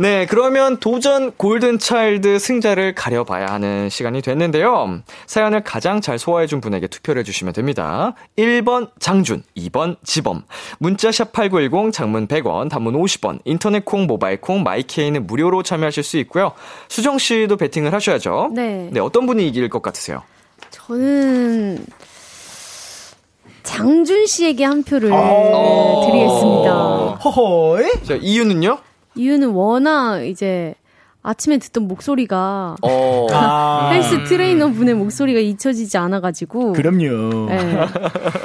네, 0.00 0.26
그러면 0.26 0.76
도전 0.78 1.32
골든차일드 1.32 2.38
승자를 2.38 2.94
가려봐야 2.94 3.46
하는 3.46 3.88
시간이 3.88 4.22
됐는데요. 4.22 5.00
사연을 5.26 5.64
가장 5.64 6.00
잘 6.00 6.20
소화해준 6.20 6.60
분에게 6.60 6.86
투표를 6.86 7.20
해주시면 7.20 7.52
됩니다. 7.52 8.14
1번 8.36 8.90
장준, 9.00 9.42
2번 9.56 9.96
지범. 10.04 10.44
문자샵 10.78 11.32
8910, 11.32 11.92
장문 11.92 12.28
100원, 12.28 12.70
단문 12.70 12.94
50원, 12.94 13.40
인터넷 13.44 13.84
콩, 13.84 14.06
모바일 14.06 14.40
콩, 14.40 14.62
마이케이는 14.62 15.26
무료로 15.26 15.64
참여하실 15.64 16.04
수 16.04 16.16
있고요. 16.18 16.52
수정 16.88 17.18
씨도 17.18 17.56
배팅을 17.56 17.92
하셔야죠. 17.92 18.50
네. 18.54 18.90
어떤 19.00 19.26
분이 19.26 19.48
이길 19.48 19.68
것 19.68 19.82
같으세요? 19.82 20.22
저는 20.70 21.84
장준 23.64 24.26
씨에게 24.26 24.64
한 24.64 24.84
표를 24.84 25.10
어. 25.12 26.06
드리겠습니다. 26.06 26.72
허허이? 27.24 28.04
자, 28.04 28.14
이유는요? 28.14 28.78
이유는 29.18 29.48
워낙 29.50 30.22
이제 30.22 30.74
아침에 31.22 31.58
듣던 31.58 31.88
목소리가 31.88 32.76
어, 32.80 33.26
아, 33.34 33.90
헬스 33.92 34.24
트레이너 34.24 34.70
분의 34.70 34.94
목소리가 34.94 35.40
잊혀지지 35.40 35.98
않아가지고 35.98 36.72
그럼요. 36.72 37.46
네, 37.50 37.86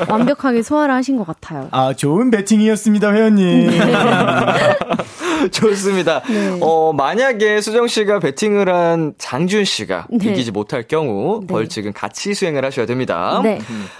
완벽하게 0.09 0.63
소화를 0.63 0.93
하신 0.95 1.17
것 1.17 1.25
같아요. 1.27 1.67
아, 1.71 1.93
좋은 1.93 2.31
배팅이었습니다, 2.31 3.13
회원님. 3.13 3.69
좋습니다. 5.51 6.21
네. 6.27 6.57
어, 6.61 6.93
만약에 6.93 7.61
수정 7.61 7.87
씨가 7.87 8.19
배팅을 8.19 8.73
한 8.73 9.13
장준 9.17 9.65
씨가 9.65 10.07
네. 10.09 10.31
이기지 10.31 10.51
못할 10.51 10.83
경우 10.87 11.41
네. 11.41 11.47
벌칙은 11.47 11.93
같이 11.93 12.33
수행을 12.33 12.63
하셔야 12.65 12.85
됩니다. 12.85 13.41
네. 13.43 13.59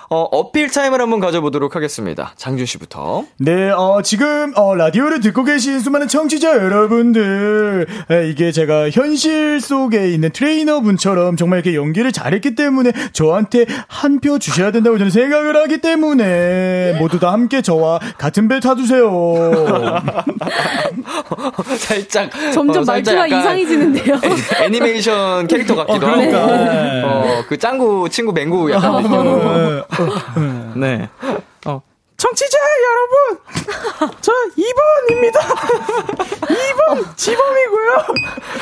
어, 0.10 0.22
어필 0.22 0.70
타임을 0.72 1.00
한번 1.02 1.20
가져보도록 1.20 1.76
하겠습니다. 1.76 2.34
장준 2.38 2.66
씨부터. 2.66 3.26
네, 3.40 3.70
어, 3.72 4.02
지금, 4.04 4.54
어, 4.56 4.74
라디오를 4.76 5.20
듣고 5.20 5.44
계신 5.44 5.80
수많은 5.80 6.08
청취자 6.08 6.56
여러분들, 6.56 7.88
에, 8.12 8.30
이게 8.30 8.52
제가 8.52 8.90
현실 8.90 9.60
속에 9.62 10.10
있는 10.10 10.32
트레이너 10.32 10.82
분처럼 10.82 11.36
정말 11.38 11.60
이렇게 11.60 11.76
연기를 11.78 12.12
잘했기 12.12 12.56
때문에 12.56 12.92
저한테 13.14 13.66
한 13.88 14.14
표 14.24 14.40
주셔야 14.40 14.72
된다고 14.72 14.98
저는 14.98 15.12
생각을 15.12 15.58
하기 15.64 15.80
때문에 15.80 16.94
모두 16.98 17.20
다 17.20 17.34
함께 17.34 17.62
저와 17.62 18.00
같은 18.18 18.48
배 18.48 18.62
타주세요. 18.62 19.04
살짝 21.78 22.30
점점 22.54 22.82
어, 22.82 22.86
살짝 22.86 23.16
말투가 23.16 23.30
약간 23.30 23.40
이상해지는데요. 23.40 24.16
애- 24.16 24.66
애니메이션 24.66 25.48
캐릭터 25.48 25.76
같기도 25.86 26.06
어, 26.06 26.10
하고. 26.10 26.22
그러니까. 26.22 27.08
어, 27.08 27.44
그 27.48 27.58
짱구 27.58 28.08
친구 28.10 28.32
맹구 28.34 28.72
약간 28.72 29.02
느낌으로. 29.02 29.86
네. 30.76 31.10
어, 32.24 32.28
청취자 32.30 32.58
여러분, 32.84 34.16
저 34.22 34.32
2번입니다. 34.32 35.40
2번 36.42 37.16
지범이고요. 37.18 38.06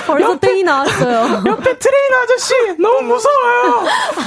벌써 0.07 0.39
땡이 0.39 0.63
나왔어요. 0.63 1.43
옆에 1.45 1.77
트레이너 1.77 2.17
아저씨 2.23 2.53
너무 2.79 3.01
무서워요. 3.01 3.83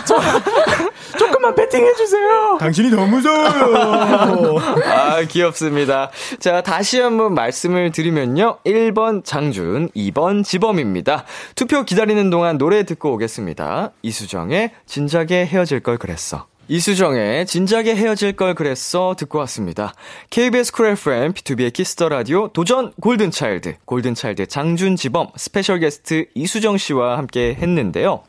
저 0.06 1.18
조금만 1.18 1.54
배팅해 1.54 1.94
주세요. 1.94 2.56
당신이 2.60 2.90
너무 2.90 3.16
무서워요. 3.16 4.58
아, 4.84 5.22
귀엽습니다. 5.22 6.10
자, 6.38 6.62
다시 6.62 7.00
한번 7.00 7.34
말씀을 7.34 7.90
드리면요. 7.90 8.58
1번 8.64 9.24
장준, 9.24 9.90
2번 9.90 10.44
지범입니다. 10.44 11.24
투표 11.56 11.82
기다리는 11.84 12.30
동안 12.30 12.56
노래 12.58 12.84
듣고 12.84 13.12
오겠습니다. 13.14 13.90
이수정의 14.02 14.72
진작에 14.86 15.46
헤어질 15.46 15.80
걸 15.80 15.98
그랬어. 15.98 16.46
이수정의 16.68 17.46
진작에 17.46 17.94
헤어질 17.94 18.32
걸 18.36 18.54
그랬어 18.54 19.14
듣고 19.18 19.38
왔습니다. 19.40 19.92
KBS 20.30 20.72
쿨 20.72 20.86
FM, 20.88 21.32
비투비의 21.34 21.72
키스 21.72 21.95
더 21.95 22.08
라디오 22.08 22.48
도전 22.48 22.92
골든차일드, 23.00 23.76
골든차일드 23.84 24.46
장준 24.46 24.96
지범 24.96 25.28
스페셜 25.36 25.80
게스트 25.80 26.26
이수정 26.34 26.78
씨와 26.78 27.18
함께 27.18 27.54
했는데요. 27.60 28.22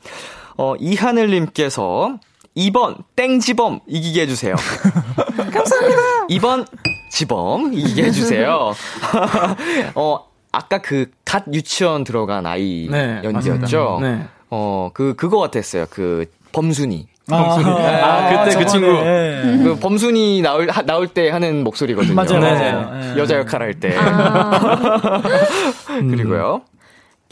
어, 0.57 0.75
이하늘님께서 0.79 2.19
2번 2.57 3.03
땡지범 3.15 3.81
이기게 3.87 4.21
해주세요. 4.21 4.55
감사합니다. 5.51 6.01
2번 6.29 6.65
지범 7.11 7.73
이기게 7.73 8.03
해주세요. 8.03 8.73
어 9.95 10.25
아까 10.51 10.81
그 10.81 11.09
갓 11.25 11.43
유치원 11.53 12.03
들어간 12.05 12.45
아이 12.45 12.87
네, 12.89 13.19
연기였죠. 13.23 13.99
네. 14.01 14.25
어 14.49 14.89
그 14.93 15.15
그거 15.15 15.37
같았어요. 15.39 15.85
그 15.89 16.25
범순이. 16.53 17.07
아, 17.31 17.57
아, 17.57 18.43
그때 18.45 18.57
그 18.59 18.65
친구. 18.67 18.87
저번에. 18.87 19.57
그 19.63 19.77
범순이 19.79 20.41
나올 20.41 20.69
하- 20.69 20.83
나올 20.83 21.07
때 21.07 21.29
하는 21.31 21.63
목소리거든요. 21.63 22.13
맞아요, 22.13 22.39
맞아요. 22.39 22.77
어, 22.91 22.93
네. 22.99 23.13
여자 23.17 23.37
역할 23.39 23.61
할 23.63 23.73
때. 23.73 23.95
아, 23.97 25.21
그리고요. 25.87 26.61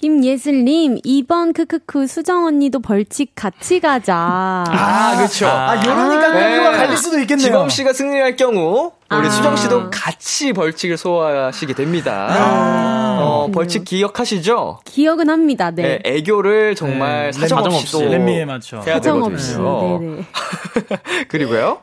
김예슬님, 0.08 0.97
2번 0.97 1.54
크크크 1.54 2.08
수정 2.08 2.43
언니도 2.43 2.82
벌칙 2.82 3.32
같이 3.36 3.80
가자. 3.80 4.66
아, 4.68 5.16
그렇죠. 5.16 5.47
아, 5.47 5.78
요러니까 5.78 6.34
네. 6.34 6.39
땡큐가 6.58 6.72
갈릴 6.72 6.97
수도 6.97 7.20
있겠네요. 7.20 7.45
지범 7.45 7.70
씨가 7.70 7.93
승리할 7.93 8.36
경우 8.36 8.91
우리 9.10 9.28
아. 9.28 9.30
수정 9.30 9.56
씨도 9.56 9.91
같이 9.91 10.51
벌칙을 10.51 10.97
소화하시게 10.97 11.74
됩니다. 11.76 12.28
아. 12.32 13.18
어, 13.22 13.49
벌칙 13.54 13.86
기억하시죠? 13.86 14.80
기억은 14.84 15.30
합니다. 15.30 15.72
네. 15.72 15.84
네, 15.84 15.99
애교를 16.04 16.76
정말 16.76 17.32
네, 17.32 17.39
사정 17.39 17.60
없이 17.60 17.89
또 17.93 18.01
lem미에 18.01 18.43
맞춰. 18.43 18.82
해야 18.86 18.95
사정 18.95 19.24
없이. 19.24 19.54
되거든요. 19.54 19.99
네네. 20.01 20.24
그리고요. 21.30 21.80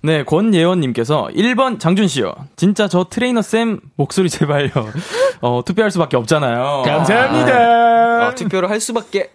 네, 0.00 0.22
권예원님께서 0.24 1.28
1번 1.34 1.80
장준씨요. 1.80 2.32
진짜 2.56 2.86
저 2.88 3.06
트레이너 3.10 3.42
쌤 3.42 3.80
목소리 3.96 4.30
제발요. 4.30 4.70
어, 5.40 5.62
투표할 5.64 5.90
수밖에 5.90 6.16
없잖아요. 6.16 6.82
감사합니다. 6.84 8.28
어, 8.28 8.34
투표를 8.34 8.70
할 8.70 8.80
수밖에 8.80 9.30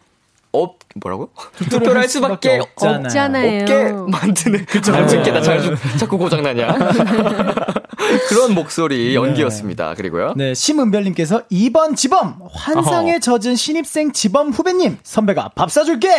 없 0.52 0.78
뭐라고? 0.96 1.32
투표를 1.70 1.98
할 1.98 2.08
수밖에 2.08 2.60
없잖아요. 2.60 3.04
없잖아요. 3.04 3.62
없게 3.62 3.92
만드는 4.18 4.66
잘 4.84 5.08
듣겠다 5.08 5.42
잘 5.42 5.60
자꾸 5.98 6.16
고장 6.18 6.44
나냐 6.44 6.68
그런 8.30 8.54
목소리 8.54 9.16
연기였습니다 9.16 9.94
그리고요 9.96 10.34
네, 10.36 10.54
심은별님께서 10.54 11.44
2번 11.52 11.96
지범 11.96 12.36
환상에 12.54 13.12
어허. 13.14 13.20
젖은 13.20 13.56
신입생 13.56 14.12
지범 14.12 14.50
후배님 14.52 14.98
선배가 15.04 15.52
밥 15.56 15.72
사줄게. 15.72 16.10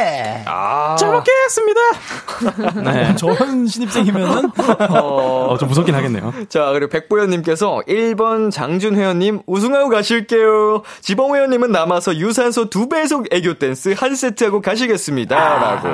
아 0.47 0.97
잘 0.99 1.11
먹겠습니다. 1.13 1.81
네. 2.85 3.17
저런 3.17 3.67
신입생이면은 3.67 4.51
어, 4.91 5.49
어, 5.51 5.59
좀 5.59 5.69
무섭긴 5.69 5.95
하겠네요. 5.95 6.33
자 6.49 6.71
그리고 6.73 6.89
백보현님께서 6.89 7.83
1번 7.89 8.51
장준 8.51 8.97
회원님 8.97 9.43
우승하고 9.47 9.89
가실게요 9.91 10.83
지범 11.01 11.35
회원님은 11.35 11.73
남아서 11.73 12.17
유산소 12.17 12.71
두 12.71 12.89
배속 12.89 13.27
애교 13.33 13.55
댄스 13.59 13.95
한 13.97 14.15
세트하고 14.15 14.61
가시겠습니다라고 14.63 15.89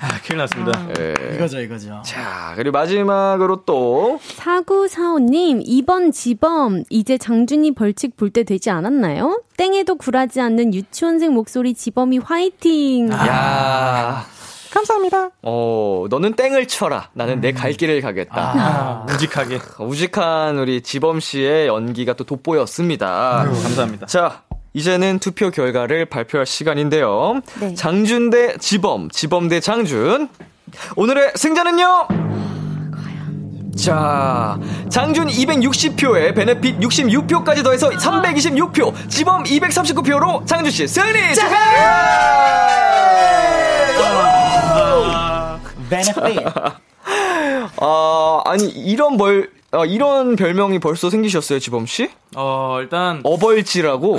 아, 0.00 0.08
큰일 0.26 0.38
났습니다. 0.38 0.86
예. 0.98 1.34
이거죠 1.36 1.60
이거죠. 1.60 2.02
자 2.04 2.52
그리고 2.56 2.72
마지막으로 2.72 3.62
또 3.64 4.18
4945님, 4.38 5.27
김지범님, 5.28 5.62
이번 5.66 6.10
지범, 6.12 6.84
이제 6.90 7.18
장준이 7.18 7.72
벌칙 7.74 8.16
볼 8.16 8.30
때 8.30 8.44
되지 8.44 8.70
않았나요? 8.70 9.42
땡에도 9.56 9.94
굴하지 9.96 10.40
않는 10.40 10.72
유치원생 10.74 11.32
목소리 11.34 11.74
지범이 11.74 12.18
화이팅! 12.18 13.10
야 13.10 14.24
감사합니다. 14.70 15.30
어, 15.42 16.06
너는 16.10 16.34
땡을 16.34 16.66
쳐라. 16.66 17.10
나는 17.14 17.40
내갈 17.40 17.72
길을 17.72 18.00
가겠다. 18.00 18.52
아, 18.56 19.06
우직하게. 19.14 19.58
우직한 19.80 20.58
우리 20.58 20.82
지범 20.82 21.20
씨의 21.20 21.66
연기가 21.68 22.12
또 22.14 22.24
돋보였습니다. 22.24 23.40
아유, 23.40 23.48
감사합니다. 23.62 24.06
자, 24.06 24.42
이제는 24.74 25.18
투표 25.20 25.50
결과를 25.50 26.04
발표할 26.06 26.46
시간인데요. 26.46 27.40
네. 27.60 27.74
장준 27.74 28.30
대 28.30 28.56
지범, 28.58 29.10
지범 29.10 29.48
대 29.48 29.60
장준. 29.60 30.28
오늘의 30.96 31.32
승자는요? 31.34 32.08
자, 33.78 34.58
장준 34.90 35.28
260표에 35.28 36.34
베네핏 36.34 36.80
66표까지 36.80 37.62
더해서 37.62 37.90
326표, 37.90 38.92
지범 39.08 39.44
239표로 39.44 40.44
장준 40.44 40.70
씨 40.72 40.88
승리 40.88 41.32
축하드려요! 41.34 41.88
베네핏. 45.88 46.87
아, 47.80 48.42
아니 48.44 48.64
이런 48.68 49.16
벌 49.16 49.50
아, 49.70 49.84
이런 49.84 50.34
별명이 50.34 50.78
벌써 50.78 51.10
생기셨어요, 51.10 51.58
지범 51.58 51.84
씨? 51.84 52.08
어, 52.34 52.78
일단. 52.80 53.20
어벌지라고. 53.22 54.18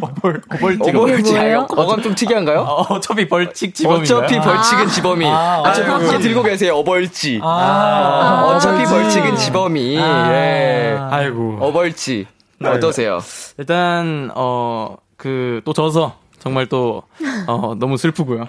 어벌, 0.00 0.40
어벌지. 0.50 0.92
뭐예요? 0.92 1.66
어감 1.68 2.00
좀 2.00 2.14
특이한가요? 2.14 2.60
어, 2.60 2.94
어차피 2.94 3.28
벌칙 3.28 3.74
지범인가요? 3.74 4.18
어차피 4.18 4.40
벌칙은 4.40 4.88
지범이. 4.88 5.26
아, 5.26 5.60
어차피 5.60 5.90
아이고. 5.90 5.92
함께 6.06 6.18
들고 6.20 6.42
계세요, 6.42 6.74
어벌지. 6.76 7.40
아, 7.42 8.44
어, 8.46 8.54
어차피 8.54 8.86
어벌지. 8.86 8.94
벌칙은 8.94 9.36
지범이. 9.36 9.98
아. 10.00 10.32
예. 10.32 10.98
아이고. 11.10 11.58
어벌지. 11.60 12.26
네. 12.58 12.68
어떠세요? 12.70 13.20
일단, 13.58 14.30
어, 14.34 14.96
그, 15.18 15.60
또 15.66 15.74
져서, 15.74 16.14
정말 16.42 16.66
또, 16.66 17.04
어, 17.46 17.76
너무 17.78 17.96
슬프고요. 17.96 18.46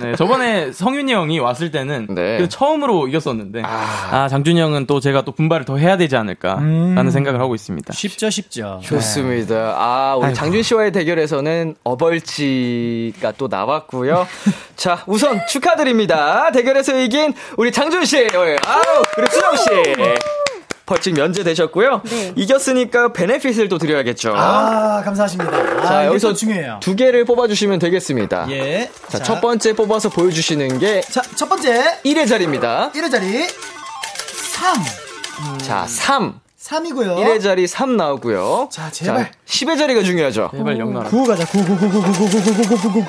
네, 0.00 0.16
저번에 0.16 0.72
성윤이 0.72 1.12
형이 1.12 1.38
왔을 1.40 1.70
때는, 1.70 2.06
네. 2.08 2.38
그 2.38 2.48
처음으로 2.48 3.06
이겼었는데, 3.06 3.60
아. 3.62 4.08
아, 4.10 4.28
장준이 4.28 4.58
형은 4.58 4.86
또 4.86 4.98
제가 4.98 5.26
또 5.26 5.32
분발을 5.32 5.66
더 5.66 5.76
해야 5.76 5.98
되지 5.98 6.16
않을까라는 6.16 6.96
음. 6.96 7.10
생각을 7.10 7.40
하고 7.40 7.54
있습니다. 7.54 7.92
쉽죠, 7.92 8.30
쉽죠. 8.30 8.80
좋습니다. 8.82 9.74
아, 9.76 10.16
우리 10.16 10.26
아이고. 10.26 10.36
장준 10.36 10.62
씨와의 10.62 10.92
대결에서는 10.92 11.74
어벌지가 11.84 13.32
또 13.36 13.48
나왔고요. 13.48 14.26
자, 14.76 15.04
우선 15.06 15.38
축하드립니다. 15.46 16.50
대결에서 16.50 16.98
이긴 16.98 17.34
우리 17.58 17.70
장준 17.70 18.06
씨. 18.06 18.26
아우, 18.26 19.02
그리고 19.14 19.30
수정 19.30 19.56
씨. 19.56 19.64
벌칙 20.86 21.14
면제되셨고요. 21.14 22.02
네. 22.04 22.32
이겼으니까 22.36 23.12
베네핏을 23.12 23.68
또 23.68 23.78
드려야겠죠. 23.78 24.34
아, 24.36 25.02
감사하십니다. 25.04 25.56
아, 25.56 25.86
자, 25.86 26.06
여기서 26.06 26.28
또 26.28 26.34
중요해요. 26.34 26.78
두 26.80 26.94
개를 26.94 27.24
뽑아주시면 27.24 27.78
되겠습니다. 27.78 28.46
예. 28.50 28.90
자, 29.08 29.18
첫 29.22 29.40
번째 29.40 29.74
뽑아서 29.74 30.10
보여주시는 30.10 30.78
게 30.78 31.00
자, 31.00 31.22
첫 31.36 31.48
번째. 31.48 32.00
1의 32.04 32.28
자리입니다. 32.28 32.90
1의 32.92 33.10
자리. 33.10 33.46
3. 34.52 35.58
자, 35.58 35.86
3. 35.86 36.40
3이고요. 36.60 37.16
1의 37.16 37.42
자리 37.42 37.66
3 37.66 37.96
나오고요. 37.96 38.68
자, 38.70 38.90
제발. 38.90 39.32
10의 39.46 39.78
자리가 39.78 40.02
중요하죠. 40.02 40.50
제발 40.56 40.78
영 40.78 40.94
나라. 40.94 41.08
9 41.10 41.24
가자. 41.24 41.44
9, 41.46 41.64
9, 41.64 41.78
9, 41.78 41.90
9, 41.90 42.02
9, 42.02 42.12
9, 42.12 42.30
9, 42.30 42.52
9, 42.52 42.62
9, 42.68 42.76
9, 42.78 42.92
9. 42.92 43.04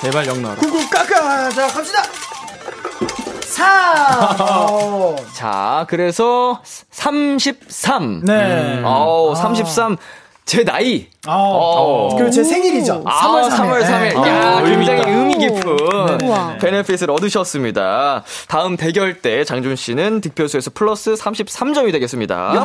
제발 0.00 0.26
영 0.26 0.42
나라. 0.42 0.56
9, 0.56 0.70
9, 0.70 0.90
까까. 0.90 1.50
자, 1.50 1.68
갑시다. 1.68 2.02
3. 3.56 5.16
자, 5.32 5.86
그래서 5.88 6.60
33. 6.90 8.20
네. 8.24 8.82
어우, 8.84 9.34
33. 9.34 9.96
제 10.44 10.62
나이. 10.62 11.08
어. 11.26 12.10
그리고 12.16 12.30
제 12.30 12.44
생일이죠. 12.44 13.02
아, 13.04 13.22
3월 13.22 13.48
3일. 13.48 13.56
3월 13.56 13.82
3일. 13.82 14.22
네. 14.22 14.28
야, 14.28 14.58
어, 14.58 14.64
굉장히 14.64 15.02
의미 15.10 15.34
깊은 15.38 16.22
우와. 16.22 16.56
benefit을 16.60 17.10
얻으셨습니다. 17.10 18.22
다음 18.46 18.76
대결 18.76 19.20
때 19.22 19.42
장준 19.44 19.74
씨는 19.74 20.20
득표수에서 20.20 20.70
플러스 20.74 21.14
33점이 21.14 21.90
되겠습니다. 21.92 22.64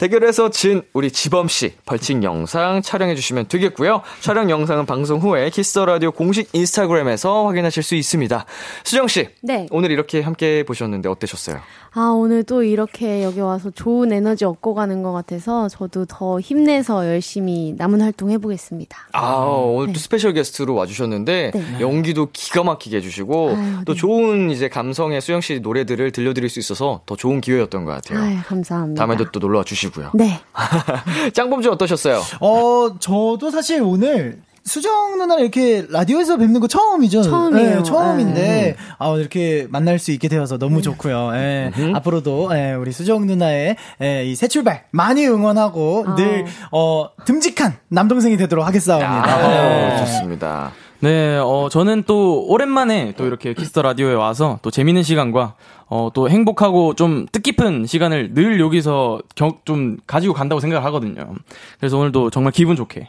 대결에서 0.00 0.48
진 0.48 0.80
우리 0.94 1.10
지범 1.10 1.46
씨 1.46 1.74
벌칙 1.84 2.22
영상 2.22 2.80
촬영해 2.80 3.14
주시면 3.14 3.48
되겠고요. 3.48 4.00
촬영 4.20 4.48
영상은 4.48 4.86
방송 4.86 5.20
후에 5.20 5.50
키스 5.50 5.71
더 5.71 5.84
라디오 5.84 6.10
공식 6.10 6.48
인스타그램에서 6.54 7.46
확인하실 7.46 7.82
수 7.82 7.94
있습니다. 7.96 8.46
수정 8.82 9.08
씨, 9.08 9.28
네. 9.42 9.66
오늘 9.70 9.90
이렇게 9.90 10.22
함께 10.22 10.62
보셨는데 10.62 11.10
어떠셨어요? 11.10 11.58
아, 11.92 12.12
오늘 12.16 12.44
또 12.44 12.62
이렇게 12.62 13.22
여기 13.22 13.40
와서 13.40 13.70
좋은 13.70 14.10
에너지 14.10 14.46
얻고 14.46 14.74
가는 14.74 15.02
것 15.02 15.12
같아서 15.12 15.68
저도 15.68 16.06
더 16.06 16.40
힘내서 16.40 17.06
열심히 17.06 17.74
남은 17.76 18.00
활동 18.00 18.30
해보겠습니다. 18.30 18.96
아, 19.12 19.34
오늘 19.34 19.92
또 19.92 19.98
스페셜 19.98 20.32
게스트로 20.32 20.72
와주셨는데, 20.76 21.50
네. 21.52 21.80
연기도 21.80 22.28
기가 22.32 22.62
막히게 22.62 22.96
해주시고, 22.98 23.50
아유, 23.50 23.84
또 23.84 23.92
네. 23.92 23.98
좋은 23.98 24.50
이제 24.50 24.70
감성의 24.70 25.20
수정 25.20 25.42
씨 25.42 25.60
노래들을 25.60 26.12
들려드릴 26.12 26.48
수 26.48 26.58
있어서 26.58 27.02
더 27.04 27.16
좋은 27.16 27.42
기회였던 27.42 27.84
것 27.84 27.90
같아요. 27.90 28.20
아유, 28.20 28.36
감사합니다. 28.46 28.98
다음에도 28.98 29.30
또 29.32 29.40
놀러 29.40 29.58
와 29.58 29.64
주시고 29.64 29.89
요. 29.98 30.10
네. 30.14 30.40
짱범즈 31.32 31.70
어떠셨어요? 31.72 32.20
어, 32.40 32.96
저도 32.98 33.50
사실 33.50 33.82
오늘 33.82 34.40
수정 34.64 35.18
누나를 35.18 35.42
이렇게 35.42 35.86
라디오에서 35.88 36.36
뵙는 36.36 36.60
거 36.60 36.68
처음이죠. 36.68 37.22
처음이에요. 37.22 37.76
네, 37.76 37.82
처음인데 37.82 38.76
아, 38.98 39.08
오늘 39.08 39.20
이렇게 39.20 39.66
만날 39.70 39.98
수 39.98 40.12
있게 40.12 40.28
되어서 40.28 40.58
너무 40.58 40.82
좋고요. 40.82 41.30
예, 41.34 41.72
앞으로도 41.94 42.50
예, 42.52 42.74
우리 42.74 42.92
수정 42.92 43.26
누나의 43.26 43.76
예, 44.02 44.24
이 44.26 44.31
새 44.31 44.48
출발 44.48 44.84
많이 44.90 45.26
응원하고 45.26 46.04
아. 46.06 46.14
늘 46.14 46.44
어, 46.72 47.08
듬직한 47.24 47.78
남동생이 47.88 48.36
되도록 48.36 48.66
하겠사옵니다. 48.66 49.34
아, 49.34 49.48
네. 49.48 49.96
좋습니다. 49.98 50.72
네, 51.00 51.38
어, 51.38 51.68
저는 51.70 52.04
또 52.06 52.44
오랜만에 52.46 53.14
또 53.16 53.26
이렇게 53.26 53.54
키스 53.54 53.70
더 53.70 53.80
라디오에 53.80 54.12
와서 54.12 54.58
또 54.60 54.70
재밌는 54.70 55.02
시간과 55.02 55.54
어, 55.90 56.08
또 56.14 56.30
행복하고 56.30 56.94
좀 56.94 57.26
뜻깊은 57.32 57.84
시간을 57.84 58.32
늘 58.32 58.60
여기서 58.60 59.20
겨, 59.34 59.58
좀 59.64 59.98
가지고 60.06 60.32
간다고 60.32 60.60
생각을 60.60 60.84
하거든요. 60.86 61.34
그래서 61.78 61.98
오늘도 61.98 62.30
정말 62.30 62.52
기분 62.52 62.76
좋게 62.76 63.08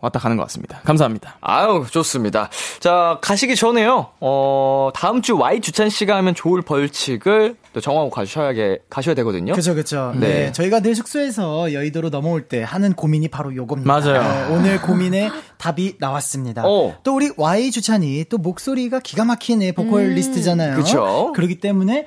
왔다 0.00 0.18
가는 0.18 0.36
것 0.36 0.42
같습니다. 0.44 0.80
감사합니다. 0.84 1.36
아유, 1.40 1.84
좋습니다. 1.90 2.48
자, 2.80 3.18
가시기 3.20 3.54
전에요, 3.54 4.08
어, 4.20 4.90
다음 4.94 5.22
주 5.22 5.36
Y 5.36 5.60
주찬 5.60 5.90
씨가 5.90 6.16
하면 6.16 6.34
좋을 6.34 6.62
벌칙을 6.62 7.56
또 7.72 7.80
정하고 7.80 8.10
가셔야, 8.10 8.52
가셔야 8.88 9.14
되거든요. 9.16 9.52
그죠, 9.52 9.74
그죠. 9.74 10.12
네. 10.16 10.28
네. 10.46 10.52
저희가 10.52 10.80
늘 10.80 10.94
숙소에서 10.94 11.72
여의도로 11.72 12.10
넘어올 12.10 12.48
때 12.48 12.62
하는 12.62 12.94
고민이 12.94 13.28
바로 13.28 13.54
요겁니다. 13.54 13.92
맞아요. 13.92 14.22
네, 14.22 14.54
오늘 14.54 14.80
고민의 14.80 15.30
답이 15.58 15.96
나왔습니다. 15.98 16.62
어. 16.66 16.96
또 17.04 17.14
우리 17.14 17.30
Y 17.36 17.70
주찬이 17.70 18.24
또 18.28 18.38
목소리가 18.38 19.00
기가 19.00 19.24
막힌 19.24 19.62
애 19.62 19.72
보컬리스트잖아요. 19.72 20.76
그쵸. 20.76 21.32
그렇기 21.34 21.60
때문에 21.60 22.06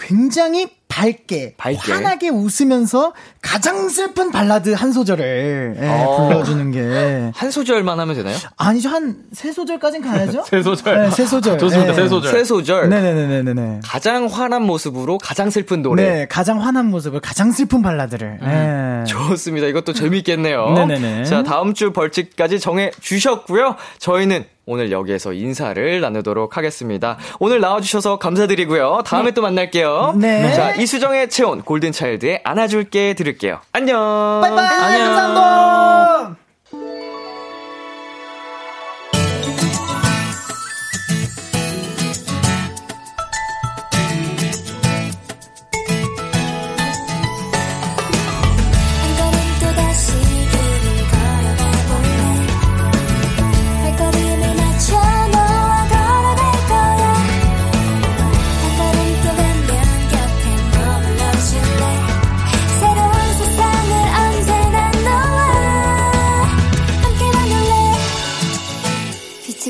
굉장히 0.00 0.68
밝게, 0.88 1.54
밝게. 1.56 1.92
환하게 1.92 2.30
웃으면서 2.30 3.12
가장 3.40 3.88
슬픈 3.88 4.32
발라드 4.32 4.72
한 4.72 4.90
소절을 4.92 5.76
예, 5.80 5.86
어. 5.88 6.26
불러주는 6.26 6.72
게 6.72 7.30
한 7.34 7.50
소절만 7.52 8.00
하면 8.00 8.16
되나요? 8.16 8.36
아니죠 8.56 8.88
한 8.88 9.24
세 9.32 9.52
소절까진 9.52 10.02
가야죠. 10.02 10.42
세 10.48 10.62
소절. 10.62 11.02
네, 11.02 11.10
세 11.10 11.24
소절. 11.26 11.58
좋습니다. 11.58 11.92
예. 11.92 11.94
세 11.94 12.08
소절. 12.08 12.32
세 12.32 12.44
소절. 12.44 12.88
네네네네네. 12.88 13.80
가장 13.84 14.26
환한 14.26 14.62
모습으로 14.62 15.18
가장 15.18 15.48
슬픈 15.50 15.82
노래. 15.82 16.02
네, 16.02 16.26
가장 16.28 16.60
환한 16.60 16.86
모습을 16.86 17.20
가장 17.20 17.52
슬픈 17.52 17.82
발라드를. 17.82 18.40
예. 18.42 19.04
좋습니다. 19.06 19.68
이것도 19.68 19.92
재밌겠네요. 19.92 20.70
네네네. 20.74 21.24
자, 21.24 21.42
다음 21.44 21.72
주 21.74 21.92
벌칙까지 21.92 22.58
정해 22.58 22.90
주셨고요. 23.00 23.76
저희는 23.98 24.44
오늘 24.70 24.92
여기에서 24.92 25.32
인사를 25.32 26.00
나누도록 26.00 26.56
하겠습니다. 26.56 27.18
오늘 27.40 27.60
나와주셔서 27.60 28.20
감사드리고요. 28.20 29.02
다음에 29.04 29.32
또 29.32 29.42
만날게요. 29.42 30.14
네. 30.16 30.54
자, 30.54 30.70
이수정의 30.76 31.28
체온, 31.28 31.62
골든차일드의 31.62 32.42
안아줄게 32.44 33.14
들을게요. 33.14 33.58
안녕. 33.72 33.98
바이바이 34.42 34.66
안녕. 34.66 35.06
감사합니다. 35.06 36.49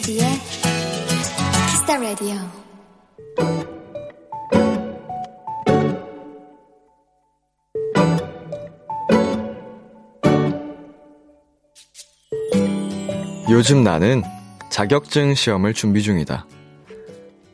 비투비의 0.00 0.24
키스 1.70 1.87
더 1.87 1.96
라디오. 1.96 2.34
요즘 13.50 13.82
나는 13.84 14.22
자격증 14.70 15.34
시험을 15.34 15.74
준비 15.74 16.02
중이다. 16.02 16.46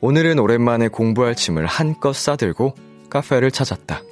오늘은 0.01 0.39
오랜만에 0.39 0.89
공부할 0.89 1.35
짐을 1.35 1.67
한껏 1.67 2.15
싸들고 2.15 2.75
카페를 3.11 3.51
찾았다. 3.51 4.03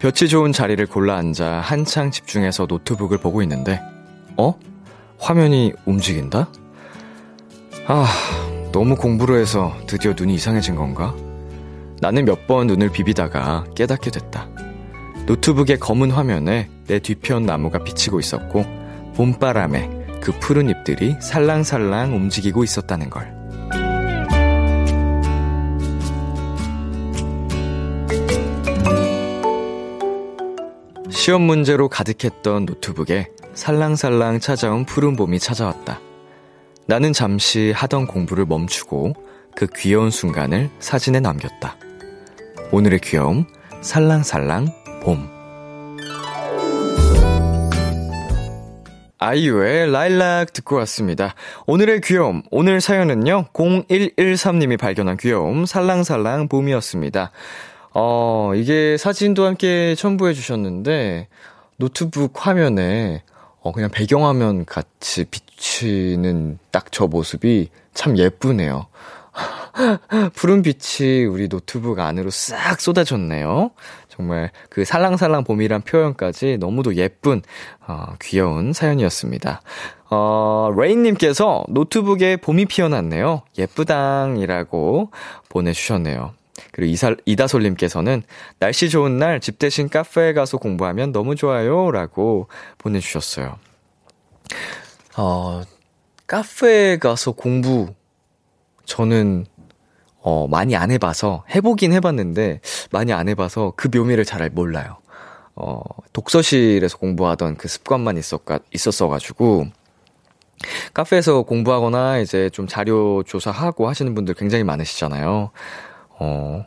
볕이 0.00 0.28
좋은 0.28 0.52
자리를 0.52 0.84
골라 0.86 1.16
앉아 1.16 1.60
한창 1.60 2.10
집중해서 2.10 2.66
노트북을 2.68 3.18
보고 3.18 3.42
있는데, 3.42 3.80
어? 4.36 4.58
화면이 5.18 5.72
움직인다? 5.86 6.48
아, 7.90 8.06
너무 8.70 8.96
공부를 8.96 9.40
해서 9.40 9.74
드디어 9.86 10.12
눈이 10.14 10.34
이상해진 10.34 10.74
건가? 10.74 11.14
나는 12.00 12.26
몇 12.26 12.46
번 12.46 12.66
눈을 12.66 12.90
비비다가 12.90 13.64
깨닫게 13.74 14.10
됐다. 14.10 14.46
노트북의 15.26 15.78
검은 15.78 16.10
화면에 16.10 16.68
내 16.86 16.98
뒤편 16.98 17.46
나무가 17.46 17.78
비치고 17.82 18.20
있었고, 18.20 18.64
봄바람에 19.16 20.20
그 20.20 20.32
푸른 20.38 20.68
잎들이 20.68 21.16
살랑살랑 21.20 22.14
움직이고 22.14 22.62
있었다는 22.62 23.08
걸. 23.08 23.34
시험 31.10 31.42
문제로 31.42 31.88
가득했던 31.88 32.64
노트북에 32.66 33.30
살랑살랑 33.54 34.40
찾아온 34.40 34.84
푸른 34.84 35.16
봄이 35.16 35.38
찾아왔다. 35.38 36.00
나는 36.88 37.12
잠시 37.12 37.70
하던 37.76 38.06
공부를 38.06 38.46
멈추고 38.46 39.12
그 39.54 39.66
귀여운 39.76 40.10
순간을 40.10 40.70
사진에 40.78 41.20
남겼다. 41.20 41.76
오늘의 42.72 43.00
귀여움, 43.00 43.44
살랑살랑 43.82 44.68
봄. 45.02 45.28
아이유의 49.18 49.92
라일락 49.92 50.54
듣고 50.54 50.76
왔습니다. 50.76 51.34
오늘의 51.66 52.00
귀여움, 52.00 52.40
오늘 52.50 52.80
사연은요, 52.80 53.48
0113님이 53.52 54.78
발견한 54.78 55.18
귀여움, 55.18 55.66
살랑살랑 55.66 56.48
봄이었습니다. 56.48 57.32
어, 57.92 58.52
이게 58.54 58.96
사진도 58.96 59.44
함께 59.44 59.94
첨부해 59.94 60.32
주셨는데, 60.32 61.28
노트북 61.76 62.46
화면에, 62.46 63.24
어, 63.60 63.72
그냥 63.72 63.90
배경화면 63.90 64.64
같이 64.64 65.26
비치는 65.58 66.58
딱 66.70 66.86
저 66.90 67.06
모습이 67.06 67.68
참 67.92 68.16
예쁘네요. 68.16 68.86
푸른 70.34 70.62
빛이 70.62 71.24
우리 71.26 71.48
노트북 71.48 71.98
안으로 71.98 72.30
싹 72.30 72.80
쏟아졌네요. 72.80 73.70
정말 74.08 74.50
그 74.70 74.84
살랑살랑 74.84 75.44
봄이란 75.44 75.82
표현까지 75.82 76.56
너무도 76.58 76.94
예쁜, 76.96 77.42
어, 77.86 78.14
귀여운 78.20 78.72
사연이었습니다. 78.72 79.60
어, 80.10 80.74
레인님께서 80.76 81.64
노트북에 81.68 82.36
봄이 82.38 82.64
피어났네요. 82.64 83.42
예쁘당이라고 83.58 85.10
보내주셨네요. 85.48 86.32
그리고 86.72 86.90
이사, 86.90 87.14
이다솔님께서는 87.24 88.22
날씨 88.58 88.90
좋은 88.90 89.18
날 89.18 89.38
집 89.40 89.58
대신 89.58 89.88
카페에 89.88 90.32
가서 90.32 90.56
공부하면 90.56 91.12
너무 91.12 91.36
좋아요. 91.36 91.90
라고 91.92 92.48
보내주셨어요. 92.78 93.56
어, 95.18 95.62
카페에 96.28 96.98
가서 96.98 97.32
공부, 97.32 97.92
저는, 98.84 99.46
어, 100.20 100.46
많이 100.46 100.76
안 100.76 100.92
해봐서, 100.92 101.44
해보긴 101.52 101.92
해봤는데, 101.92 102.60
많이 102.92 103.12
안 103.12 103.28
해봐서 103.28 103.72
그 103.76 103.88
묘미를 103.92 104.24
잘 104.24 104.48
몰라요. 104.48 104.98
어, 105.56 105.80
독서실에서 106.12 106.98
공부하던 106.98 107.56
그 107.56 107.66
습관만 107.66 108.16
있었가, 108.16 108.60
있었어가지고, 108.72 109.66
카페에서 110.94 111.42
공부하거나 111.42 112.18
이제 112.18 112.48
좀 112.50 112.68
자료 112.68 113.24
조사하고 113.24 113.88
하시는 113.88 114.14
분들 114.14 114.34
굉장히 114.34 114.62
많으시잖아요. 114.62 115.50
어, 116.10 116.64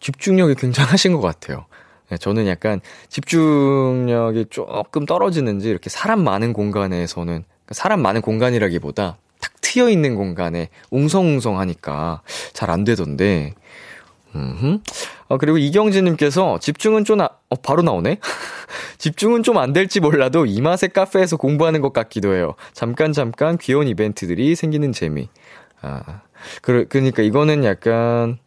집중력이 0.00 0.54
굉장하신 0.54 1.12
것 1.12 1.20
같아요. 1.20 1.66
네, 2.08 2.16
저는 2.16 2.46
약간 2.46 2.80
집중력이 3.10 4.46
조금 4.48 5.04
떨어지는지 5.04 5.68
이렇게 5.68 5.90
사람 5.90 6.24
많은 6.24 6.54
공간에서는 6.54 7.44
사람 7.70 8.00
많은 8.02 8.20
공간이라기보다 8.20 9.16
탁 9.40 9.52
트여 9.60 9.88
있는 9.90 10.14
공간에 10.16 10.68
웅성웅성 10.90 11.58
하니까 11.60 12.22
잘 12.52 12.70
안 12.70 12.84
되던데. 12.84 13.54
음. 14.34 14.80
어, 15.28 15.38
그리고 15.38 15.58
이경진님께서 15.58 16.58
집중은 16.58 17.04
좀, 17.04 17.20
아, 17.20 17.28
어, 17.48 17.56
바로 17.56 17.82
나오네? 17.82 18.18
집중은 18.98 19.42
좀 19.44 19.58
안 19.58 19.72
될지 19.72 20.00
몰라도 20.00 20.44
이 20.44 20.60
맛의 20.60 20.88
카페에서 20.92 21.36
공부하는 21.36 21.80
것 21.80 21.92
같기도 21.92 22.34
해요. 22.34 22.54
잠깐, 22.72 23.12
잠깐 23.12 23.56
귀여운 23.58 23.86
이벤트들이 23.86 24.56
생기는 24.56 24.90
재미. 24.92 25.28
아, 25.82 26.22
그, 26.62 26.86
그러니까 26.88 27.22
이거는 27.22 27.64
약간, 27.64 28.38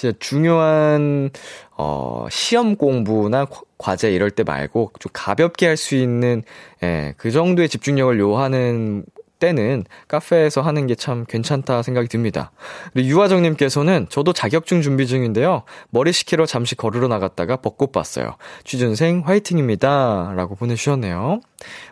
진짜 0.00 0.16
중요한 0.18 1.28
어 1.76 2.26
시험 2.30 2.74
공부나 2.76 3.46
과제 3.76 4.10
이럴 4.10 4.30
때 4.30 4.44
말고 4.44 4.92
좀 4.98 5.10
가볍게 5.12 5.66
할 5.66 5.76
수 5.76 5.94
있는 5.94 6.42
예, 6.82 7.12
그 7.18 7.30
정도의 7.30 7.68
집중력을 7.68 8.18
요하는 8.18 9.04
때는 9.40 9.84
카페에서 10.06 10.60
하는 10.62 10.86
게 10.86 10.94
참 11.00 11.24
괜찮다 11.26 11.82
생각이 11.82 12.08
듭니다. 12.08 12.52
유화정님께서는 12.94 14.06
저도 14.10 14.34
자격증 14.34 14.82
준비 14.82 15.06
중인데요. 15.06 15.62
머리 15.88 16.12
식히러 16.12 16.44
잠시 16.44 16.74
걸으러 16.74 17.08
나갔다가 17.08 17.56
벚꽃 17.56 17.90
봤어요. 17.90 18.36
취준생 18.64 19.22
화이팅입니다. 19.24 20.34
라고 20.36 20.54
보내주셨네요. 20.56 21.40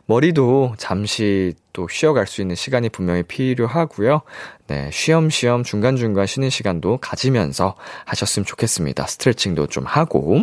머리도 0.07 0.75
잠시 0.77 1.55
또 1.73 1.89
쉬어갈 1.89 2.27
수 2.27 2.43
있는 2.43 2.55
시간이 2.55 2.91
분명히 2.91 3.23
필요하고요. 3.23 4.21
네, 4.67 4.91
쉬엄쉬엄 4.93 5.63
중간중간 5.65 6.27
쉬는 6.27 6.51
시간도 6.51 6.99
가지면서 6.99 7.75
하셨으면 8.05 8.45
좋겠습니다. 8.45 9.07
스트레칭도 9.07 9.69
좀 9.69 9.85
하고. 9.87 10.43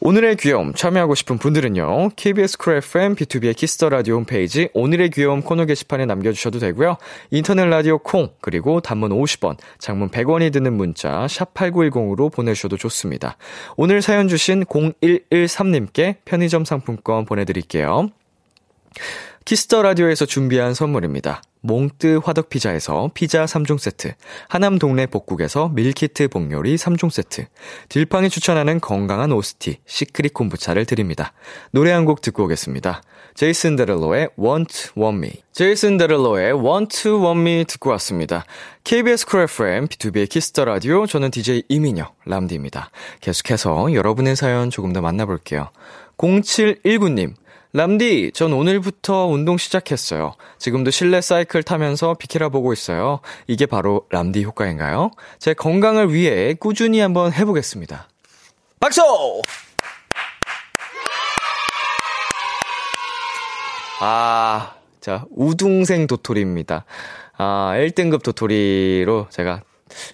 오늘의 0.00 0.36
귀여움 0.36 0.74
참여하고 0.74 1.14
싶은 1.14 1.38
분들은요. 1.38 2.10
KBS 2.16 2.58
쿨 2.58 2.76
FM 2.76 3.14
비투비의 3.16 3.56
키스 3.56 3.76
더 3.76 3.88
라디오 3.88 4.16
홈페이지 4.16 4.68
오늘의 4.74 5.10
귀여움 5.10 5.40
코너 5.40 5.64
게시판에 5.64 6.04
남겨 6.04 6.32
주셔도 6.32 6.58
되고요. 6.58 6.98
인터넷 7.30 7.64
라디오 7.64 7.98
콩 7.98 8.28
그리고 8.40 8.80
단문 8.80 9.10
50원, 9.10 9.56
장문 9.78 10.10
100원이 10.10 10.52
드는 10.52 10.74
문자 10.74 11.26
샵 11.28 11.54
#8910으로 11.54 12.30
보내 12.30 12.52
주셔도 12.54 12.76
좋습니다. 12.76 13.36
오늘 13.76 14.02
사연 14.02 14.28
주신 14.28 14.64
0113님께 14.64 16.16
편의점 16.24 16.64
상품권 16.64 17.24
보내 17.24 17.44
드릴게요. 17.44 18.10
키스 19.46 19.67
더 19.67 19.80
라디오에서 19.82 20.26
준비한 20.26 20.74
선물입니다. 20.74 21.40
몽뜨 21.60 22.20
화덕 22.24 22.48
피자에서 22.48 23.10
피자 23.14 23.44
3종 23.44 23.78
세트, 23.78 24.12
하남 24.48 24.80
동네 24.80 25.06
복국에서 25.06 25.68
밀키트 25.68 26.26
복요리 26.28 26.74
3종 26.74 27.10
세트, 27.10 27.46
딜팡이 27.88 28.28
추천하는 28.28 28.80
건강한 28.80 29.30
오스티, 29.30 29.78
시크릿 29.86 30.34
콤부차를 30.34 30.84
드립니다. 30.84 31.32
노래 31.70 31.92
한 31.92 32.06
곡 32.06 32.22
듣고 32.22 32.42
오겠습니다. 32.46 33.02
제이슨 33.34 33.76
데룰로의 33.76 34.30
Want 34.36 34.72
to 34.72 34.90
Want 34.98 35.18
Me. 35.18 35.30
제이슨 35.52 35.96
데룰로의 35.96 36.52
Want 36.52 36.89
to 36.89 37.08
Want 37.08 37.40
Me 37.40 37.64
듣고 37.66 37.90
왔습니다. 37.90 38.44
KBS 38.82 39.26
쿨 39.26 39.42
FM, 39.42 39.86
비투비의 39.86 40.28
키스 40.28 40.51
더 40.51 40.64
라디오, 40.64 41.06
저는 41.06 41.30
DJ 41.30 41.62
이민혁, 41.68 42.16
람디입니다. 42.24 42.90
계속해서 43.20 43.92
여러분의 43.94 44.34
사연 44.34 44.70
조금 44.70 44.92
더 44.92 45.00
만나볼게요. 45.00 45.70
0719님, 46.18 47.34
람디, 47.76 48.30
전 48.32 48.54
오늘부터 48.54 49.26
운동 49.26 49.58
시작했어요. 49.58 50.32
지금도 50.56 50.90
실내 50.90 51.20
사이클 51.20 51.62
타면서 51.62 52.14
비키라 52.14 52.48
보고 52.48 52.72
있어요. 52.72 53.20
이게 53.46 53.66
바로 53.66 54.06
람디 54.08 54.44
효과인가요? 54.44 55.10
제 55.38 55.52
건강을 55.52 56.10
위해 56.10 56.54
꾸준히 56.54 57.00
한번 57.00 57.34
해보겠습니다. 57.34 58.08
박수! 58.80 59.02
아, 64.00 64.72
자, 65.02 65.26
우둥생 65.30 66.06
도토리입니다. 66.06 66.86
아, 67.36 67.74
1등급 67.76 68.22
도토리로 68.22 69.26
제가 69.28 69.60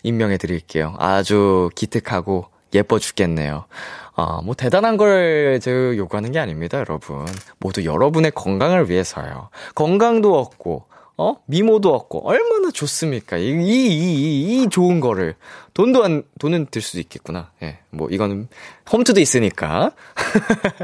임명해 0.02 0.38
드릴게요. 0.38 0.96
아주 0.98 1.70
기특하고 1.76 2.46
예뻐 2.74 2.98
죽겠네요. 2.98 3.66
아, 4.14 4.40
뭐 4.44 4.54
대단한 4.54 4.96
걸 4.96 5.58
제가 5.60 5.96
요구하는 5.96 6.32
게 6.32 6.38
아닙니다, 6.38 6.78
여러분. 6.78 7.24
모두 7.58 7.84
여러분의 7.84 8.32
건강을 8.32 8.90
위해서요. 8.90 9.48
건강도 9.74 10.38
얻고, 10.38 10.84
어? 11.16 11.36
미모도 11.46 11.94
얻고, 11.94 12.28
얼마나 12.28 12.70
좋습니까? 12.70 13.38
이, 13.38 13.48
이, 13.48 13.86
이, 13.86 14.62
이 14.62 14.68
좋은 14.68 15.00
거를. 15.00 15.34
돈도 15.74 16.04
안, 16.04 16.24
돈은 16.38 16.66
들 16.70 16.82
수도 16.82 17.00
있겠구나. 17.00 17.50
예, 17.62 17.78
뭐, 17.90 18.08
이거는 18.10 18.48
홈트도 18.92 19.20
있으니까. 19.20 19.92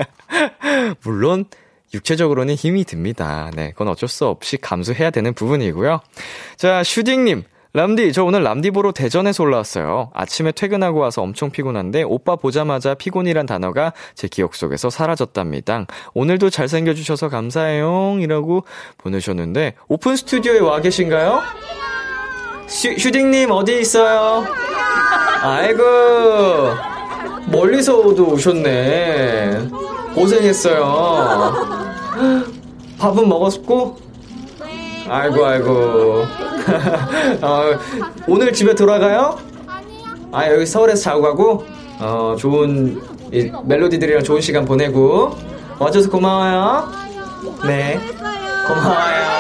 물론, 1.05 1.45
육체적으로는 1.93 2.55
힘이 2.55 2.85
듭니다. 2.85 3.51
네, 3.55 3.71
그건 3.73 3.89
어쩔 3.89 4.09
수 4.09 4.27
없이 4.27 4.57
감수해야 4.59 5.11
되는 5.11 5.35
부분이고요. 5.35 6.01
자, 6.57 6.83
슈딩님. 6.83 7.45
람디, 7.75 8.13
저 8.13 8.25
오늘 8.25 8.43
람디 8.45 8.71
보러 8.71 8.93
대전에서 8.93 9.43
올라왔어요. 9.45 10.11
아침에 10.15 10.53
퇴근하고 10.53 11.01
와서 11.01 11.21
엄청 11.23 11.51
피곤한데 11.51 12.03
오빠 12.03 12.35
보자마자 12.37 12.95
피곤이란 12.95 13.45
단어가 13.47 13.93
제 14.15 14.27
기억 14.27 14.55
속에서 14.55 14.89
사라졌답니다. 14.89 15.85
오늘도 16.15 16.49
잘생겨주셔서 16.51 17.29
감사해요. 17.29 18.17
이라고 18.21 18.65
보내셨는데 18.97 19.75
오픈 19.89 20.17
스튜디오에 20.17 20.61
와 20.61 20.81
계신가요? 20.81 21.43
슈, 22.67 22.97
슈딩님 22.99 23.51
어디 23.51 23.81
있어요? 23.81 24.47
아이고 25.43 25.83
멀리서도 27.49 28.33
오셨네. 28.33 29.69
고생했어요. 30.15 31.55
밥은 32.99 33.29
먹었고? 33.29 34.08
아이고 35.09 35.45
아이고. 35.45 36.25
어, 37.43 37.79
오늘 38.27 38.53
집에 38.53 38.75
돌아가요? 38.75 39.39
아 40.31 40.51
여기 40.51 40.67
서울에서 40.67 41.03
자고 41.03 41.23
가고 41.23 41.65
어 42.01 42.37
좋은 42.39 43.01
이 43.33 43.51
멜로디들이랑 43.65 44.23
좋은 44.23 44.41
시간 44.41 44.65
보내고 44.65 45.37
와줘서 45.79 46.11
고마워요. 46.11 46.91
네 47.67 47.99
고마워요. 48.67 49.39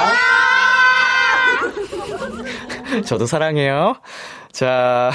저도 3.04 3.26
사랑해요. 3.26 3.96
자, 4.50 5.12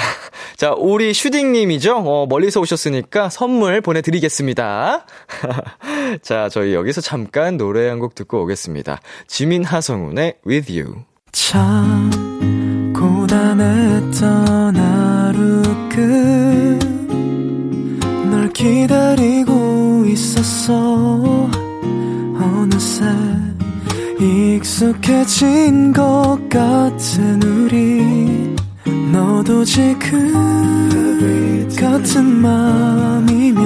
자, 0.56 0.72
우리 0.76 1.12
슈딩님이죠? 1.12 1.96
어, 1.96 2.26
멀리서 2.26 2.60
오셨으니까 2.60 3.28
선물 3.28 3.80
보내드리겠습니다. 3.82 5.04
자, 6.22 6.48
저희 6.48 6.74
여기서 6.74 7.00
잠깐 7.00 7.56
노래 7.56 7.88
한 7.88 7.98
곡 7.98 8.14
듣고 8.14 8.42
오겠습니다. 8.42 9.00
지민 9.26 9.64
하성운의 9.64 10.34
With 10.46 10.78
You. 10.78 11.04
참 11.32 12.10
고단했던 12.94 14.76
하루 14.76 15.62
끝널 18.28 18.52
기다리고 18.52 20.04
있었어 20.06 21.50
어느새 22.38 23.04
익숙해진 24.20 25.92
것 25.92 26.38
같은 26.50 27.42
우리 27.42 28.54
너도 29.12 29.64
지금 29.64 30.32
같은 31.78 32.24
맘이면 32.24 33.64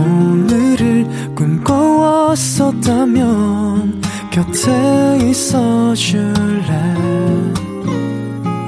오늘을 0.00 1.04
꿈꿔왔었다면 1.34 4.00
곁에 4.30 5.18
있어 5.28 5.94
줄래? 5.94 6.94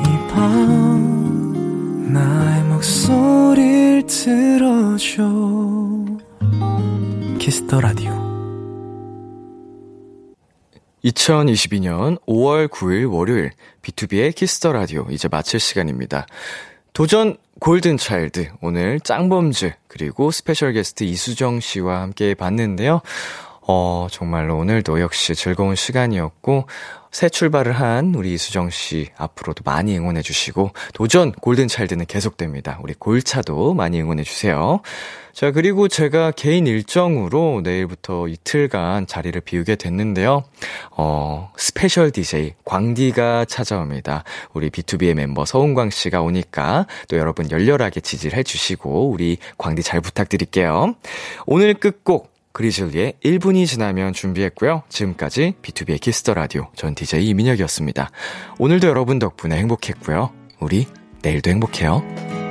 이 0.07 0.09
밤 0.29 2.13
나의 2.13 2.65
목소리를 2.65 4.07
들어줘. 4.07 5.23
키스 7.39 7.65
더 7.65 7.81
라디오. 7.81 8.13
2022년 11.05 12.19
5월 12.27 12.69
9일 12.69 13.13
월요일 13.13 13.51
비투비의 13.83 14.35
키스 14.35 14.59
더 14.59 14.73
라디오 14.73 15.07
이제 15.11 15.29
마칠 15.29 15.59
시간입니다. 15.59 16.27
도전 16.93 17.37
골든 17.61 17.97
차일드 17.97 18.51
오늘 18.61 19.01
짱범즈 19.01 19.73
그리고 19.89 20.31
스페셜 20.31 20.75
게스트 20.75 21.05
이수정 21.05 21.61
씨와 21.61 22.03
함께 22.03 22.35
봤는데요. 22.35 23.01
어, 23.67 24.09
정말로 24.11 24.59
오늘도 24.59 25.01
역시 25.01 25.35
즐거운 25.35 25.77
시간이었고, 25.77 26.67
새 27.13 27.29
출발을 27.29 27.73
한 27.73 28.15
우리 28.15 28.33
이수정 28.33 28.71
씨 28.71 29.11
앞으로도 29.17 29.63
많이 29.65 29.97
응원해 29.97 30.23
주시고, 30.23 30.71
도전 30.95 31.31
골든 31.33 31.69
차일드는 31.69 32.07
계속됩니다. 32.07 32.79
우리 32.83 32.95
골차도 32.95 33.75
많이 33.75 34.01
응원해 34.01 34.25
주세요. 34.25 34.81
자, 35.35 35.51
그리고 35.51 35.89
제가 35.89 36.31
개인 36.31 36.67
일정으로 36.67 37.61
내일부터 37.63 38.29
이틀간 38.29 39.07
자리를 39.07 39.39
비우게 39.43 39.77
됐는데요. 39.77 40.45
어, 40.91 41.53
스페셜 41.57 42.11
DJ 42.11 42.55
광디가 42.65 43.45
찾아옵니다. 43.45 44.25
우리 44.55 44.71
B2B의 44.71 45.15
멤버 45.15 45.45
서은광 45.45 45.91
씨가 45.91 46.23
오니까 46.23 46.87
또 47.09 47.19
여러분 47.19 47.51
열렬하게 47.51 48.01
지지를 48.01 48.39
해 48.39 48.43
주시고, 48.43 49.11
우리 49.11 49.37
광디 49.59 49.83
잘 49.83 50.01
부탁드릴게요. 50.01 50.95
오늘 51.47 51.75
끝곡 51.75 52.32
그리즐리의 52.53 53.15
1분이 53.25 53.67
지나면 53.67 54.13
준비했고요. 54.13 54.83
지금까지 54.89 55.55
비투비의 55.63 56.01
키스 56.01 56.22
더 56.22 56.35
라디오 56.35 56.69
전 56.77 56.95
DJ 56.95 57.29
이민혁이었습니다. 57.29 58.11
오늘도 58.59 58.89
여러분 58.89 59.19
덕분에 59.19 59.57
행복했고요. 59.57 60.31
우리 60.61 60.87
내일도 61.23 61.51
행복해요. 61.51 62.42